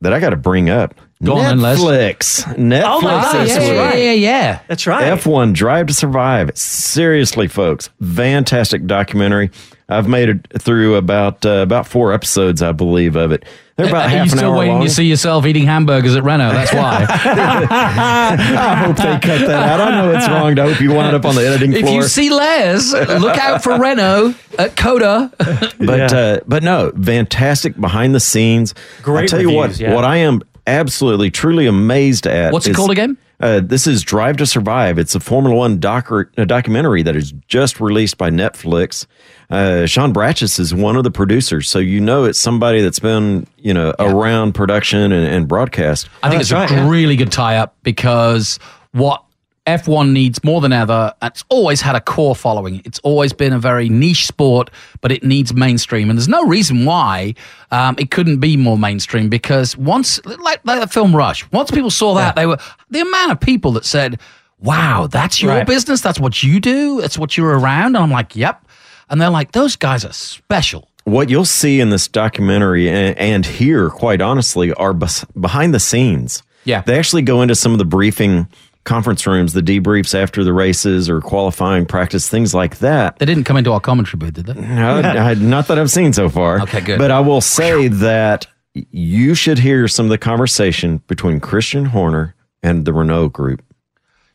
that 0.00 0.12
I 0.12 0.20
got 0.20 0.30
to 0.30 0.36
bring 0.36 0.68
up. 0.70 0.94
Go 1.24 1.36
on 1.36 1.44
then, 1.44 1.60
Les. 1.60 1.78
Netflix. 1.78 2.44
Netflix. 2.56 2.82
Oh 2.86 3.00
my 3.00 3.10
God, 3.10 3.48
yeah, 3.48 3.60
yeah, 3.60 3.94
yeah, 3.94 4.12
yeah. 4.12 4.60
That's 4.68 4.86
right. 4.86 5.18
F1 5.18 5.54
Drive 5.54 5.86
to 5.86 5.94
Survive. 5.94 6.56
Seriously, 6.56 7.48
folks, 7.48 7.90
fantastic 8.02 8.86
documentary. 8.86 9.50
I've 9.88 10.08
made 10.08 10.30
it 10.30 10.62
through 10.62 10.94
about 10.96 11.44
uh, 11.44 11.56
about 11.56 11.86
four 11.86 12.12
episodes, 12.14 12.62
I 12.62 12.72
believe, 12.72 13.16
of 13.16 13.32
it. 13.32 13.44
They're 13.76 13.88
about 13.88 14.06
Are 14.06 14.08
half 14.08 14.26
you 14.26 14.32
an 14.32 14.38
still 14.38 14.52
hour 14.52 14.58
waiting 14.58 14.74
long. 14.76 14.84
to 14.84 14.90
see 14.90 15.04
yourself 15.04 15.44
eating 15.44 15.66
hamburgers 15.66 16.16
at 16.16 16.22
Renault? 16.22 16.52
That's 16.52 16.72
why. 16.72 17.06
I 17.10 18.74
hope 18.76 18.96
they 18.96 19.02
cut 19.02 19.46
that 19.46 19.50
out. 19.50 19.80
I 19.80 19.90
know 19.90 20.12
it's 20.16 20.28
wrong. 20.28 20.58
I 20.58 20.72
hope 20.72 20.80
you 20.80 20.92
wind 20.92 21.14
up 21.14 21.24
on 21.26 21.34
the 21.34 21.46
editing 21.46 21.74
if 21.74 21.90
you 21.90 22.04
see 22.04 22.30
Les, 22.30 22.92
look 22.92 23.36
out 23.36 23.62
for 23.62 23.78
Renault 23.78 24.34
at 24.58 24.76
COTA. 24.76 25.32
but 25.80 26.12
uh, 26.14 26.40
but 26.46 26.62
no, 26.62 26.90
fantastic 26.92 27.78
behind 27.78 28.14
the 28.14 28.20
scenes. 28.20 28.74
Great 29.02 29.24
I 29.24 29.26
tell 29.26 29.40
you 29.40 29.50
what, 29.50 29.78
yeah. 29.78 29.92
what 29.94 30.04
I 30.04 30.18
am 30.18 30.40
absolutely 30.66 31.30
truly 31.30 31.66
amazed 31.66 32.26
at. 32.26 32.52
What's 32.52 32.66
it 32.66 32.70
is- 32.70 32.76
called 32.76 32.90
again? 32.90 33.16
Uh, 33.40 33.60
this 33.60 33.86
is 33.86 34.02
Drive 34.02 34.36
to 34.36 34.46
Survive. 34.46 34.98
It's 34.98 35.14
a 35.14 35.20
Formula 35.20 35.54
One 35.54 35.78
docu- 35.78 36.28
a 36.38 36.46
documentary 36.46 37.02
that 37.02 37.16
is 37.16 37.32
just 37.48 37.80
released 37.80 38.16
by 38.16 38.30
Netflix. 38.30 39.06
Uh, 39.50 39.86
Sean 39.86 40.14
Bratches 40.14 40.58
is 40.60 40.72
one 40.72 40.96
of 40.96 41.02
the 41.02 41.10
producers, 41.10 41.68
so 41.68 41.80
you 41.80 42.00
know 42.00 42.24
it's 42.24 42.38
somebody 42.38 42.80
that's 42.80 43.00
been 43.00 43.46
you 43.58 43.74
know 43.74 43.92
around 43.98 44.54
production 44.54 45.12
and, 45.12 45.26
and 45.26 45.48
broadcast. 45.48 46.08
I 46.22 46.30
think 46.30 46.42
it's 46.42 46.52
a 46.52 46.86
really 46.88 47.16
good 47.16 47.32
tie 47.32 47.58
up 47.58 47.76
because 47.82 48.58
what 48.92 49.23
F1 49.66 50.12
needs 50.12 50.44
more 50.44 50.60
than 50.60 50.72
ever, 50.74 51.12
it's 51.22 51.42
always 51.48 51.80
had 51.80 51.96
a 51.96 52.00
core 52.00 52.36
following. 52.36 52.82
It's 52.84 52.98
always 52.98 53.32
been 53.32 53.52
a 53.54 53.58
very 53.58 53.88
niche 53.88 54.26
sport, 54.26 54.70
but 55.00 55.10
it 55.10 55.24
needs 55.24 55.54
mainstream. 55.54 56.10
And 56.10 56.18
there's 56.18 56.28
no 56.28 56.44
reason 56.46 56.84
why 56.84 57.34
um, 57.70 57.94
it 57.98 58.10
couldn't 58.10 58.40
be 58.40 58.58
more 58.58 58.76
mainstream 58.76 59.30
because 59.30 59.74
once, 59.76 60.20
like, 60.26 60.60
like 60.64 60.80
the 60.80 60.86
film 60.86 61.16
Rush, 61.16 61.50
once 61.50 61.70
people 61.70 61.90
saw 61.90 62.12
that, 62.14 62.36
they 62.36 62.44
were 62.46 62.58
the 62.90 63.00
amount 63.00 63.32
of 63.32 63.40
people 63.40 63.72
that 63.72 63.84
said, 63.86 64.20
Wow, 64.60 65.08
that's 65.10 65.42
your 65.42 65.52
Right. 65.52 65.66
business. 65.66 66.00
That's 66.00 66.20
what 66.20 66.42
you 66.42 66.58
do. 66.60 67.00
That's 67.00 67.18
what 67.18 67.36
you're 67.36 67.58
around. 67.58 67.96
And 67.96 67.98
I'm 67.98 68.10
like, 68.10 68.36
Yep. 68.36 68.66
And 69.08 69.20
they're 69.20 69.30
like, 69.30 69.52
Those 69.52 69.76
guys 69.76 70.04
are 70.04 70.12
special. 70.12 70.88
what 71.04 71.28
you'll 71.30 71.44
see 71.46 71.80
in 71.80 71.88
this 71.90 72.06
documentary 72.08 72.88
and, 72.88 73.16
and 73.18 73.44
here, 73.46 73.88
quite 73.90 74.20
honestly, 74.20 74.72
are 74.74 74.92
bes- 74.94 75.24
behind 75.38 75.72
the 75.74 75.80
scenes. 75.80 76.42
Yeah. 76.64 76.80
They 76.82 76.98
actually 76.98 77.22
go 77.22 77.42
into 77.42 77.54
some 77.54 77.72
of 77.72 77.78
the 77.78 77.84
briefing 77.84 78.48
conference 78.84 79.26
rooms, 79.26 79.52
the 79.54 79.60
debriefs 79.62 80.14
after 80.14 80.44
the 80.44 80.52
races 80.52 81.08
or 81.08 81.20
qualifying 81.20 81.86
practice, 81.86 82.28
things 82.28 82.54
like 82.54 82.78
that. 82.78 83.18
They 83.18 83.26
didn't 83.26 83.44
come 83.44 83.56
into 83.56 83.72
our 83.72 83.80
commentary 83.80 84.18
booth, 84.18 84.34
did 84.34 84.46
they? 84.46 84.54
No, 84.54 84.96
I- 85.00 85.34
not 85.34 85.68
that 85.68 85.78
I've 85.78 85.90
seen 85.90 86.12
so 86.12 86.28
far. 86.28 86.60
Okay, 86.62 86.80
good. 86.80 86.98
But 86.98 87.10
I 87.10 87.20
will 87.20 87.40
say 87.40 87.88
that 87.88 88.46
you 88.90 89.34
should 89.34 89.58
hear 89.58 89.88
some 89.88 90.06
of 90.06 90.10
the 90.10 90.18
conversation 90.18 90.98
between 91.06 91.40
Christian 91.40 91.86
Horner 91.86 92.34
and 92.62 92.84
the 92.84 92.92
Renault 92.92 93.28
group. 93.30 93.62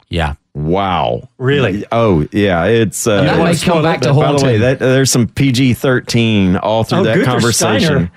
Yeah. 0.07 0.35
Wow. 0.55 1.29
Really? 1.37 1.85
Oh, 1.91 2.27
yeah. 2.31 2.65
It's 2.65 3.05
uh, 3.05 3.11
And 3.19 3.27
that 3.27 3.37
may 3.37 3.43
it's- 3.51 3.63
come 3.63 3.83
back 3.83 4.01
to 4.01 4.09
By 4.13 4.25
haunt 4.25 4.39
the 4.39 4.45
way, 4.45 4.57
that, 4.57 4.79
there's 4.79 5.11
some 5.11 5.27
PG 5.27 5.75
13 5.75 6.57
all 6.57 6.83
through 6.83 6.99
Oh, 6.99 7.03
that 7.03 7.15
Gunther 7.17 7.29
conversation. 7.31 7.81
Steiner. 7.87 8.11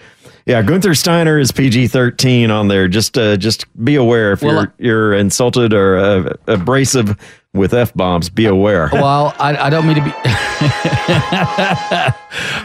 Yeah, 0.46 0.62
Gunther 0.62 0.94
Steiner 0.94 1.38
is 1.38 1.52
PG 1.52 1.88
13 1.88 2.50
on 2.50 2.68
there. 2.68 2.88
Just 2.88 3.16
uh, 3.16 3.36
just 3.36 3.66
be 3.84 3.94
aware 3.94 4.32
if 4.32 4.42
Well, 4.42 4.54
you're 4.54 4.74
you're 4.78 5.14
insulted 5.14 5.72
or 5.72 5.96
uh, 5.96 6.32
abrasive 6.46 7.16
with 7.54 7.72
f 7.74 7.94
bombs. 7.94 8.28
Be 8.28 8.46
aware. 8.46 8.88
Well, 8.92 9.34
I, 9.38 9.56
I 9.56 9.70
don't 9.70 9.86
mean 9.86 9.96
to 9.96 10.04
be. 10.04 10.12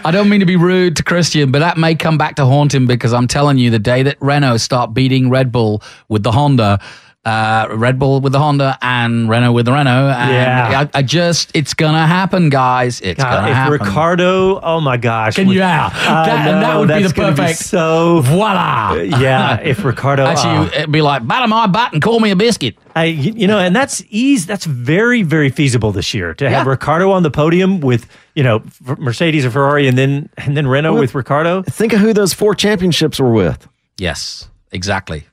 I 0.03 0.11
don't 0.11 0.29
mean 0.29 0.39
to 0.39 0.45
be 0.45 0.55
rude 0.55 0.95
to 0.97 1.03
Christian, 1.03 1.51
but 1.51 1.59
that 1.59 1.77
may 1.77 1.93
come 1.95 2.17
back 2.17 2.35
to 2.37 2.45
haunt 2.45 2.73
him 2.73 2.87
because 2.87 3.13
I'm 3.13 3.27
telling 3.27 3.57
you, 3.57 3.69
the 3.69 3.79
day 3.79 4.03
that 4.03 4.17
Renault 4.21 4.57
start 4.57 4.93
beating 4.93 5.29
Red 5.29 5.51
Bull 5.51 5.83
with 6.07 6.23
the 6.23 6.31
Honda, 6.31 6.79
uh, 7.27 7.67
Red 7.75 7.99
Bull 7.99 8.21
with 8.21 8.31
the 8.31 8.39
Honda 8.39 8.77
and 8.81 9.29
Renault 9.29 9.51
with 9.51 9.65
the 9.65 9.71
Renault, 9.73 10.07
and 10.09 10.31
Yeah. 10.33 10.87
I, 10.93 10.99
I 10.99 11.01
just, 11.01 11.51
it's 11.53 11.73
gonna 11.73 12.07
happen, 12.07 12.49
guys. 12.49 13.01
It's 13.01 13.21
gonna 13.21 13.49
if 13.49 13.53
happen. 13.55 13.73
Ricciardo, 13.73 14.59
oh 14.61 14.79
my 14.79 14.95
gosh, 14.97 15.35
Can 15.35 15.47
would- 15.47 15.53
you- 15.55 15.59
yeah. 15.59 15.89
I 15.93 16.25
That- 16.25 16.47
and 16.47 16.63
that 16.63 16.73
know, 16.73 16.79
would 16.79 16.87
be 16.87 17.03
the 17.03 17.13
gonna 17.13 17.35
perfect- 17.35 17.59
so 17.59 18.21
Voila. 18.21 18.93
yeah, 18.93 19.59
if 19.63 19.83
Ricciardo 19.83 20.25
Actually, 20.25 20.67
uh, 20.69 20.79
it'd 20.79 20.91
be 20.91 21.01
like 21.01 21.27
batter 21.27 21.47
my 21.47 21.67
butt 21.67 21.93
and 21.93 22.01
call 22.01 22.19
me 22.19 22.31
a 22.31 22.35
biscuit. 22.35 22.75
I, 22.95 23.05
you 23.05 23.33
you 23.35 23.47
know, 23.47 23.59
and 23.59 23.75
that's 23.75 24.01
ease. 24.09 24.45
That's 24.47 24.65
very, 24.65 25.21
very 25.21 25.49
feasible 25.49 25.91
this 25.91 26.13
year 26.13 26.33
to 26.35 26.49
have 26.49 26.65
Yeah. 26.65 26.71
Ricciardo 26.71 27.11
on 27.11 27.23
the 27.23 27.29
podium 27.31 27.79
with 27.81 28.07
you 28.35 28.43
know 28.43 28.63
Mercedes 28.97 29.45
or 29.45 29.51
Ferrari, 29.51 29.87
and 29.87 29.97
then 29.97 30.29
and 30.37 30.55
then 30.57 30.65
Renault 30.65 30.93
Well, 30.93 31.01
with 31.01 31.13
Ricciardo. 31.13 31.61
Think 31.63 31.93
of 31.93 31.99
who 31.99 32.13
those 32.13 32.33
four 32.33 32.55
championships 32.55 33.19
were 33.19 33.31
with. 33.33 33.67
Yes, 33.97 34.49
exactly. 34.71 35.27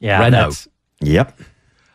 Yeah, 0.00 0.20
Renault. 0.20 0.52
Yep. 1.00 1.38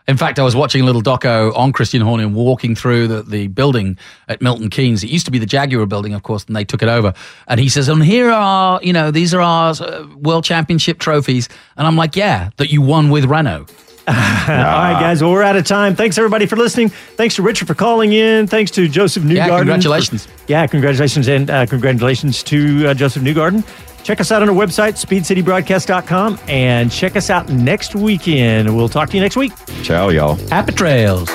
In 0.07 0.17
fact, 0.17 0.39
I 0.39 0.43
was 0.43 0.55
watching 0.55 0.81
a 0.81 0.85
little 0.85 1.01
doco 1.01 1.55
on 1.55 1.71
Christian 1.71 2.01
Horner 2.01 2.27
walking 2.27 2.75
through 2.75 3.07
the, 3.07 3.21
the 3.23 3.47
building 3.47 3.97
at 4.27 4.41
Milton 4.41 4.69
Keynes. 4.69 5.03
It 5.03 5.09
used 5.09 5.25
to 5.25 5.31
be 5.31 5.37
the 5.37 5.45
Jaguar 5.45 5.85
building, 5.85 6.13
of 6.13 6.23
course, 6.23 6.43
and 6.45 6.55
they 6.55 6.65
took 6.65 6.81
it 6.81 6.89
over. 6.89 7.13
And 7.47 7.59
he 7.59 7.69
says, 7.69 7.87
and 7.87 8.03
here 8.03 8.29
are, 8.29 8.79
you 8.83 8.93
know, 8.93 9.11
these 9.11 9.33
are 9.33 9.41
our 9.41 9.73
uh, 9.79 10.05
world 10.17 10.43
championship 10.43 10.99
trophies. 10.99 11.47
And 11.77 11.87
I'm 11.87 11.95
like, 11.95 12.15
yeah, 12.15 12.49
that 12.57 12.71
you 12.71 12.81
won 12.81 13.09
with 13.09 13.25
Renault. 13.25 13.67
All 14.07 14.13
right, 14.15 14.97
guys. 14.99 15.21
Well, 15.21 15.31
we're 15.31 15.43
out 15.43 15.55
of 15.55 15.63
time. 15.65 15.95
Thanks 15.95 16.17
everybody 16.17 16.47
for 16.47 16.55
listening. 16.57 16.89
Thanks 16.89 17.35
to 17.35 17.43
Richard 17.43 17.67
for 17.67 17.75
calling 17.75 18.11
in. 18.11 18.47
Thanks 18.47 18.71
to 18.71 18.87
Josef 18.89 19.23
Newgarden. 19.23 19.35
Yeah, 19.35 19.57
congratulations. 19.59 20.25
for- 20.25 20.31
yeah, 20.47 20.65
congratulations, 20.67 21.27
and 21.27 21.49
uh, 21.49 21.65
congratulations 21.67 22.41
to 22.43 22.87
uh, 22.87 22.93
Josef 22.95 23.21
Newgarden. 23.21 23.63
Check 24.03 24.19
us 24.19 24.31
out 24.31 24.41
on 24.41 24.49
our 24.49 24.55
website, 24.55 24.93
speedcitybroadcast.com, 25.03 26.39
and 26.47 26.91
check 26.91 27.15
us 27.15 27.29
out 27.29 27.49
next 27.49 27.95
weekend. 27.95 28.75
We'll 28.75 28.89
talk 28.89 29.09
to 29.09 29.17
you 29.17 29.21
next 29.21 29.37
week. 29.37 29.53
Ciao, 29.83 30.09
y'all. 30.09 30.35
Happy 30.49 30.73
trails. 30.73 31.29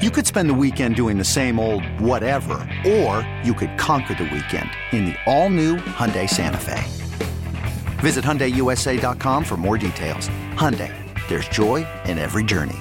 You 0.00 0.10
could 0.12 0.26
spend 0.26 0.48
the 0.48 0.54
weekend 0.54 0.94
doing 0.94 1.18
the 1.18 1.24
same 1.24 1.58
old 1.58 1.84
whatever, 2.00 2.54
or 2.86 3.28
you 3.42 3.52
could 3.52 3.76
conquer 3.78 4.14
the 4.14 4.24
weekend 4.24 4.70
in 4.92 5.06
the 5.06 5.16
all-new 5.26 5.76
Hyundai 5.76 6.30
Santa 6.30 6.56
Fe. 6.56 6.82
Visit 7.98 8.24
HyundaiUSA.com 8.24 9.42
for 9.44 9.56
more 9.56 9.76
details. 9.76 10.28
Hyundai, 10.54 10.94
there's 11.28 11.48
joy 11.48 11.84
in 12.04 12.16
every 12.16 12.44
journey. 12.44 12.78